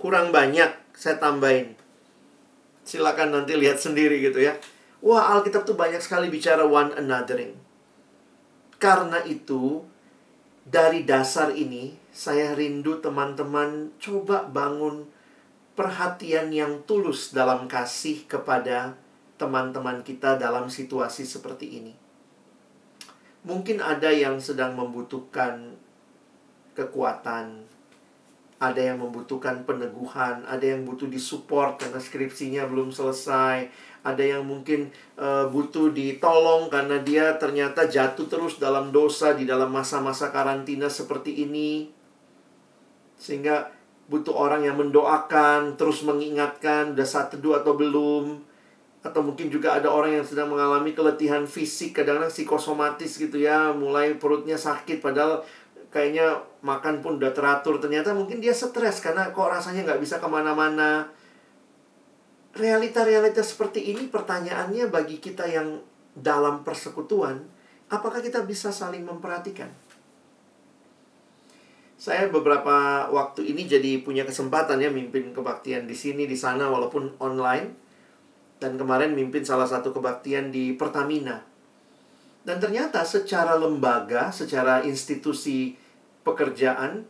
Kurang 0.00 0.34
banyak, 0.34 0.96
saya 0.96 1.20
tambahin. 1.20 1.78
Silakan 2.82 3.36
nanti 3.36 3.54
lihat 3.54 3.78
sendiri 3.78 4.18
gitu 4.18 4.42
ya. 4.42 4.56
Wah, 5.02 5.34
Alkitab 5.34 5.66
tuh 5.66 5.74
banyak 5.74 5.98
sekali 5.98 6.30
bicara 6.30 6.62
one 6.62 6.94
anothering. 6.94 7.58
Karena 8.78 9.18
itu, 9.26 9.82
dari 10.62 11.02
dasar 11.02 11.50
ini, 11.50 11.98
saya 12.14 12.54
rindu 12.54 13.02
teman-teman 13.02 13.90
coba 13.98 14.46
bangun 14.46 15.10
perhatian 15.74 16.54
yang 16.54 16.86
tulus 16.86 17.34
dalam 17.34 17.66
kasih 17.66 18.30
kepada 18.30 18.94
teman-teman 19.42 20.06
kita 20.06 20.38
dalam 20.38 20.70
situasi 20.70 21.26
seperti 21.26 21.82
ini. 21.82 21.94
Mungkin 23.42 23.82
ada 23.82 24.06
yang 24.14 24.38
sedang 24.38 24.78
membutuhkan 24.78 25.74
kekuatan, 26.78 27.66
Ada 28.62 28.94
yang 28.94 29.02
membutuhkan 29.02 29.66
peneguhan, 29.66 30.46
ada 30.46 30.62
yang 30.62 30.86
butuh 30.86 31.10
disupport 31.10 31.74
karena 31.82 31.98
skripsinya 31.98 32.62
belum 32.70 32.94
selesai, 32.94 33.66
ada 34.02 34.22
yang 34.22 34.42
mungkin 34.42 34.90
uh, 35.14 35.46
butuh 35.46 35.94
ditolong 35.94 36.66
karena 36.66 36.98
dia 37.06 37.38
ternyata 37.38 37.86
jatuh 37.86 38.26
terus 38.26 38.58
dalam 38.58 38.90
dosa 38.90 39.38
di 39.38 39.46
dalam 39.46 39.70
masa-masa 39.70 40.34
karantina 40.34 40.90
seperti 40.90 41.46
ini. 41.46 41.86
Sehingga 43.14 43.70
butuh 44.10 44.34
orang 44.34 44.66
yang 44.66 44.74
mendoakan, 44.74 45.78
terus 45.78 46.02
mengingatkan 46.02 46.98
udah 46.98 47.06
saat 47.06 47.30
teduh 47.30 47.62
atau 47.62 47.78
belum. 47.78 48.42
Atau 49.06 49.22
mungkin 49.22 49.50
juga 49.50 49.78
ada 49.78 49.86
orang 49.86 50.18
yang 50.18 50.26
sedang 50.26 50.50
mengalami 50.50 50.94
keletihan 50.94 51.46
fisik, 51.46 51.94
kadang-kadang 51.94 52.30
psikosomatis 52.30 53.18
gitu 53.18 53.38
ya, 53.38 53.70
mulai 53.70 54.18
perutnya 54.18 54.58
sakit 54.58 54.98
padahal 54.98 55.42
kayaknya 55.94 56.42
makan 56.66 56.98
pun 56.98 57.22
udah 57.22 57.30
teratur. 57.30 57.78
Ternyata 57.78 58.10
mungkin 58.10 58.42
dia 58.42 58.50
stres 58.50 58.98
karena 58.98 59.30
kok 59.30 59.46
rasanya 59.46 59.86
nggak 59.86 60.02
bisa 60.02 60.18
ke 60.18 60.26
mana-mana. 60.26 61.06
Realita-realita 62.52 63.40
seperti 63.40 63.92
ini 63.92 64.12
pertanyaannya 64.12 64.92
bagi 64.92 65.16
kita 65.16 65.48
yang 65.48 65.80
dalam 66.12 66.60
persekutuan, 66.60 67.40
apakah 67.88 68.20
kita 68.20 68.44
bisa 68.44 68.68
saling 68.68 69.08
memperhatikan? 69.08 69.72
saya 72.02 72.26
beberapa 72.26 73.06
waktu 73.14 73.54
ini 73.54 73.62
jadi 73.70 74.02
punya 74.02 74.26
kesempatan 74.26 74.82
ya 74.82 74.90
mimpin 74.90 75.30
kebaktian 75.30 75.86
di 75.86 75.94
sini 75.94 76.26
di 76.26 76.34
sana 76.34 76.66
walaupun 76.66 77.14
online 77.22 77.78
dan 78.58 78.74
kemarin 78.74 79.14
mimpin 79.14 79.46
salah 79.46 79.70
satu 79.70 79.94
kebaktian 79.94 80.50
di 80.50 80.74
Pertamina 80.74 81.46
dan 82.42 82.58
ternyata 82.58 83.06
secara 83.06 83.54
lembaga 83.54 84.34
secara 84.34 84.82
institusi 84.82 85.78
pekerjaan 86.26 87.06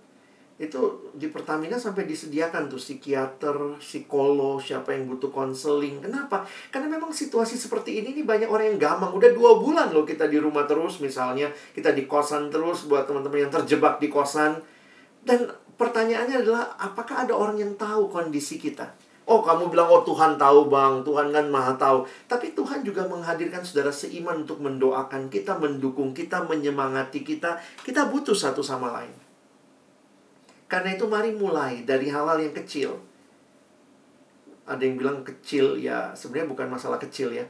itu 0.61 1.11
di 1.17 1.33
Pertamina 1.33 1.81
sampai 1.81 2.05
disediakan 2.05 2.69
tuh 2.69 2.77
psikiater, 2.77 3.81
psikolog, 3.81 4.61
siapa 4.61 4.93
yang 4.93 5.09
butuh 5.09 5.33
konseling. 5.33 6.05
Kenapa? 6.05 6.45
Karena 6.69 6.93
memang 6.93 7.09
situasi 7.11 7.57
seperti 7.57 8.05
ini 8.05 8.13
nih 8.21 8.25
banyak 8.29 8.49
orang 8.53 8.77
yang 8.77 8.79
gampang. 8.79 9.17
Udah 9.17 9.33
dua 9.33 9.57
bulan 9.57 9.91
loh 9.91 10.05
kita 10.05 10.29
di 10.29 10.37
rumah 10.37 10.69
terus 10.69 11.01
misalnya. 11.01 11.49
Kita 11.73 11.97
di 11.97 12.05
kosan 12.05 12.53
terus 12.53 12.85
buat 12.85 13.09
teman-teman 13.09 13.49
yang 13.49 13.53
terjebak 13.53 13.97
di 13.97 14.13
kosan. 14.13 14.61
Dan 15.25 15.49
pertanyaannya 15.81 16.45
adalah 16.45 16.77
apakah 16.77 17.25
ada 17.25 17.33
orang 17.33 17.57
yang 17.57 17.73
tahu 17.81 18.13
kondisi 18.13 18.61
kita? 18.61 18.93
Oh, 19.23 19.41
kamu 19.41 19.71
bilang 19.71 19.87
oh 19.89 20.03
Tuhan 20.03 20.35
tahu, 20.35 20.69
Bang. 20.69 21.07
Tuhan 21.07 21.31
kan 21.31 21.47
Maha 21.47 21.79
tahu. 21.79 22.05
Tapi 22.27 22.53
Tuhan 22.59 22.83
juga 22.83 23.07
menghadirkan 23.07 23.63
saudara 23.63 23.95
seiman 23.95 24.43
untuk 24.45 24.59
mendoakan 24.61 25.31
kita, 25.31 25.57
mendukung 25.57 26.11
kita, 26.11 26.43
menyemangati 26.45 27.23
kita. 27.23 27.57
Kita 27.87 28.11
butuh 28.11 28.35
satu 28.35 28.61
sama 28.61 28.91
lain. 28.91 29.22
Karena 30.73 30.97
itu 30.97 31.05
mari 31.05 31.37
mulai 31.37 31.85
dari 31.85 32.09
hal-hal 32.09 32.41
yang 32.41 32.57
kecil. 32.57 32.97
Ada 34.65 34.81
yang 34.81 34.97
bilang 34.97 35.21
kecil, 35.21 35.77
ya 35.77 36.17
sebenarnya 36.17 36.49
bukan 36.49 36.69
masalah 36.73 36.97
kecil 36.97 37.29
ya. 37.37 37.45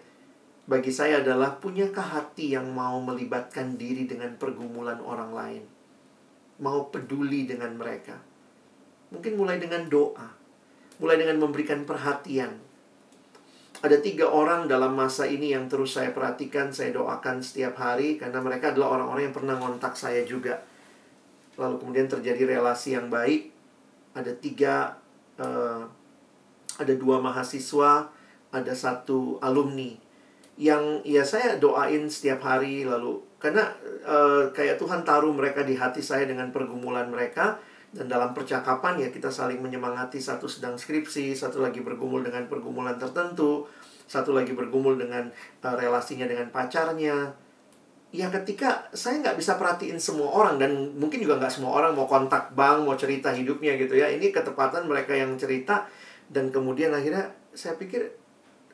Bagi 0.67 0.91
saya 0.91 1.23
adalah 1.23 1.63
punyakah 1.63 2.19
hati 2.19 2.59
yang 2.59 2.67
mau 2.75 2.99
melibatkan 2.99 3.79
diri 3.79 4.11
dengan 4.11 4.35
pergumulan 4.35 4.99
orang 4.99 5.31
lain 5.31 5.63
mau 6.63 6.89
peduli 6.89 7.45
dengan 7.45 7.75
mereka. 7.75 8.15
Mungkin 9.11 9.35
mulai 9.35 9.59
dengan 9.59 9.91
doa, 9.91 10.31
mulai 11.03 11.19
dengan 11.19 11.43
memberikan 11.43 11.83
perhatian. 11.83 12.63
Ada 13.83 13.99
tiga 13.99 14.31
orang 14.31 14.71
dalam 14.71 14.95
masa 14.95 15.27
ini 15.27 15.51
yang 15.51 15.67
terus 15.67 15.99
saya 15.99 16.15
perhatikan, 16.15 16.71
saya 16.71 16.95
doakan 16.95 17.43
setiap 17.43 17.75
hari, 17.83 18.15
karena 18.15 18.39
mereka 18.39 18.71
adalah 18.71 18.95
orang-orang 18.97 19.29
yang 19.29 19.37
pernah 19.37 19.59
ngontak 19.59 19.99
saya 19.99 20.23
juga. 20.23 20.63
Lalu 21.61 21.77
kemudian 21.81 22.09
terjadi 22.09 22.59
relasi 22.59 22.97
yang 22.97 23.13
baik. 23.13 23.53
Ada 24.13 24.33
tiga, 24.41 24.97
uh, 25.41 25.85
ada 26.77 26.95
dua 26.97 27.21
mahasiswa, 27.21 28.09
ada 28.53 28.73
satu 28.77 29.41
alumni 29.41 29.97
yang 30.61 31.01
ya 31.01 31.25
saya 31.25 31.57
doain 31.57 32.05
setiap 32.13 32.45
hari 32.45 32.85
lalu 32.85 33.17
karena 33.41 33.73
uh, 34.05 34.53
kayak 34.53 34.77
Tuhan 34.77 35.01
taruh 35.01 35.33
mereka 35.33 35.65
di 35.65 35.73
hati 35.75 36.05
saya 36.05 36.29
dengan 36.29 36.53
pergumulan 36.53 37.09
mereka 37.09 37.57
dan 37.93 38.09
dalam 38.09 38.37
percakapan 38.37 39.01
ya 39.01 39.09
kita 39.09 39.33
saling 39.33 39.61
menyemangati 39.65 40.21
satu 40.21 40.45
sedang 40.45 40.77
skripsi 40.77 41.33
satu 41.33 41.65
lagi 41.65 41.81
bergumul 41.81 42.21
dengan 42.21 42.45
pergumulan 42.53 43.01
tertentu 43.01 43.65
satu 44.05 44.37
lagi 44.37 44.53
bergumul 44.53 45.01
dengan 45.01 45.33
uh, 45.65 45.75
relasinya 45.75 46.29
dengan 46.29 46.53
pacarnya 46.53 47.33
ya 48.13 48.29
ketika 48.29 48.93
saya 48.93 49.25
nggak 49.25 49.41
bisa 49.41 49.57
perhatiin 49.57 49.97
semua 49.97 50.29
orang 50.29 50.61
dan 50.61 50.93
mungkin 51.01 51.25
juga 51.25 51.41
nggak 51.41 51.53
semua 51.53 51.81
orang 51.81 51.97
mau 51.97 52.05
kontak 52.05 52.53
bank 52.53 52.85
mau 52.85 52.93
cerita 52.93 53.33
hidupnya 53.33 53.81
gitu 53.81 53.97
ya 53.97 54.13
ini 54.13 54.29
ketepatan 54.29 54.85
mereka 54.85 55.17
yang 55.17 55.33
cerita 55.41 55.89
dan 56.29 56.53
kemudian 56.53 56.93
akhirnya 56.93 57.33
saya 57.57 57.81
pikir 57.81 58.13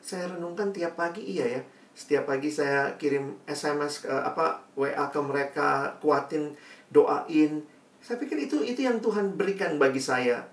saya 0.03 0.27
renungkan 0.35 0.75
tiap 0.75 0.99
pagi 0.99 1.23
iya 1.23 1.59
ya 1.59 1.61
setiap 1.95 2.27
pagi 2.27 2.51
saya 2.51 2.99
kirim 2.99 3.39
SMS 3.47 4.03
ke 4.03 4.11
apa 4.11 4.63
WA 4.75 5.07
ke 5.07 5.19
mereka 5.23 5.95
kuatin 6.03 6.55
doain 6.91 7.63
saya 7.99 8.19
pikir 8.19 8.43
itu 8.43 8.63
itu 8.63 8.83
yang 8.83 8.99
Tuhan 8.99 9.39
berikan 9.39 9.75
bagi 9.79 9.99
saya 9.99 10.47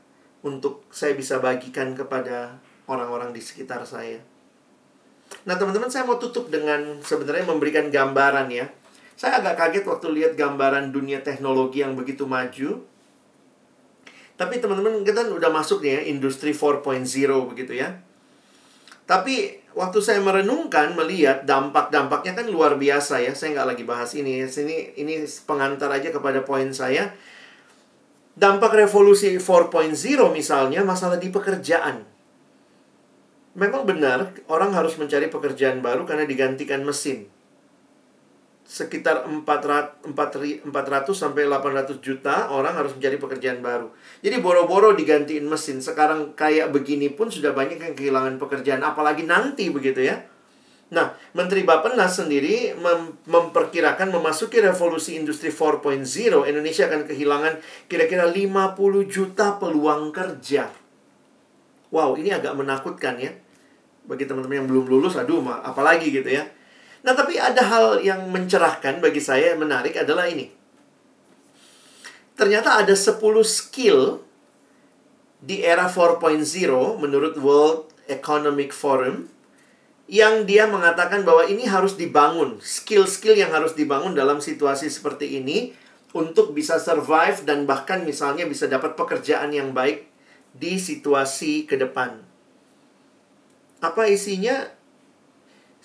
untuk 0.46 0.86
saya 0.94 1.14
bisa 1.18 1.42
bagikan 1.42 1.94
kepada 1.94 2.58
orang-orang 2.86 3.34
di 3.34 3.42
sekitar 3.42 3.82
saya. 3.82 4.22
Nah, 5.42 5.58
teman-teman, 5.58 5.90
saya 5.90 6.06
mau 6.06 6.22
tutup 6.22 6.50
dengan 6.50 7.02
sebenarnya 7.02 7.46
memberikan 7.50 7.90
gambaran 7.90 8.46
ya. 8.50 8.66
Saya 9.16 9.40
agak 9.40 9.56
kaget 9.56 9.84
waktu 9.88 10.06
lihat 10.12 10.32
gambaran 10.36 10.92
dunia 10.92 11.24
teknologi 11.24 11.80
yang 11.80 11.96
begitu 11.96 12.28
maju. 12.28 12.84
Tapi 14.36 14.60
teman-teman 14.60 15.00
kita 15.00 15.32
udah 15.32 15.48
masuk 15.48 15.80
nih 15.80 15.92
ya 15.96 16.00
industri 16.12 16.52
4.0 16.52 16.84
begitu 17.48 17.72
ya. 17.72 17.96
Tapi 19.08 19.64
waktu 19.72 19.98
saya 20.04 20.20
merenungkan, 20.20 20.92
melihat 20.92 21.48
dampak-dampaknya 21.48 22.36
kan 22.36 22.46
luar 22.52 22.76
biasa 22.76 23.24
ya. 23.24 23.32
Saya 23.32 23.56
nggak 23.56 23.68
lagi 23.72 23.84
bahas 23.88 24.12
ini. 24.12 24.44
Sini 24.44 24.92
ini 25.00 25.24
pengantar 25.48 25.88
aja 25.88 26.12
kepada 26.12 26.44
poin 26.44 26.68
saya. 26.76 27.16
Dampak 28.36 28.76
revolusi 28.76 29.32
4.0 29.40 29.96
misalnya 30.28 30.84
masalah 30.84 31.16
di 31.16 31.32
pekerjaan. 31.32 32.04
Memang 33.56 33.88
benar 33.88 34.36
orang 34.52 34.76
harus 34.76 35.00
mencari 35.00 35.32
pekerjaan 35.32 35.80
baru 35.80 36.04
karena 36.04 36.28
digantikan 36.28 36.84
mesin 36.84 37.32
sekitar 38.66 39.30
400, 39.30 40.10
400 40.10 40.66
sampai 41.14 41.46
800 41.46 42.02
juta 42.02 42.50
orang 42.50 42.74
harus 42.74 42.98
mencari 42.98 43.14
pekerjaan 43.16 43.62
baru. 43.62 43.94
Jadi 44.20 44.42
boro-boro 44.42 44.90
digantiin 44.92 45.46
mesin. 45.46 45.78
Sekarang 45.78 46.34
kayak 46.34 46.74
begini 46.74 47.14
pun 47.14 47.30
sudah 47.30 47.54
banyak 47.54 47.78
yang 47.78 47.94
kehilangan 47.94 48.42
pekerjaan. 48.42 48.82
Apalagi 48.82 49.22
nanti 49.22 49.70
begitu 49.70 50.02
ya. 50.02 50.18
Nah, 50.86 51.14
Menteri 51.34 51.66
Bapenas 51.66 52.14
sendiri 52.14 52.74
mem 52.78 53.18
memperkirakan 53.26 54.06
memasuki 54.10 54.62
revolusi 54.62 55.18
industri 55.18 55.50
4.0 55.50 56.06
Indonesia 56.46 56.86
akan 56.86 57.02
kehilangan 57.10 57.54
kira-kira 57.90 58.30
50 58.30 58.78
juta 59.10 59.58
peluang 59.58 60.14
kerja. 60.14 60.70
Wow, 61.90 62.18
ini 62.18 62.30
agak 62.34 62.54
menakutkan 62.54 63.18
ya. 63.18 63.34
Bagi 64.06 64.26
teman-teman 64.30 64.62
yang 64.62 64.68
belum 64.70 64.86
lulus, 64.86 65.18
aduh, 65.18 65.42
apalagi 65.42 66.14
gitu 66.14 66.30
ya. 66.30 66.46
Nah, 67.06 67.14
tapi 67.14 67.38
ada 67.38 67.62
hal 67.62 68.02
yang 68.02 68.26
mencerahkan 68.34 68.98
bagi 68.98 69.22
saya 69.22 69.54
yang 69.54 69.62
menarik 69.62 69.94
adalah 69.94 70.26
ini. 70.26 70.50
Ternyata 72.34 72.82
ada 72.82 72.92
10 72.92 73.22
skill 73.46 74.20
di 75.38 75.62
era 75.62 75.86
4.0 75.86 76.42
menurut 76.98 77.38
World 77.38 77.94
Economic 78.10 78.74
Forum 78.74 79.30
yang 80.10 80.46
dia 80.46 80.66
mengatakan 80.66 81.22
bahwa 81.22 81.46
ini 81.46 81.66
harus 81.66 81.94
dibangun, 81.94 82.58
skill-skill 82.62 83.38
yang 83.38 83.50
harus 83.50 83.74
dibangun 83.74 84.14
dalam 84.14 84.38
situasi 84.38 84.90
seperti 84.90 85.38
ini 85.38 85.74
untuk 86.14 86.54
bisa 86.54 86.78
survive 86.78 87.42
dan 87.42 87.66
bahkan 87.70 88.02
misalnya 88.02 88.46
bisa 88.46 88.70
dapat 88.70 88.94
pekerjaan 88.94 89.50
yang 89.54 89.74
baik 89.74 90.06
di 90.54 90.78
situasi 90.78 91.66
ke 91.66 91.74
depan. 91.78 92.22
Apa 93.82 94.10
isinya? 94.10 94.75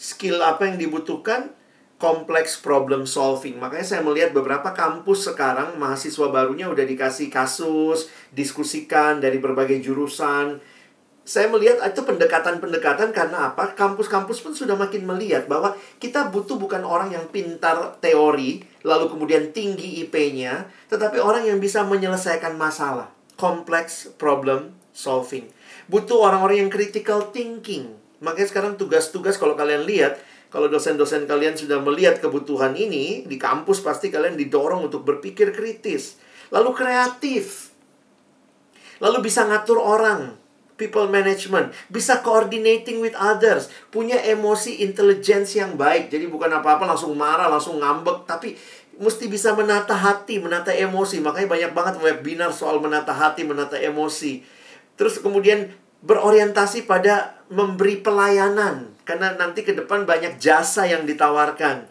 Skill 0.02 0.42
apa 0.42 0.66
yang 0.66 0.82
dibutuhkan? 0.82 1.54
Kompleks 2.02 2.58
problem 2.58 3.06
solving. 3.06 3.62
Makanya 3.62 3.86
saya 3.86 4.02
melihat 4.02 4.34
beberapa 4.34 4.74
kampus 4.74 5.30
sekarang 5.30 5.78
mahasiswa 5.78 6.34
barunya 6.34 6.66
udah 6.66 6.82
dikasih 6.82 7.30
kasus, 7.30 8.10
diskusikan 8.34 9.22
dari 9.22 9.38
berbagai 9.38 9.78
jurusan. 9.86 10.58
Saya 11.22 11.46
melihat 11.54 11.78
itu 11.86 12.02
pendekatan-pendekatan 12.02 13.14
karena 13.14 13.54
apa? 13.54 13.78
Kampus-kampus 13.78 14.42
pun 14.42 14.58
sudah 14.58 14.74
makin 14.74 15.06
melihat 15.06 15.46
bahwa 15.46 15.78
kita 16.02 16.34
butuh 16.34 16.58
bukan 16.58 16.82
orang 16.82 17.14
yang 17.14 17.30
pintar 17.30 18.02
teori, 18.02 18.66
lalu 18.82 19.06
kemudian 19.06 19.54
tinggi 19.54 20.02
IP-nya, 20.02 20.66
tetapi 20.90 21.22
orang 21.22 21.46
yang 21.46 21.62
bisa 21.62 21.86
menyelesaikan 21.86 22.58
masalah. 22.58 23.14
Complex 23.38 24.10
problem 24.18 24.74
solving. 24.90 25.46
Butuh 25.86 26.18
orang-orang 26.26 26.66
yang 26.66 26.72
critical 26.74 27.30
thinking 27.30 28.01
Makanya 28.22 28.48
sekarang 28.54 28.74
tugas-tugas 28.78 29.42
kalau 29.42 29.58
kalian 29.58 29.84
lihat, 29.84 30.22
kalau 30.54 30.70
dosen-dosen 30.70 31.26
kalian 31.26 31.58
sudah 31.58 31.82
melihat 31.82 32.22
kebutuhan 32.22 32.78
ini, 32.78 33.26
di 33.26 33.42
kampus 33.42 33.82
pasti 33.82 34.14
kalian 34.14 34.38
didorong 34.38 34.86
untuk 34.86 35.02
berpikir 35.02 35.50
kritis. 35.50 36.22
Lalu 36.54 36.70
kreatif. 36.78 37.74
Lalu 39.02 39.26
bisa 39.26 39.50
ngatur 39.50 39.82
orang, 39.82 40.38
people 40.78 41.10
management, 41.10 41.74
bisa 41.90 42.22
coordinating 42.22 43.02
with 43.02 43.18
others, 43.18 43.74
punya 43.90 44.22
emosi 44.22 44.86
intelligence 44.86 45.58
yang 45.58 45.74
baik. 45.74 46.14
Jadi 46.14 46.30
bukan 46.30 46.54
apa-apa 46.54 46.86
langsung 46.86 47.18
marah, 47.18 47.50
langsung 47.50 47.82
ngambek, 47.82 48.30
tapi 48.30 48.54
mesti 49.02 49.26
bisa 49.26 49.58
menata 49.58 49.98
hati, 49.98 50.38
menata 50.38 50.70
emosi. 50.70 51.18
Makanya 51.22 51.50
banyak 51.50 51.72
banget 51.74 51.96
webinar 51.98 52.54
soal 52.54 52.78
menata 52.78 53.14
hati, 53.14 53.42
menata 53.42 53.82
emosi. 53.82 54.46
Terus 54.94 55.18
kemudian 55.18 55.74
berorientasi 56.02 56.90
pada 56.90 57.42
memberi 57.52 58.02
pelayanan 58.02 58.94
karena 59.06 59.36
nanti 59.38 59.62
ke 59.62 59.76
depan 59.76 60.06
banyak 60.06 60.38
jasa 60.42 60.88
yang 60.90 61.06
ditawarkan. 61.06 61.90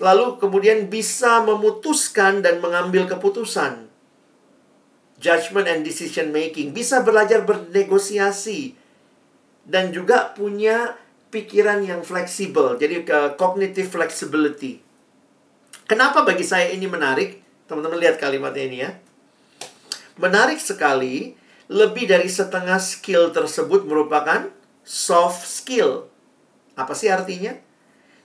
Lalu 0.00 0.40
kemudian 0.40 0.88
bisa 0.88 1.44
memutuskan 1.44 2.40
dan 2.40 2.58
mengambil 2.58 3.06
keputusan. 3.06 3.88
Judgment 5.22 5.70
and 5.70 5.86
decision 5.86 6.34
making, 6.34 6.74
bisa 6.74 6.98
belajar 7.06 7.46
bernegosiasi 7.46 8.74
dan 9.62 9.94
juga 9.94 10.34
punya 10.34 10.98
pikiran 11.30 11.78
yang 11.86 12.02
fleksibel. 12.02 12.74
Jadi 12.74 13.06
ke 13.06 13.38
cognitive 13.38 13.86
flexibility. 13.86 14.82
Kenapa 15.86 16.26
bagi 16.26 16.42
saya 16.42 16.74
ini 16.74 16.90
menarik? 16.90 17.38
Teman-teman 17.70 18.02
lihat 18.02 18.18
kalimatnya 18.18 18.64
ini 18.66 18.78
ya. 18.82 18.90
Menarik 20.18 20.58
sekali, 20.58 21.38
lebih 21.72 22.04
dari 22.04 22.28
setengah 22.28 22.76
skill 22.76 23.32
tersebut 23.32 23.88
merupakan 23.88 24.52
soft 24.84 25.48
skill. 25.48 26.12
Apa 26.76 26.92
sih 26.92 27.08
artinya? 27.08 27.56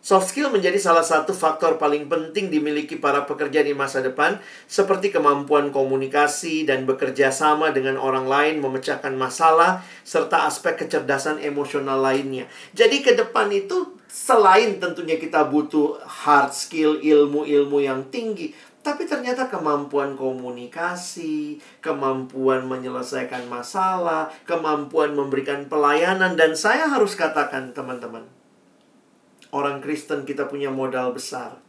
Soft 0.07 0.31
skill 0.31 0.47
menjadi 0.47 0.79
salah 0.79 1.03
satu 1.03 1.35
faktor 1.35 1.75
paling 1.75 2.07
penting 2.07 2.47
dimiliki 2.47 2.95
para 2.95 3.27
pekerja 3.27 3.59
di 3.59 3.75
masa 3.75 3.99
depan, 3.99 4.39
seperti 4.63 5.11
kemampuan 5.11 5.67
komunikasi 5.67 6.63
dan 6.63 6.87
bekerja 6.87 7.27
sama 7.27 7.75
dengan 7.75 7.99
orang 7.99 8.23
lain, 8.23 8.63
memecahkan 8.63 9.11
masalah, 9.19 9.83
serta 10.07 10.47
aspek 10.47 10.79
kecerdasan 10.79 11.43
emosional 11.43 11.99
lainnya. 11.99 12.47
Jadi, 12.71 13.03
ke 13.03 13.19
depan 13.19 13.51
itu 13.51 13.99
selain 14.07 14.79
tentunya 14.79 15.19
kita 15.19 15.43
butuh 15.43 15.99
hard 15.99 16.55
skill, 16.55 17.03
ilmu-ilmu 17.03 17.83
yang 17.83 18.07
tinggi, 18.07 18.55
tapi 18.88 19.03
ternyata 19.03 19.51
kemampuan 19.51 20.15
komunikasi, 20.15 21.59
kemampuan 21.83 22.63
menyelesaikan 22.71 23.51
masalah, 23.51 24.31
kemampuan 24.47 25.11
memberikan 25.11 25.67
pelayanan, 25.67 26.39
dan 26.39 26.55
saya 26.55 26.88
harus 26.88 27.19
katakan, 27.19 27.75
teman-teman, 27.75 28.23
orang 29.51 29.83
Kristen 29.83 30.23
kita 30.23 30.47
punya 30.47 30.71
modal 30.71 31.11
besar 31.11 31.59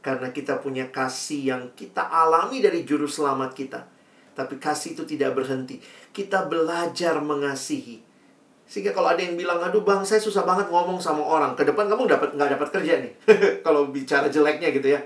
karena 0.00 0.32
kita 0.32 0.64
punya 0.64 0.88
kasih 0.88 1.52
yang 1.52 1.62
kita 1.76 2.00
alami 2.00 2.64
dari 2.64 2.88
juru 2.88 3.04
selamat 3.04 3.52
kita. 3.52 3.80
Tapi 4.32 4.56
kasih 4.56 4.96
itu 4.96 5.04
tidak 5.04 5.36
berhenti. 5.36 5.84
Kita 6.16 6.48
belajar 6.48 7.20
mengasihi. 7.20 8.00
Sehingga 8.64 8.96
kalau 8.96 9.12
ada 9.12 9.20
yang 9.20 9.36
bilang, 9.36 9.60
aduh 9.60 9.84
bang, 9.84 10.00
saya 10.00 10.20
susah 10.20 10.48
banget 10.48 10.72
ngomong 10.72 10.96
sama 10.96 11.20
orang. 11.20 11.52
Ke 11.52 11.68
depan 11.68 11.92
kamu 11.92 12.08
dapat 12.08 12.32
nggak 12.32 12.50
dapat 12.56 12.68
kerja 12.72 12.92
nih. 13.04 13.12
kalau 13.64 13.92
bicara 13.92 14.32
jeleknya 14.32 14.72
gitu 14.72 14.96
ya. 14.96 15.00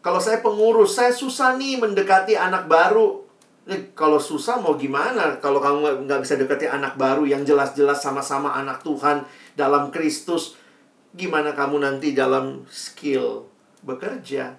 Kalau 0.00 0.16
saya 0.16 0.40
pengurus, 0.40 0.96
saya 0.96 1.12
susah 1.12 1.60
nih 1.60 1.76
mendekati 1.76 2.32
anak 2.32 2.64
baru. 2.64 3.20
Eh, 3.68 3.92
kalau 3.92 4.16
susah 4.16 4.56
mau 4.56 4.74
gimana? 4.80 5.36
Kalau 5.44 5.60
kamu 5.60 6.08
nggak 6.08 6.20
bisa 6.24 6.40
dekati 6.40 6.64
anak 6.64 6.96
baru 6.96 7.28
yang 7.28 7.44
jelas-jelas 7.44 8.00
sama-sama 8.00 8.56
anak 8.56 8.80
Tuhan 8.80 9.28
dalam 9.52 9.92
Kristus, 9.92 10.56
gimana 11.12 11.52
kamu 11.52 11.84
nanti 11.84 12.16
dalam 12.16 12.64
skill 12.72 13.44
bekerja? 13.84 14.56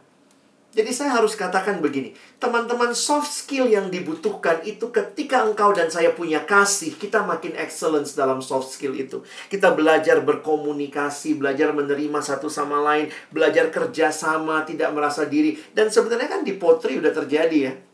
Jadi 0.72 0.96
saya 0.96 1.20
harus 1.20 1.36
katakan 1.36 1.84
begini, 1.84 2.16
teman-teman 2.40 2.96
soft 2.96 3.28
skill 3.28 3.68
yang 3.68 3.92
dibutuhkan 3.92 4.64
itu 4.64 4.88
ketika 4.88 5.44
engkau 5.44 5.76
dan 5.76 5.92
saya 5.92 6.16
punya 6.16 6.48
kasih, 6.48 6.96
kita 6.96 7.28
makin 7.28 7.60
excellence 7.60 8.16
dalam 8.16 8.40
soft 8.40 8.72
skill 8.72 8.96
itu. 8.96 9.20
Kita 9.52 9.76
belajar 9.76 10.24
berkomunikasi, 10.24 11.36
belajar 11.36 11.76
menerima 11.76 12.24
satu 12.24 12.48
sama 12.48 12.80
lain, 12.80 13.12
belajar 13.36 13.68
kerjasama, 13.68 14.64
tidak 14.64 14.96
merasa 14.96 15.28
diri. 15.28 15.60
Dan 15.76 15.92
sebenarnya 15.92 16.40
kan 16.40 16.42
di 16.48 16.56
potri 16.56 16.96
udah 17.04 17.12
terjadi 17.12 17.58
ya. 17.68 17.91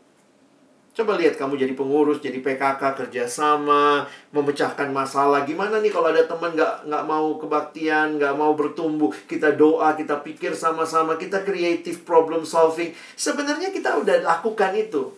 Coba 0.98 1.14
lihat 1.14 1.38
kamu 1.38 1.54
jadi 1.62 1.78
pengurus, 1.78 2.18
jadi 2.18 2.42
PKK, 2.42 2.82
kerjasama, 2.98 4.10
memecahkan 4.34 4.90
masalah. 4.90 5.46
Gimana 5.46 5.78
nih 5.78 5.94
kalau 5.94 6.10
ada 6.10 6.26
teman 6.26 6.58
nggak 6.58 6.90
nggak 6.90 7.04
mau 7.06 7.38
kebaktian, 7.38 8.18
nggak 8.18 8.34
mau 8.34 8.58
bertumbuh, 8.58 9.14
kita 9.30 9.54
doa, 9.54 9.94
kita 9.94 10.18
pikir 10.26 10.58
sama-sama, 10.58 11.14
kita 11.14 11.46
creative 11.46 12.02
problem 12.02 12.42
solving. 12.42 12.90
Sebenarnya 13.14 13.70
kita 13.70 13.94
udah 13.94 14.26
lakukan 14.26 14.74
itu. 14.74 15.14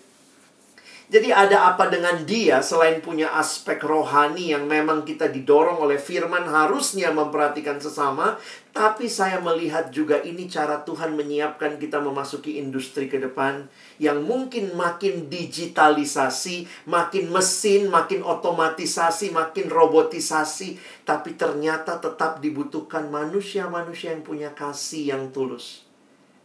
Jadi 1.10 1.34
ada 1.34 1.74
apa 1.74 1.90
dengan 1.90 2.22
dia 2.22 2.62
selain 2.62 3.02
punya 3.02 3.34
aspek 3.34 3.82
rohani 3.82 4.54
yang 4.54 4.70
memang 4.70 5.02
kita 5.02 5.26
didorong 5.26 5.82
oleh 5.82 5.98
firman 5.98 6.46
harusnya 6.46 7.10
memperhatikan 7.10 7.82
sesama, 7.82 8.38
tapi 8.70 9.10
saya 9.10 9.42
melihat 9.42 9.90
juga 9.90 10.22
ini 10.22 10.46
cara 10.46 10.86
Tuhan 10.86 11.18
menyiapkan 11.18 11.82
kita 11.82 11.98
memasuki 11.98 12.62
industri 12.62 13.10
ke 13.10 13.18
depan 13.18 13.66
yang 13.98 14.22
mungkin 14.22 14.70
makin 14.78 15.26
digitalisasi, 15.26 16.86
makin 16.86 17.26
mesin, 17.34 17.90
makin 17.90 18.22
otomatisasi, 18.22 19.34
makin 19.34 19.66
robotisasi, 19.66 20.78
tapi 21.02 21.34
ternyata 21.34 21.98
tetap 21.98 22.38
dibutuhkan 22.38 23.10
manusia-manusia 23.10 24.14
yang 24.14 24.22
punya 24.22 24.54
kasih 24.54 25.10
yang 25.10 25.34
tulus. 25.34 25.82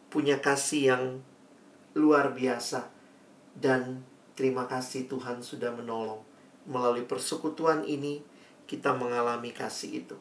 Punya 0.10 0.42
kasih 0.42 0.82
yang 0.90 1.04
luar 1.94 2.34
biasa 2.34 2.90
dan 3.54 4.02
Terima 4.36 4.68
kasih 4.68 5.08
Tuhan 5.08 5.40
sudah 5.40 5.72
menolong. 5.72 6.20
Melalui 6.68 7.08
persekutuan 7.08 7.88
ini, 7.88 8.20
kita 8.68 8.92
mengalami 8.92 9.56
kasih 9.56 10.04
itu. 10.04 10.16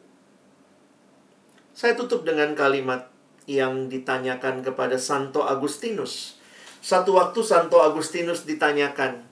Saya 1.75 1.99
tutup 1.99 2.23
dengan 2.23 2.55
kalimat 2.55 3.11
yang 3.43 3.91
ditanyakan 3.91 4.63
kepada 4.63 4.95
Santo 4.95 5.43
Agustinus. 5.43 6.39
Satu 6.79 7.19
waktu 7.19 7.43
Santo 7.43 7.83
Agustinus 7.83 8.47
ditanyakan, 8.47 9.25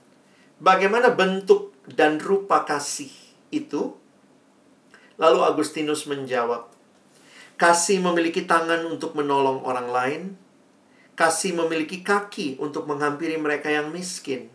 bagaimana 0.60 1.16
bentuk 1.16 1.72
dan 1.88 2.20
rupa 2.20 2.68
kasih 2.68 3.10
itu? 3.48 3.96
Lalu 5.16 5.40
Agustinus 5.46 6.10
menjawab, 6.10 6.68
kasih 7.54 8.02
memiliki 8.02 8.44
tangan 8.44 8.82
untuk 8.84 9.14
menolong 9.14 9.62
orang 9.62 9.88
lain, 9.88 10.22
kasih 11.14 11.54
memiliki 11.54 12.02
kaki 12.02 12.58
untuk 12.58 12.90
menghampiri 12.90 13.38
mereka 13.38 13.70
yang 13.70 13.94
miskin, 13.94 14.50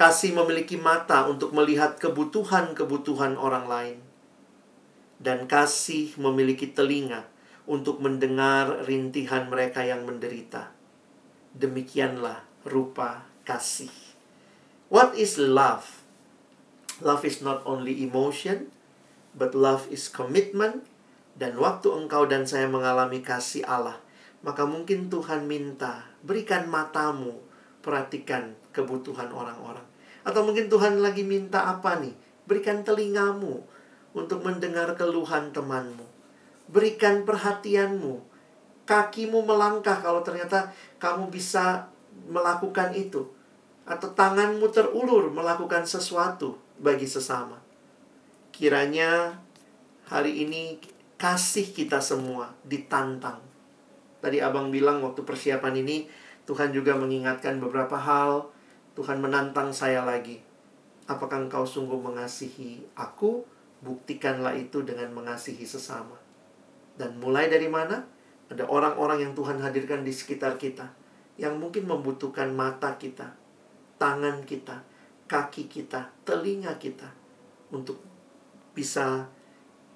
Kasih 0.00 0.32
memiliki 0.32 0.80
mata 0.80 1.28
untuk 1.28 1.52
melihat 1.52 2.00
kebutuhan-kebutuhan 2.00 3.36
orang 3.36 3.68
lain. 3.68 3.98
Dan 5.20 5.44
kasih 5.44 6.16
memiliki 6.16 6.72
telinga 6.72 7.28
untuk 7.68 8.00
mendengar 8.00 8.88
rintihan 8.88 9.52
mereka 9.52 9.84
yang 9.84 10.08
menderita. 10.08 10.72
Demikianlah 11.52 12.40
rupa 12.64 13.28
kasih. 13.44 13.92
What 14.88 15.20
is 15.20 15.36
love? 15.36 16.00
Love 17.04 17.28
is 17.28 17.44
not 17.44 17.60
only 17.68 18.00
emotion, 18.00 18.72
but 19.36 19.52
love 19.52 19.84
is 19.92 20.08
commitment. 20.08 20.88
Dan 21.36 21.60
waktu 21.60 21.92
engkau 21.92 22.24
dan 22.24 22.48
saya 22.48 22.64
mengalami 22.72 23.20
kasih 23.20 23.68
Allah, 23.68 24.00
maka 24.40 24.64
mungkin 24.64 25.12
Tuhan 25.12 25.44
minta, 25.44 26.08
berikan 26.24 26.72
matamu, 26.72 27.36
perhatikan 27.84 28.56
kebutuhan 28.72 29.28
orang-orang. 29.28 29.89
Atau 30.26 30.44
mungkin 30.44 30.68
Tuhan 30.68 31.00
lagi 31.00 31.24
minta 31.24 31.64
apa 31.68 32.00
nih? 32.00 32.12
Berikan 32.44 32.82
telingamu 32.84 33.62
untuk 34.12 34.42
mendengar 34.42 34.92
keluhan 34.98 35.54
temanmu. 35.54 36.04
Berikan 36.70 37.22
perhatianmu. 37.22 38.28
Kakimu 38.84 39.46
melangkah 39.46 40.02
kalau 40.02 40.20
ternyata 40.26 40.74
kamu 40.98 41.30
bisa 41.30 41.86
melakukan 42.26 42.90
itu. 42.92 43.30
Atau 43.86 44.12
tanganmu 44.12 44.66
terulur 44.70 45.30
melakukan 45.30 45.86
sesuatu 45.86 46.58
bagi 46.78 47.06
sesama. 47.06 47.58
Kiranya 48.50 49.40
hari 50.10 50.42
ini 50.42 50.76
kasih 51.20 51.70
kita 51.70 52.02
semua 52.02 52.50
ditantang. 52.66 53.38
Tadi 54.20 54.40
abang 54.40 54.68
bilang 54.68 55.00
waktu 55.00 55.24
persiapan 55.24 55.80
ini 55.80 56.08
Tuhan 56.44 56.74
juga 56.74 56.98
mengingatkan 56.98 57.56
beberapa 57.62 57.96
hal 57.96 58.50
Tuhan 58.98 59.22
menantang 59.22 59.70
saya 59.70 60.02
lagi. 60.02 60.42
Apakah 61.06 61.46
engkau 61.46 61.62
sungguh 61.62 61.98
mengasihi 61.98 62.82
aku? 62.98 63.46
Buktikanlah 63.80 64.58
itu 64.58 64.82
dengan 64.82 65.14
mengasihi 65.14 65.62
sesama. 65.62 66.18
Dan 66.98 67.16
mulai 67.22 67.46
dari 67.46 67.70
mana? 67.70 68.02
Ada 68.50 68.66
orang-orang 68.66 69.30
yang 69.30 69.32
Tuhan 69.38 69.62
hadirkan 69.62 70.02
di 70.02 70.10
sekitar 70.10 70.58
kita 70.58 70.90
yang 71.38 71.56
mungkin 71.56 71.86
membutuhkan 71.86 72.50
mata 72.50 72.98
kita, 72.98 73.32
tangan 73.96 74.42
kita, 74.42 74.82
kaki 75.30 75.70
kita, 75.70 76.10
telinga 76.26 76.76
kita 76.76 77.08
untuk 77.70 78.02
bisa 78.74 79.30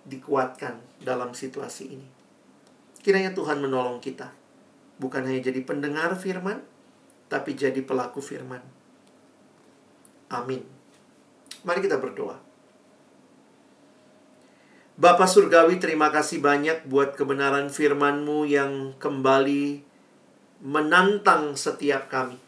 dikuatkan 0.06 0.78
dalam 1.02 1.34
situasi 1.34 1.98
ini. 1.98 2.08
Kiranya 3.02 3.36
Tuhan 3.36 3.60
menolong 3.60 3.98
kita, 4.00 4.32
bukan 5.02 5.26
hanya 5.28 5.44
jadi 5.44 5.60
pendengar 5.66 6.16
firman, 6.16 6.62
tapi 7.28 7.52
jadi 7.58 7.82
pelaku 7.84 8.22
firman 8.24 8.73
Amin. 10.32 10.64
Mari 11.64 11.80
kita 11.80 11.96
berdoa. 11.96 12.36
Bapak 14.94 15.26
Surgawi, 15.26 15.82
terima 15.82 16.14
kasih 16.14 16.38
banyak 16.38 16.86
buat 16.86 17.18
kebenaran 17.18 17.66
firman-Mu 17.66 18.46
yang 18.46 18.94
kembali 19.02 19.82
menantang 20.62 21.58
setiap 21.58 22.06
kami. 22.06 22.38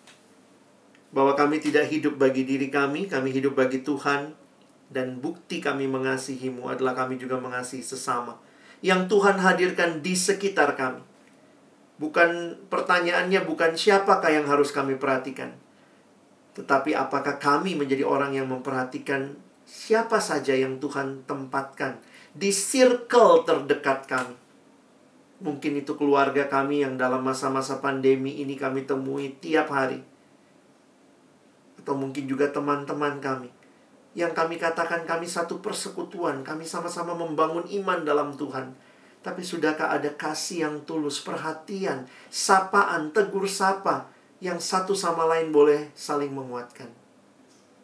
Bahwa 1.10 1.34
kami 1.34 1.58
tidak 1.58 1.90
hidup 1.90 2.22
bagi 2.22 2.46
diri 2.46 2.70
kami, 2.70 3.10
kami 3.10 3.34
hidup 3.34 3.58
bagi 3.58 3.82
Tuhan. 3.82 4.38
Dan 4.86 5.18
bukti 5.18 5.58
kami 5.58 5.90
mengasihi-Mu 5.90 6.70
adalah 6.70 6.94
kami 6.94 7.18
juga 7.18 7.34
mengasihi 7.42 7.82
sesama. 7.82 8.38
Yang 8.78 9.10
Tuhan 9.10 9.42
hadirkan 9.42 9.98
di 9.98 10.14
sekitar 10.14 10.78
kami. 10.78 11.02
Bukan 11.98 12.62
pertanyaannya 12.70 13.42
bukan 13.42 13.74
siapakah 13.74 14.30
yang 14.30 14.46
harus 14.46 14.70
kami 14.70 14.94
perhatikan. 14.94 15.65
Tetapi 16.57 16.96
apakah 16.96 17.36
kami 17.36 17.76
menjadi 17.76 18.00
orang 18.09 18.32
yang 18.32 18.48
memperhatikan 18.48 19.36
siapa 19.68 20.24
saja 20.24 20.57
yang 20.57 20.80
Tuhan 20.80 21.28
tempatkan 21.28 22.00
di 22.32 22.48
circle 22.48 23.44
terdekat 23.44 24.09
kami. 24.09 24.36
Mungkin 25.36 25.84
itu 25.84 25.92
keluarga 26.00 26.48
kami 26.48 26.80
yang 26.80 26.96
dalam 26.96 27.20
masa-masa 27.20 27.76
pandemi 27.84 28.40
ini 28.40 28.57
kami 28.57 28.88
temui 28.88 29.36
tiap 29.36 29.68
hari. 29.68 30.00
Atau 31.76 31.92
mungkin 31.92 32.24
juga 32.24 32.48
teman-teman 32.48 33.20
kami. 33.20 33.52
Yang 34.16 34.32
kami 34.32 34.57
katakan 34.57 35.04
kami 35.04 35.28
satu 35.28 35.61
persekutuan, 35.61 36.40
kami 36.40 36.64
sama-sama 36.64 37.12
membangun 37.12 37.68
iman 37.68 38.00
dalam 38.00 38.32
Tuhan. 38.32 38.72
Tapi 39.20 39.44
sudahkah 39.44 39.92
ada 39.92 40.09
kasih 40.16 40.64
yang 40.64 40.76
tulus, 40.88 41.20
perhatian, 41.20 42.09
sapaan, 42.32 43.12
tegur 43.12 43.44
sapa 43.44 44.15
yang 44.41 44.61
satu 44.61 44.93
sama 44.93 45.24
lain 45.24 45.49
boleh 45.49 45.93
saling 45.97 46.32
menguatkan. 46.32 46.93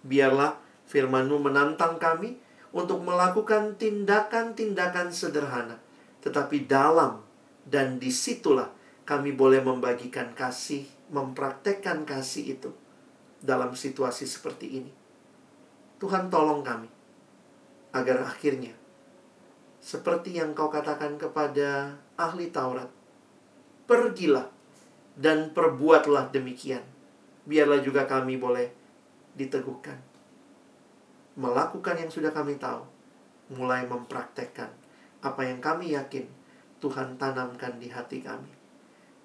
Biarlah 0.04 0.60
firman-Mu 0.84 1.40
menantang 1.40 1.96
kami 1.96 2.36
untuk 2.76 3.00
melakukan 3.00 3.76
tindakan-tindakan 3.80 5.08
sederhana. 5.12 5.80
Tetapi 6.20 6.68
dalam 6.68 7.24
dan 7.64 7.96
di 7.96 8.12
situlah 8.12 8.68
kami 9.08 9.32
boleh 9.32 9.64
membagikan 9.64 10.36
kasih, 10.36 10.84
mempraktekkan 11.10 12.04
kasih 12.04 12.58
itu 12.58 12.70
dalam 13.40 13.74
situasi 13.74 14.28
seperti 14.28 14.66
ini. 14.82 14.92
Tuhan 15.98 16.28
tolong 16.28 16.62
kami 16.66 16.90
agar 17.94 18.26
akhirnya 18.26 18.74
seperti 19.82 20.38
yang 20.38 20.54
kau 20.54 20.70
katakan 20.70 21.18
kepada 21.18 21.98
ahli 22.14 22.54
Taurat, 22.54 22.86
pergilah 23.90 24.46
dan 25.18 25.52
perbuatlah 25.52 26.32
demikian. 26.32 26.82
Biarlah 27.44 27.82
juga 27.82 28.06
kami 28.06 28.38
boleh 28.38 28.70
diteguhkan 29.34 30.12
melakukan 31.36 31.96
yang 31.96 32.10
sudah 32.12 32.28
kami 32.32 32.60
tahu, 32.60 32.84
mulai 33.52 33.88
mempraktekkan 33.88 34.68
apa 35.22 35.40
yang 35.46 35.62
kami 35.62 35.94
yakin 35.94 36.26
Tuhan 36.82 37.16
tanamkan 37.16 37.78
di 37.78 37.88
hati 37.88 38.20
kami. 38.20 38.50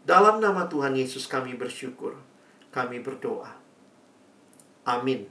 Dalam 0.07 0.39
nama 0.39 0.69
Tuhan 0.71 0.95
Yesus 0.95 1.27
kami 1.27 1.57
bersyukur, 1.57 2.15
kami 2.71 3.03
berdoa. 3.03 3.51
Amin. 4.87 5.27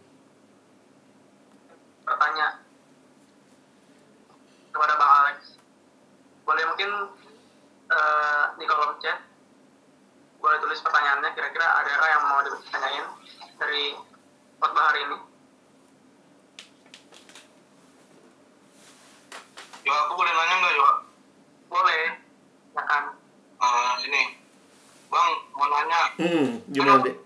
Pertanyaan 2.05 2.61
kepada 4.69 4.95
Bang 5.01 5.13
Alex. 5.25 5.57
Boleh 6.45 6.65
mungkin 6.69 6.91
uh, 7.89 8.45
di 8.61 8.65
kolom 8.69 9.01
chat 9.01 9.25
boleh 10.47 10.63
tulis 10.63 10.79
pertanyaannya 10.79 11.35
kira-kira 11.35 11.67
ada 11.67 11.91
yang 12.07 12.23
mau 12.31 12.39
ditanyain 12.47 13.07
dari 13.59 13.99
khotbah 14.63 14.95
hari 14.95 15.03
ini? 15.03 15.19
Yo, 19.83 19.91
aku 19.91 20.13
boleh 20.15 20.31
nanya 20.31 20.55
nggak, 20.63 20.75
Yo? 20.79 20.89
Boleh. 21.67 22.03
Ya 22.79 22.83
kan? 22.87 23.05
Uh, 23.59 23.95
ini, 24.07 24.39
Bang, 25.11 25.31
mau 25.59 25.67
nanya. 25.67 26.15
Hmm, 26.15 26.63
gimana, 26.71 27.03
Dek? 27.03 27.19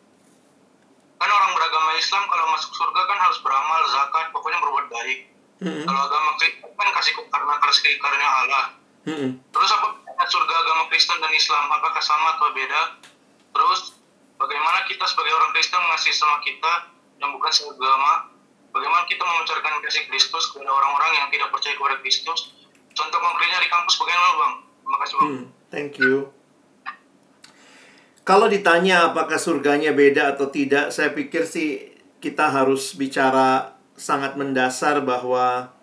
Kan 1.21 1.29
orang 1.29 1.53
beragama 1.53 2.01
Islam 2.01 2.25
kalau 2.25 2.49
masuk 2.57 2.73
surga 2.73 3.01
kan 3.05 3.18
harus 3.21 3.39
beramal, 3.45 3.81
zakat, 3.93 4.33
pokoknya 4.33 4.64
berbuat 4.64 4.87
baik. 4.89 5.18
Hmm. 5.61 5.85
Kalau 5.85 6.01
agama 6.09 6.41
Kristen 6.41 6.73
kan 6.73 6.89
kasih 6.97 7.12
karena 7.29 7.55
kasih 7.61 7.93
karunia 8.01 8.31
Allah. 8.33 8.64
Hmm. 9.05 9.29
Terus 9.53 9.71
apa 9.77 9.89
surga 10.25 10.55
agama 10.57 10.89
Kristen 10.89 11.21
dan 11.21 11.33
Islam 11.37 11.68
apakah 11.68 12.01
sama 12.01 12.41
atau 12.41 12.49
beda? 12.57 13.09
Terus 13.61 14.00
bagaimana 14.40 14.88
kita 14.88 15.04
sebagai 15.04 15.36
orang 15.36 15.52
Kristen 15.52 15.84
mengasihi 15.84 16.16
sama 16.16 16.40
kita 16.40 16.96
yang 17.20 17.36
bukan 17.36 17.52
seagama 17.52 18.32
Bagaimana 18.70 19.02
kita 19.11 19.22
memencarikan 19.26 19.82
kasih 19.82 20.06
Kristus 20.06 20.54
kepada 20.54 20.70
orang-orang 20.70 21.12
yang 21.18 21.26
tidak 21.34 21.50
percaya 21.50 21.74
kepada 21.74 21.96
Kristus? 21.98 22.54
Contoh 22.94 23.18
konkretnya 23.18 23.58
di 23.58 23.70
kampus 23.70 23.94
bagaimana, 23.98 24.30
Bang? 24.38 24.54
Terima 24.62 24.98
kasih, 25.02 25.14
Bang. 25.14 25.26
Hmm, 25.26 25.44
thank 25.74 25.92
you. 25.98 26.30
Kalau 28.22 28.46
ditanya 28.46 29.11
apakah 29.11 29.42
surganya 29.42 29.90
beda 29.90 30.38
atau 30.38 30.46
tidak, 30.54 30.94
saya 30.94 31.11
pikir 31.11 31.50
sih 31.50 31.98
kita 32.22 32.46
harus 32.46 32.94
bicara 32.94 33.74
sangat 33.98 34.38
mendasar 34.38 35.02
bahwa 35.02 35.74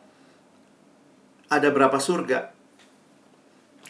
ada 1.52 1.68
berapa 1.68 2.00
surga. 2.00 2.56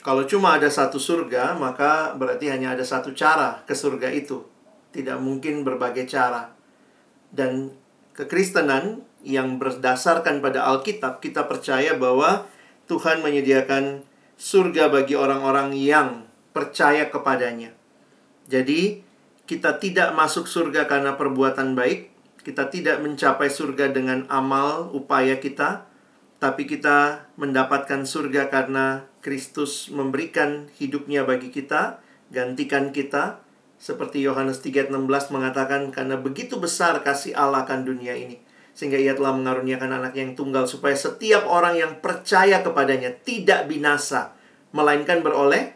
Kalau 0.07 0.23
cuma 0.23 0.55
ada 0.55 0.71
satu 0.71 1.03
surga, 1.03 1.59
maka 1.59 2.15
berarti 2.15 2.47
hanya 2.47 2.71
ada 2.71 2.87
satu 2.87 3.11
cara 3.11 3.59
ke 3.67 3.75
surga 3.75 4.07
itu. 4.15 4.39
Tidak 4.95 5.19
mungkin 5.19 5.67
berbagai 5.67 6.07
cara. 6.07 6.55
Dan 7.27 7.75
kekristenan 8.15 9.03
yang 9.19 9.59
berdasarkan 9.59 10.39
pada 10.39 10.63
Alkitab, 10.63 11.19
kita 11.19 11.43
percaya 11.43 11.99
bahwa 11.99 12.47
Tuhan 12.87 13.19
menyediakan 13.19 14.07
surga 14.39 14.87
bagi 14.87 15.19
orang-orang 15.19 15.75
yang 15.75 16.23
percaya 16.55 17.11
kepadanya. 17.11 17.75
Jadi, 18.47 19.03
kita 19.43 19.75
tidak 19.75 20.15
masuk 20.15 20.47
surga 20.47 20.87
karena 20.87 21.19
perbuatan 21.19 21.75
baik, 21.75 22.15
kita 22.47 22.71
tidak 22.71 23.03
mencapai 23.03 23.51
surga 23.51 23.91
dengan 23.91 24.23
amal 24.31 24.87
upaya 24.95 25.35
kita, 25.35 25.83
tapi 26.37 26.69
kita 26.69 27.29
mendapatkan 27.35 28.05
surga 28.05 28.53
karena 28.53 29.09
Kristus 29.25 29.89
memberikan 29.89 30.69
hidupnya 30.77 31.25
bagi 31.25 31.49
kita, 31.49 31.99
gantikan 32.29 32.93
kita, 32.93 33.41
seperti 33.77 34.25
Yohanes 34.25 34.61
3:16 34.61 35.33
mengatakan 35.33 35.93
karena 35.93 36.17
begitu 36.17 36.57
besar 36.57 37.01
kasih 37.05 37.37
Allah 37.37 37.65
akan 37.65 37.85
dunia 37.85 38.17
ini 38.17 38.41
sehingga 38.77 39.01
ia 39.01 39.17
telah 39.17 39.33
mengaruniakan 39.33 39.89
anak 39.89 40.13
yang 40.13 40.37
tunggal 40.37 40.69
supaya 40.69 40.93
setiap 40.93 41.49
orang 41.49 41.81
yang 41.81 41.97
percaya 41.97 42.61
kepadanya 42.61 43.09
tidak 43.25 43.65
binasa 43.65 44.37
melainkan 44.69 45.25
beroleh 45.25 45.73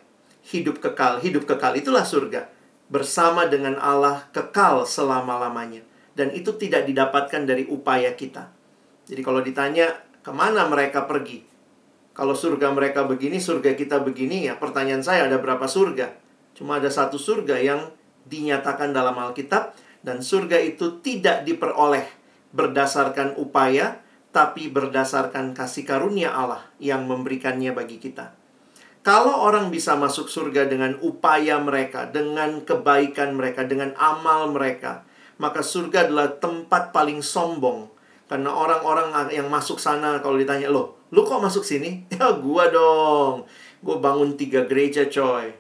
hidup 0.54 0.78
kekal. 0.78 1.18
Hidup 1.18 1.50
kekal 1.50 1.74
itulah 1.78 2.06
surga 2.06 2.46
bersama 2.94 3.50
dengan 3.50 3.82
Allah 3.82 4.30
kekal 4.30 4.86
selama-lamanya 4.86 5.82
dan 6.14 6.30
itu 6.30 6.54
tidak 6.62 6.86
didapatkan 6.86 7.42
dari 7.42 7.66
upaya 7.66 8.14
kita. 8.14 8.54
Jadi 9.10 9.22
kalau 9.26 9.42
ditanya 9.42 10.11
ke 10.22 10.32
mana 10.34 10.70
mereka 10.70 11.06
pergi? 11.10 11.44
Kalau 12.12 12.38
surga 12.38 12.70
mereka 12.74 13.08
begini, 13.08 13.42
surga 13.42 13.74
kita 13.74 14.02
begini 14.04 14.46
ya 14.50 14.58
pertanyaan 14.58 15.02
saya 15.02 15.26
ada 15.26 15.42
berapa 15.42 15.64
surga? 15.66 16.14
Cuma 16.54 16.78
ada 16.78 16.92
satu 16.92 17.18
surga 17.18 17.58
yang 17.58 17.90
dinyatakan 18.28 18.94
dalam 18.94 19.18
Alkitab 19.18 19.74
dan 20.06 20.22
surga 20.22 20.62
itu 20.62 21.02
tidak 21.02 21.46
diperoleh 21.48 22.06
berdasarkan 22.52 23.40
upaya 23.40 24.04
tapi 24.32 24.72
berdasarkan 24.72 25.52
kasih 25.52 25.84
karunia 25.84 26.32
Allah 26.32 26.64
yang 26.80 27.04
memberikannya 27.04 27.76
bagi 27.76 28.00
kita. 28.00 28.32
Kalau 29.02 29.44
orang 29.44 29.74
bisa 29.74 29.98
masuk 29.98 30.30
surga 30.30 30.70
dengan 30.70 30.96
upaya 31.02 31.58
mereka, 31.58 32.06
dengan 32.08 32.62
kebaikan 32.62 33.34
mereka, 33.34 33.66
dengan 33.66 33.98
amal 33.98 34.54
mereka, 34.54 35.04
maka 35.42 35.66
surga 35.66 36.08
adalah 36.08 36.38
tempat 36.38 36.94
paling 36.94 37.20
sombong. 37.20 37.90
Karena 38.32 38.56
orang-orang 38.56 39.12
yang 39.28 39.52
masuk 39.52 39.76
sana 39.76 40.24
kalau 40.24 40.40
ditanya, 40.40 40.72
"Loh, 40.72 40.96
lu 41.12 41.28
kok 41.28 41.44
masuk 41.44 41.68
sini?" 41.68 42.08
"Ya, 42.16 42.32
gua 42.40 42.72
dong. 42.72 43.44
Gua 43.84 44.00
bangun 44.00 44.40
tiga 44.40 44.64
gereja, 44.64 45.04
coy." 45.12 45.52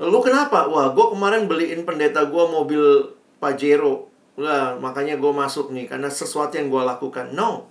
Lu 0.00 0.18
kenapa? 0.24 0.66
Wah, 0.72 0.90
gue 0.90 1.06
kemarin 1.12 1.44
beliin 1.44 1.84
pendeta 1.84 2.24
gue 2.24 2.44
mobil 2.48 3.12
Pajero. 3.36 4.08
Lah, 4.40 4.80
makanya 4.80 5.20
gue 5.20 5.32
masuk 5.32 5.68
nih. 5.68 5.84
Karena 5.84 6.08
sesuatu 6.08 6.56
yang 6.56 6.72
gue 6.72 6.82
lakukan. 6.82 7.36
No. 7.36 7.68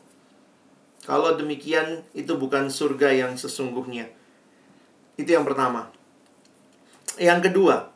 Kalau 1.01 1.33
demikian, 1.33 2.05
itu 2.13 2.37
bukan 2.37 2.69
surga 2.69 3.09
yang 3.09 3.33
sesungguhnya. 3.33 4.05
Itu 5.17 5.33
yang 5.33 5.43
pertama. 5.43 5.89
Yang 7.17 7.49
kedua, 7.49 7.89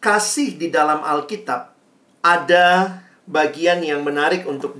kasih 0.00 0.56
di 0.56 0.72
dalam 0.72 1.04
Alkitab 1.04 1.76
ada 2.24 2.98
bagian 3.28 3.84
yang 3.84 4.00
menarik 4.00 4.48
untuk 4.48 4.74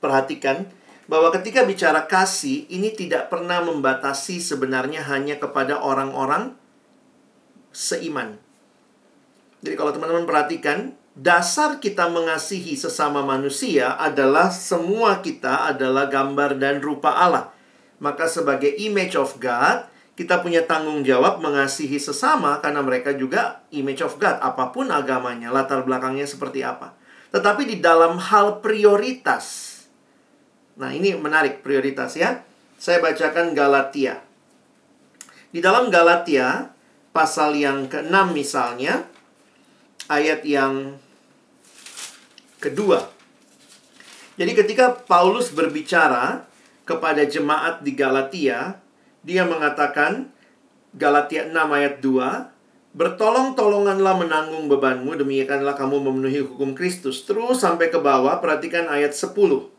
diperhatikan 0.00 0.64
bahwa 1.04 1.28
ketika 1.28 1.68
bicara 1.68 2.08
kasih 2.08 2.64
ini 2.72 2.96
tidak 2.96 3.28
pernah 3.28 3.60
membatasi 3.60 4.40
sebenarnya 4.40 5.04
hanya 5.04 5.36
kepada 5.36 5.76
orang-orang 5.76 6.56
seiman. 7.68 8.40
Jadi 9.60 9.76
kalau 9.76 9.92
teman-teman 9.92 10.24
perhatikan 10.24 10.96
dasar 11.12 11.76
kita 11.84 12.08
mengasihi 12.08 12.80
sesama 12.80 13.20
manusia 13.20 13.92
adalah 14.00 14.48
semua 14.48 15.20
kita 15.20 15.68
adalah 15.68 16.08
gambar 16.08 16.56
dan 16.56 16.80
rupa 16.80 17.12
Allah. 17.12 17.52
Maka 18.00 18.24
sebagai 18.24 18.72
image 18.80 19.20
of 19.20 19.36
God, 19.36 19.84
kita 20.16 20.40
punya 20.40 20.64
tanggung 20.64 21.04
jawab 21.04 21.44
mengasihi 21.44 22.00
sesama 22.00 22.56
karena 22.64 22.80
mereka 22.80 23.12
juga 23.12 23.60
image 23.68 24.00
of 24.00 24.16
God, 24.16 24.40
apa 24.40 24.72
pun 24.72 24.88
agamanya, 24.88 25.52
latar 25.52 25.84
belakangnya 25.84 26.24
seperti 26.24 26.64
apa. 26.64 26.96
Tetapi 27.28 27.68
di 27.68 27.76
dalam 27.84 28.16
hal 28.16 28.64
prioritas. 28.64 29.79
Nah, 30.80 30.96
ini 30.96 31.12
menarik 31.12 31.60
prioritas 31.60 32.16
ya. 32.16 32.40
Saya 32.80 33.04
bacakan 33.04 33.52
Galatia. 33.52 34.24
Di 35.52 35.60
dalam 35.60 35.92
Galatia 35.92 36.72
pasal 37.12 37.60
yang 37.60 37.84
ke-6 37.84 38.16
misalnya 38.32 39.04
ayat 40.08 40.40
yang 40.48 40.96
kedua. 42.64 43.12
Jadi 44.40 44.56
ketika 44.56 44.96
Paulus 45.04 45.52
berbicara 45.52 46.48
kepada 46.88 47.28
jemaat 47.28 47.84
di 47.84 47.92
Galatia, 47.92 48.80
dia 49.20 49.44
mengatakan 49.44 50.32
Galatia 50.96 51.44
6 51.44 51.52
ayat 51.52 52.00
2, 52.00 52.56
Bertolong-tolonganlah 52.90 54.18
menanggung 54.18 54.66
bebanmu, 54.66 55.14
demikianlah 55.14 55.78
kamu 55.78 56.10
memenuhi 56.10 56.42
hukum 56.42 56.74
Kristus. 56.74 57.22
Terus 57.22 57.62
sampai 57.62 57.86
ke 57.86 58.02
bawah, 58.02 58.42
perhatikan 58.42 58.90
ayat 58.90 59.14
10. 59.14 59.69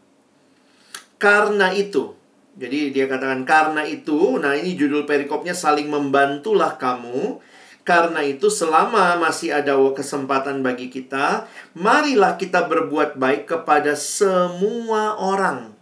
Karena 1.21 1.69
itu, 1.69 2.17
jadi 2.57 2.89
dia 2.89 3.05
katakan 3.05 3.45
karena 3.45 3.85
itu, 3.85 4.41
nah 4.41 4.57
ini 4.57 4.73
judul 4.73 5.05
perikopnya 5.05 5.53
saling 5.53 5.85
membantulah 5.85 6.81
kamu. 6.81 7.37
Karena 7.81 8.21
itu 8.21 8.49
selama 8.49 9.17
masih 9.17 9.57
ada 9.57 9.73
kesempatan 9.93 10.61
bagi 10.61 10.89
kita, 10.89 11.49
marilah 11.77 12.37
kita 12.37 12.65
berbuat 12.65 13.17
baik 13.17 13.49
kepada 13.49 13.93
semua 13.97 15.17
orang. 15.17 15.73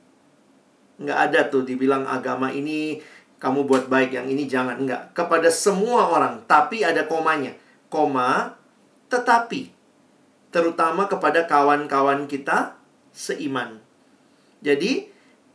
Nggak 1.00 1.20
ada 1.32 1.40
tuh 1.48 1.64
dibilang 1.64 2.08
agama 2.08 2.52
ini 2.52 3.00
kamu 3.40 3.64
buat 3.64 3.88
baik, 3.88 4.20
yang 4.20 4.28
ini 4.28 4.46
jangan. 4.46 4.84
Enggak. 4.84 5.16
Kepada 5.16 5.48
semua 5.48 6.12
orang. 6.12 6.44
Tapi 6.44 6.84
ada 6.84 7.08
komanya. 7.08 7.56
Koma, 7.88 8.60
tetapi. 9.08 9.72
Terutama 10.52 11.08
kepada 11.08 11.48
kawan-kawan 11.48 12.28
kita 12.28 12.76
seiman. 13.16 13.80
Jadi, 14.60 15.08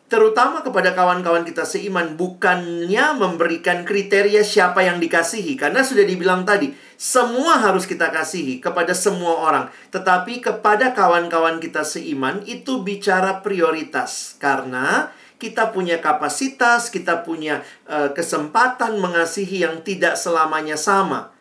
terutama 0.09 0.61
kepada 0.63 0.93
kawan-kawan 0.93 1.43
kita 1.43 1.67
seiman, 1.67 2.15
bukannya 2.15 3.17
memberikan 3.19 3.83
kriteria 3.83 4.45
siapa 4.45 4.85
yang 4.85 5.01
dikasihi. 5.01 5.59
Karena 5.59 5.83
sudah 5.83 6.07
dibilang 6.07 6.47
tadi, 6.47 6.73
semua 6.95 7.59
harus 7.59 7.85
kita 7.89 8.09
kasihi 8.15 8.63
kepada 8.63 8.93
semua 8.95 9.43
orang. 9.45 9.65
Tetapi 9.91 10.41
kepada 10.45 10.95
kawan-kawan 10.95 11.59
kita 11.59 11.83
seiman, 11.83 12.45
itu 12.47 12.85
bicara 12.85 13.43
prioritas. 13.43 14.39
Karena 14.39 15.11
kita 15.39 15.75
punya 15.75 15.99
kapasitas, 16.01 16.89
kita 16.89 17.21
punya 17.27 17.61
uh, 17.91 18.15
kesempatan 18.17 18.97
mengasihi 19.03 19.67
yang 19.67 19.85
tidak 19.85 20.17
selamanya 20.17 20.79
sama. 20.79 21.35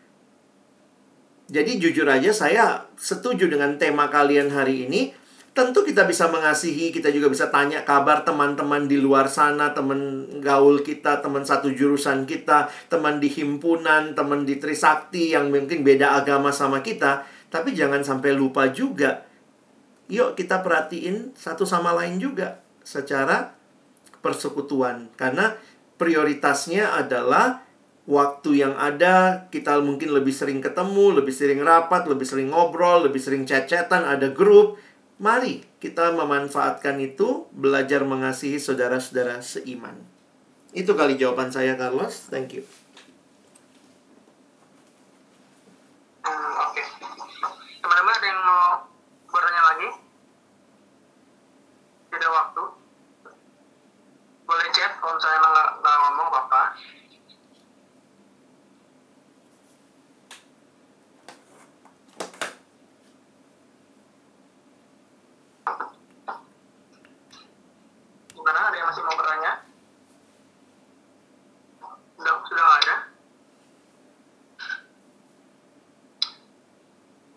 Jadi 1.48 1.76
jujur 1.76 2.08
aja 2.08 2.32
saya 2.32 2.88
setuju 2.96 3.48
dengan 3.48 3.76
tema 3.76 4.08
kalian 4.08 4.52
hari 4.52 4.88
ini. 4.88 5.12
Tentu 5.54 5.86
kita 5.86 6.02
bisa 6.02 6.26
mengasihi, 6.26 6.90
kita 6.90 7.14
juga 7.14 7.30
bisa 7.30 7.46
tanya 7.46 7.86
kabar 7.86 8.26
teman-teman 8.26 8.90
di 8.90 8.98
luar 8.98 9.30
sana, 9.30 9.70
teman 9.70 10.26
gaul 10.42 10.82
kita, 10.82 11.22
teman 11.22 11.46
satu 11.46 11.70
jurusan 11.70 12.26
kita, 12.26 12.66
teman 12.90 13.22
di 13.22 13.30
himpunan, 13.30 14.18
teman 14.18 14.42
di 14.42 14.58
Trisakti 14.58 15.30
yang 15.30 15.54
mungkin 15.54 15.86
beda 15.86 16.18
agama 16.18 16.50
sama 16.50 16.82
kita. 16.82 17.22
Tapi 17.54 17.70
jangan 17.70 18.02
sampai 18.02 18.34
lupa 18.34 18.66
juga. 18.74 19.30
Yuk 20.10 20.34
kita 20.34 20.58
perhatiin 20.58 21.38
satu 21.38 21.62
sama 21.62 21.94
lain 21.94 22.18
juga 22.18 22.58
secara 22.82 23.54
persekutuan 24.20 25.08
karena 25.14 25.54
prioritasnya 25.96 26.98
adalah 26.98 27.64
waktu 28.04 28.60
yang 28.60 28.74
ada 28.76 29.46
kita 29.48 29.80
mungkin 29.80 30.12
lebih 30.12 30.34
sering 30.34 30.60
ketemu, 30.60 31.22
lebih 31.22 31.32
sering 31.32 31.62
rapat, 31.62 32.04
lebih 32.10 32.26
sering 32.28 32.52
ngobrol, 32.52 33.06
lebih 33.08 33.22
sering 33.22 33.46
chat-chatan, 33.48 34.04
ada 34.04 34.28
grup. 34.34 34.76
Mari 35.24 35.64
kita 35.80 36.12
memanfaatkan 36.12 37.00
itu, 37.00 37.48
belajar 37.56 38.04
mengasihi 38.04 38.60
saudara-saudara 38.60 39.40
seiman. 39.40 39.96
Itu 40.76 40.92
kali 40.92 41.16
jawaban 41.16 41.48
saya, 41.48 41.80
Carlos. 41.80 42.28
Thank 42.28 42.60
you. 42.60 42.64
Hmm, 46.28 46.52
Oke. 46.68 46.84
Teman-teman 47.80 48.12
ada 48.12 48.26
yang 48.28 48.40
mau 48.44 48.64
bertanya 49.32 49.62
lagi? 49.72 49.88
Tidak 52.12 52.30
waktu 52.30 52.64
boleh 54.44 54.68
chat 54.76 54.92
kalau 55.00 55.16
misalnya 55.16 55.40
nggak 55.40 55.70
nggak 55.80 55.96
ngomong 56.04 56.28
bapak 56.28 56.68
gimana 68.36 68.68
ada 68.70 68.76
yang 68.78 68.88
masih 68.92 69.02
mau 69.02 69.16
bertanya 69.16 69.52
sudah 72.20 72.34
sudah 72.46 72.62
nggak 72.62 72.80
ada 72.86 72.96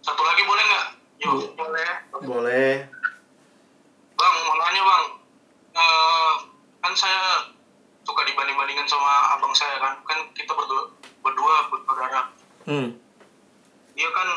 Satu 0.07 0.23
lagi 0.23 0.39
boleh 0.47 0.63
nggak? 0.63 0.88
Yo. 1.19 1.31
boleh 1.59 1.89
Boleh. 2.23 2.88
Bang, 4.15 4.35
mau 4.47 4.55
nanya 4.55 4.81
bang. 4.88 5.05
Eh, 5.75 6.33
kan 6.79 6.93
saya 6.95 7.51
suka 8.07 8.23
dibanding-bandingkan 8.23 8.88
sama 8.88 9.35
abang 9.35 9.51
saya 9.51 9.75
kan. 9.83 9.99
Kan 10.07 10.31
kita 10.31 10.55
berdua, 10.55 10.95
berdua 11.19 11.67
bersaudara. 11.67 12.31
Hmm. 12.63 12.95
Dia 13.99 14.09
kan 14.15 14.29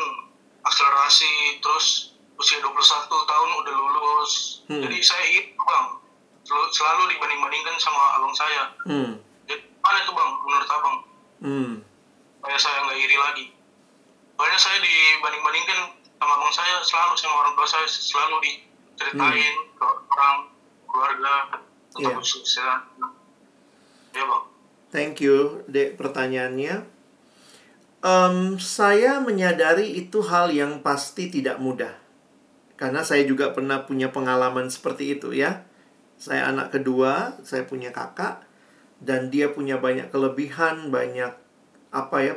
akselerasi 0.67 1.63
terus 1.63 2.19
usia 2.35 2.59
21 2.59 2.75
tahun 3.07 3.49
udah 3.63 3.73
lulus. 3.73 4.31
Hmm. 4.67 4.83
Jadi 4.83 4.97
saya 4.99 5.23
itu 5.31 5.55
bang. 5.55 5.87
Selalu, 6.45 6.67
selalu 6.75 7.03
dibanding-bandingkan 7.15 7.79
sama 7.79 8.19
abang 8.19 8.35
saya. 8.35 8.60
Hmm. 8.87 9.11
Jadi 9.45 9.55
mana 9.79 9.97
itu 10.01 10.11
bang 10.11 10.29
menurut 10.45 10.69
abang? 10.69 10.97
Hmm. 11.41 11.71
Supaya 12.39 12.57
saya 12.57 12.77
nggak 12.85 12.99
iri 12.99 13.17
lagi. 13.17 13.45
Soalnya 14.37 14.59
saya 14.59 14.77
dibanding-bandingkan 14.81 15.79
sama 16.17 16.33
abang 16.37 16.53
saya 16.53 16.75
selalu 16.81 17.13
sama 17.17 17.35
orang 17.45 17.53
tua 17.57 17.67
saya 17.67 17.85
selalu 17.85 18.35
diceritain 18.45 19.55
ke 19.77 19.85
orang 19.85 20.37
keluarga 20.85 21.33
tentang 21.91 22.13
Iya. 22.17 22.21
kesuksesan. 22.21 22.79
Ya 24.11 24.23
bang. 24.27 24.43
Thank 24.91 25.23
you, 25.23 25.63
Dek, 25.71 25.95
pertanyaannya. 25.95 26.83
Em, 28.01 28.35
saya 28.59 29.21
menyadari 29.23 29.93
itu 29.93 30.19
hal 30.25 30.51
yang 30.51 30.83
pasti 30.83 31.31
tidak 31.31 31.61
mudah. 31.63 31.95
Karena 32.75 33.05
saya 33.05 33.23
juga 33.23 33.53
pernah 33.53 33.85
punya 33.85 34.09
pengalaman 34.09 34.67
seperti 34.67 35.15
itu 35.15 35.31
ya. 35.31 35.63
Saya 36.17 36.49
anak 36.49 36.73
kedua, 36.73 37.39
saya 37.45 37.63
punya 37.63 37.93
kakak. 37.93 38.41
Dan 39.01 39.33
dia 39.33 39.49
punya 39.49 39.81
banyak 39.81 40.13
kelebihan, 40.13 40.93
banyak 40.93 41.33
apa 41.91 42.17
ya, 42.21 42.35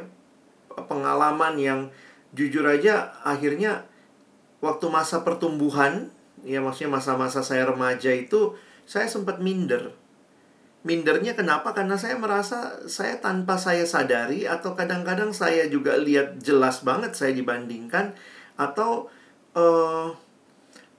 pengalaman 0.75 1.55
yang 1.61 1.81
jujur 2.35 2.67
aja 2.67 3.15
akhirnya 3.23 3.87
waktu 4.59 4.91
masa 4.91 5.23
pertumbuhan, 5.23 6.11
ya 6.43 6.59
maksudnya 6.59 6.99
masa-masa 6.99 7.45
saya 7.45 7.69
remaja 7.69 8.11
itu, 8.11 8.57
saya 8.89 9.07
sempat 9.07 9.39
minder 9.39 9.95
mindernya 10.85 11.33
kenapa? 11.33 11.73
Karena 11.73 11.97
saya 11.97 12.21
merasa 12.21 12.85
saya 12.87 13.19
tanpa 13.19 13.57
saya 13.57 13.89
sadari 13.89 14.45
atau 14.45 14.77
kadang-kadang 14.77 15.33
saya 15.33 15.67
juga 15.73 15.97
lihat 15.97 16.39
jelas 16.45 16.85
banget 16.85 17.17
saya 17.17 17.33
dibandingkan 17.33 18.12
atau 18.61 19.09
eh 19.57 20.12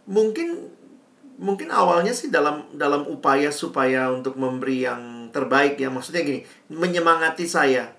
mungkin 0.09 0.73
mungkin 1.37 1.69
awalnya 1.69 2.11
sih 2.17 2.33
dalam 2.33 2.65
dalam 2.73 3.05
upaya 3.05 3.53
supaya 3.53 4.09
untuk 4.09 4.35
memberi 4.41 4.89
yang 4.89 5.01
terbaik 5.35 5.75
ya 5.75 5.91
maksudnya 5.91 6.23
gini 6.23 6.47
menyemangati 6.71 7.43
saya 7.43 7.91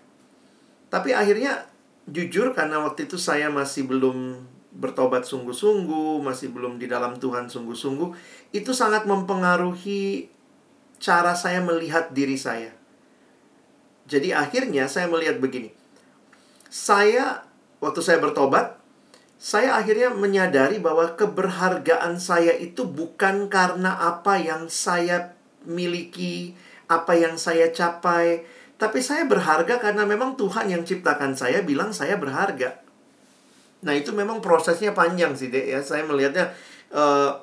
tapi 0.89 1.13
akhirnya 1.13 1.69
jujur 2.09 2.57
karena 2.57 2.81
waktu 2.81 3.05
itu 3.05 3.21
saya 3.21 3.53
masih 3.53 3.85
belum 3.85 4.49
bertobat 4.73 5.29
sungguh-sungguh 5.29 6.25
masih 6.25 6.49
belum 6.49 6.81
di 6.81 6.89
dalam 6.89 7.21
Tuhan 7.21 7.53
sungguh-sungguh 7.53 8.09
itu 8.57 8.73
sangat 8.73 9.05
mempengaruhi 9.05 10.33
cara 10.97 11.37
saya 11.37 11.61
melihat 11.61 12.13
diri 12.13 12.37
saya. 12.41 12.73
Jadi 14.07 14.31
akhirnya 14.31 14.87
saya 14.87 15.11
melihat 15.11 15.43
begini. 15.43 15.75
Saya 16.71 17.43
waktu 17.83 18.01
saya 18.03 18.23
bertobat, 18.23 18.79
saya 19.37 19.77
akhirnya 19.77 20.15
menyadari 20.15 20.79
bahwa 20.79 21.15
keberhargaan 21.19 22.17
saya 22.23 22.55
itu 22.55 22.87
bukan 22.87 23.51
karena 23.51 23.99
apa 23.99 24.39
yang 24.39 24.71
saya 24.71 25.35
miliki, 25.67 26.55
apa 26.87 27.13
yang 27.19 27.35
saya 27.35 27.71
capai, 27.75 28.47
tapi 28.79 29.03
saya 29.03 29.27
berharga 29.27 29.79
karena 29.83 30.07
memang 30.07 30.39
Tuhan 30.39 30.71
yang 30.71 30.83
ciptakan 30.87 31.35
saya 31.35 31.63
bilang 31.67 31.91
saya 31.91 32.19
berharga. 32.21 32.83
Nah, 33.83 33.93
itu 33.95 34.11
memang 34.11 34.43
prosesnya 34.43 34.97
panjang 34.97 35.37
sih, 35.37 35.53
Dek 35.53 35.67
ya. 35.67 35.81
Saya 35.85 36.03
melihatnya 36.07 36.51
uh, 36.91 37.39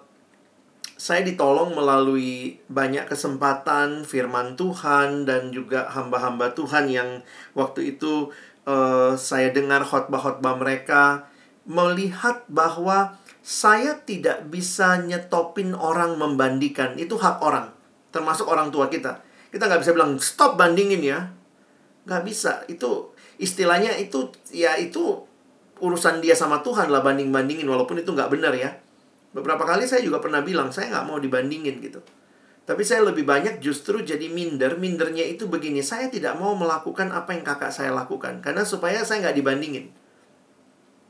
saya 1.03 1.25
ditolong 1.27 1.75
melalui 1.75 2.63
banyak 2.71 3.09
kesempatan 3.11 4.07
firman 4.07 4.55
Tuhan 4.55 5.27
dan 5.27 5.51
juga 5.51 5.91
hamba-hamba 5.91 6.55
Tuhan 6.55 6.87
yang 6.87 7.19
waktu 7.57 7.97
itu 7.97 8.31
uh, 8.63 9.11
saya 9.19 9.51
dengar 9.51 9.83
khotbah-khotbah 9.83 10.55
mereka 10.55 11.27
melihat 11.67 12.47
bahwa 12.47 13.19
saya 13.43 13.99
tidak 14.07 14.47
bisa 14.47 15.03
nyetopin 15.03 15.75
orang 15.75 16.15
membandingkan 16.15 16.95
itu 16.95 17.19
hak 17.19 17.43
orang 17.43 17.75
termasuk 18.15 18.47
orang 18.47 18.71
tua 18.71 18.87
kita 18.87 19.19
kita 19.53 19.69
nggak 19.69 19.81
bisa 19.85 19.93
bilang 19.93 20.17
stop 20.17 20.57
bandingin 20.57 21.05
ya. 21.05 21.29
Nggak 22.09 22.23
bisa. 22.25 22.65
Itu 22.65 23.13
istilahnya 23.37 23.93
itu 24.01 24.33
ya 24.49 24.73
itu 24.81 25.21
urusan 25.77 26.25
dia 26.25 26.33
sama 26.33 26.65
Tuhan 26.65 26.89
lah 26.89 27.05
banding 27.05 27.29
bandingin 27.29 27.69
walaupun 27.69 28.01
itu 28.01 28.09
nggak 28.09 28.33
benar 28.33 28.57
ya. 28.57 28.73
Beberapa 29.29 29.61
kali 29.61 29.85
saya 29.85 30.01
juga 30.01 30.17
pernah 30.17 30.41
bilang 30.41 30.73
saya 30.73 30.89
nggak 30.89 31.05
mau 31.05 31.21
dibandingin 31.21 31.77
gitu. 31.85 32.01
Tapi 32.63 32.81
saya 32.81 33.05
lebih 33.05 33.29
banyak 33.29 33.61
justru 33.61 34.01
jadi 34.01 34.25
minder. 34.31 34.73
Mindernya 34.79 35.27
itu 35.27 35.45
begini 35.45 35.85
saya 35.85 36.09
tidak 36.09 36.33
mau 36.41 36.57
melakukan 36.57 37.13
apa 37.13 37.37
yang 37.37 37.45
kakak 37.45 37.69
saya 37.69 37.93
lakukan. 37.93 38.41
Karena 38.41 38.65
supaya 38.65 39.05
saya 39.05 39.29
nggak 39.29 39.37
dibandingin. 39.37 39.85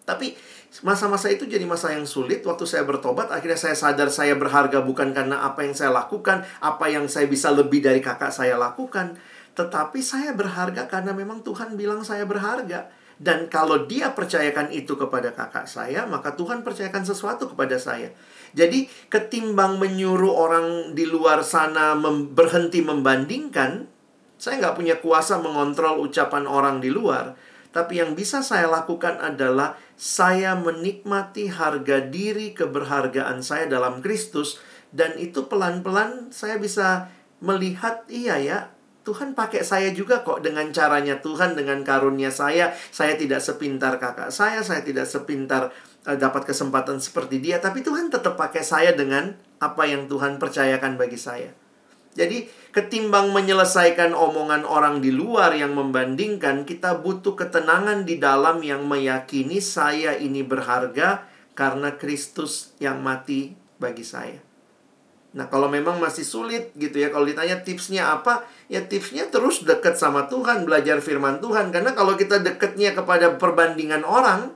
Tapi 0.04 0.36
masa-masa 0.82 1.30
itu 1.30 1.46
jadi 1.46 1.70
masa 1.70 1.94
yang 1.94 2.10
sulit 2.10 2.42
waktu 2.42 2.66
saya 2.66 2.82
bertobat 2.82 3.30
akhirnya 3.30 3.60
saya 3.62 3.78
sadar 3.78 4.10
saya 4.10 4.34
berharga 4.34 4.82
bukan 4.82 5.14
karena 5.14 5.46
apa 5.46 5.62
yang 5.62 5.78
saya 5.78 5.94
lakukan 5.94 6.42
apa 6.66 6.90
yang 6.90 7.06
saya 7.06 7.30
bisa 7.30 7.54
lebih 7.54 7.86
dari 7.86 8.02
kakak 8.02 8.34
saya 8.34 8.58
lakukan 8.58 9.14
tetapi 9.54 10.02
saya 10.02 10.34
berharga 10.34 10.90
karena 10.90 11.14
memang 11.14 11.46
Tuhan 11.46 11.78
bilang 11.78 12.02
saya 12.02 12.26
berharga 12.26 12.90
dan 13.22 13.46
kalau 13.48 13.86
dia 13.86 14.12
percayakan 14.12 14.74
itu 14.74 14.98
kepada 14.98 15.32
kakak 15.32 15.70
saya, 15.70 16.10
maka 16.10 16.34
Tuhan 16.34 16.66
percayakan 16.66 17.06
sesuatu 17.06 17.46
kepada 17.54 17.78
saya. 17.78 18.10
Jadi 18.58 18.90
ketimbang 19.08 19.78
menyuruh 19.78 20.34
orang 20.34 20.92
di 20.98 21.06
luar 21.06 21.46
sana 21.46 21.94
mem 21.94 22.34
berhenti 22.34 22.82
membandingkan, 22.82 23.86
saya 24.42 24.60
nggak 24.60 24.76
punya 24.76 24.96
kuasa 24.98 25.38
mengontrol 25.40 26.02
ucapan 26.04 26.50
orang 26.50 26.82
di 26.82 26.90
luar. 26.90 27.38
Tapi 27.74 28.00
yang 28.00 28.14
bisa 28.14 28.46
saya 28.46 28.70
lakukan 28.70 29.18
adalah 29.18 29.74
saya 29.98 30.54
menikmati 30.54 31.50
harga 31.50 32.06
diri 32.06 32.54
keberhargaan 32.54 33.42
saya 33.42 33.66
dalam 33.66 34.00
Kristus 34.00 34.62
dan 34.94 35.18
itu 35.18 35.50
pelan-pelan 35.50 36.30
saya 36.30 36.62
bisa 36.62 37.10
melihat 37.42 38.06
iya 38.14 38.38
ya 38.38 38.60
Tuhan 39.04 39.36
pakai 39.36 39.68
saya 39.68 39.92
juga 39.92 40.24
kok 40.24 40.40
dengan 40.40 40.72
caranya. 40.72 41.20
Tuhan 41.20 41.60
dengan 41.60 41.84
karunia 41.84 42.32
saya. 42.32 42.72
Saya 42.88 43.20
tidak 43.20 43.44
sepintar 43.44 44.00
kakak 44.00 44.32
saya 44.32 44.64
saya 44.64 44.80
tidak 44.80 45.04
sepintar 45.04 45.76
uh, 46.08 46.16
dapat 46.16 46.48
kesempatan 46.48 47.04
seperti 47.04 47.44
dia. 47.44 47.60
Tapi 47.60 47.84
Tuhan 47.84 48.08
tetap 48.08 48.40
pakai 48.40 48.64
saya 48.64 48.96
dengan 48.96 49.36
apa 49.60 49.84
yang 49.84 50.08
Tuhan 50.08 50.40
percayakan 50.40 50.96
bagi 50.96 51.20
saya. 51.20 51.52
Jadi, 52.14 52.46
ketimbang 52.74 53.30
menyelesaikan 53.30 54.18
omongan 54.18 54.66
orang 54.66 55.00
di 55.00 55.14
luar 55.14 55.54
yang 55.54 55.78
membandingkan, 55.78 56.66
kita 56.66 56.98
butuh 57.00 57.38
ketenangan 57.38 58.04
di 58.04 58.18
dalam 58.18 58.66
yang 58.66 58.90
meyakini 58.90 59.62
saya 59.62 60.18
ini 60.18 60.42
berharga 60.42 61.30
karena 61.54 61.94
Kristus 61.94 62.74
yang 62.82 63.06
mati 63.06 63.54
bagi 63.78 64.02
saya. 64.02 64.42
Nah, 65.34 65.50
kalau 65.50 65.70
memang 65.70 65.98
masih 65.98 66.26
sulit 66.26 66.74
gitu 66.78 66.98
ya, 66.98 67.14
kalau 67.14 67.26
ditanya 67.26 67.62
tipsnya 67.62 68.10
apa, 68.10 68.46
ya 68.70 68.86
tipsnya 68.86 69.30
terus 69.30 69.66
dekat 69.66 69.98
sama 69.98 70.26
Tuhan, 70.30 70.66
belajar 70.66 71.02
firman 71.02 71.42
Tuhan. 71.42 71.74
Karena 71.74 71.94
kalau 71.94 72.18
kita 72.18 72.42
dekatnya 72.42 72.94
kepada 72.94 73.38
perbandingan 73.38 74.06
orang, 74.06 74.54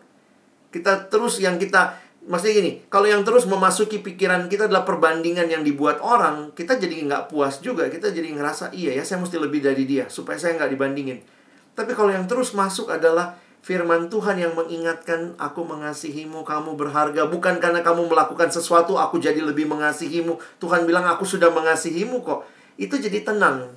kita 0.69 1.09
terus 1.09 1.41
yang 1.41 1.57
kita 1.57 1.97
Maksudnya 2.27 2.55
gini, 2.59 2.71
kalau 2.91 3.07
yang 3.07 3.23
terus 3.23 3.47
memasuki 3.47 4.03
pikiran 4.03 4.51
kita 4.51 4.67
adalah 4.67 4.83
perbandingan 4.83 5.47
yang 5.47 5.63
dibuat 5.63 6.03
orang, 6.03 6.51
kita 6.51 6.75
jadi 6.75 7.07
nggak 7.07 7.31
puas 7.31 7.63
juga. 7.63 7.87
Kita 7.87 8.11
jadi 8.11 8.35
ngerasa, 8.35 8.75
iya 8.75 8.91
ya, 8.91 9.07
saya 9.07 9.23
mesti 9.23 9.39
lebih 9.39 9.63
dari 9.63 9.87
dia, 9.87 10.11
supaya 10.11 10.35
saya 10.35 10.59
nggak 10.59 10.75
dibandingin. 10.75 11.23
Tapi 11.71 11.95
kalau 11.95 12.11
yang 12.11 12.27
terus 12.27 12.51
masuk 12.51 12.91
adalah 12.91 13.39
firman 13.63 14.11
Tuhan 14.11 14.43
yang 14.43 14.51
mengingatkan, 14.59 15.39
aku 15.39 15.63
mengasihimu, 15.63 16.43
kamu 16.43 16.75
berharga. 16.75 17.31
Bukan 17.31 17.63
karena 17.63 17.79
kamu 17.79 18.11
melakukan 18.11 18.51
sesuatu, 18.51 18.99
aku 18.99 19.23
jadi 19.23 19.39
lebih 19.39 19.63
mengasihimu. 19.71 20.59
Tuhan 20.59 20.83
bilang, 20.83 21.07
aku 21.07 21.23
sudah 21.23 21.47
mengasihimu 21.47 22.27
kok. 22.27 22.43
Itu 22.75 22.99
jadi 22.99 23.23
tenang. 23.23 23.71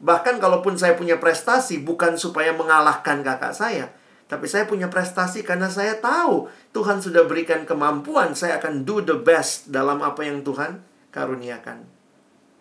Bahkan 0.00 0.40
kalaupun 0.40 0.80
saya 0.80 0.96
punya 0.96 1.20
prestasi, 1.20 1.84
bukan 1.84 2.16
supaya 2.16 2.56
mengalahkan 2.56 3.20
kakak 3.20 3.52
saya, 3.52 3.92
tapi 4.30 4.46
saya 4.46 4.62
punya 4.62 4.86
prestasi 4.86 5.42
karena 5.42 5.66
saya 5.66 5.98
tahu 5.98 6.46
Tuhan 6.70 7.02
sudah 7.02 7.26
berikan 7.26 7.66
kemampuan, 7.66 8.38
saya 8.38 8.62
akan 8.62 8.86
do 8.86 9.02
the 9.02 9.18
best 9.18 9.74
dalam 9.74 9.98
apa 10.06 10.22
yang 10.22 10.46
Tuhan 10.46 10.78
karuniakan. 11.10 11.82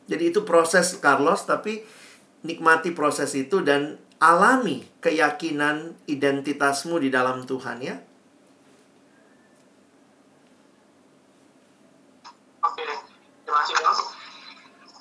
Jadi 0.09 0.33
itu 0.33 0.41
proses 0.41 0.97
Carlos, 0.97 1.45
tapi 1.45 1.85
nikmati 2.41 2.89
proses 2.89 3.37
itu 3.37 3.61
dan 3.61 4.01
alami 4.17 4.81
keyakinan 4.97 5.93
identitasmu 6.09 6.97
di 6.97 7.13
dalam 7.13 7.45
Tuhan 7.45 7.77
ya. 7.85 8.01
Oke, 12.65 12.81
terima 13.45 13.61
kasih 13.61 13.75
Bang. 13.77 13.99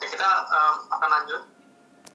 Kita 0.04 0.30
um, 0.52 0.74
akan 0.92 1.08
lanjut 1.16 1.42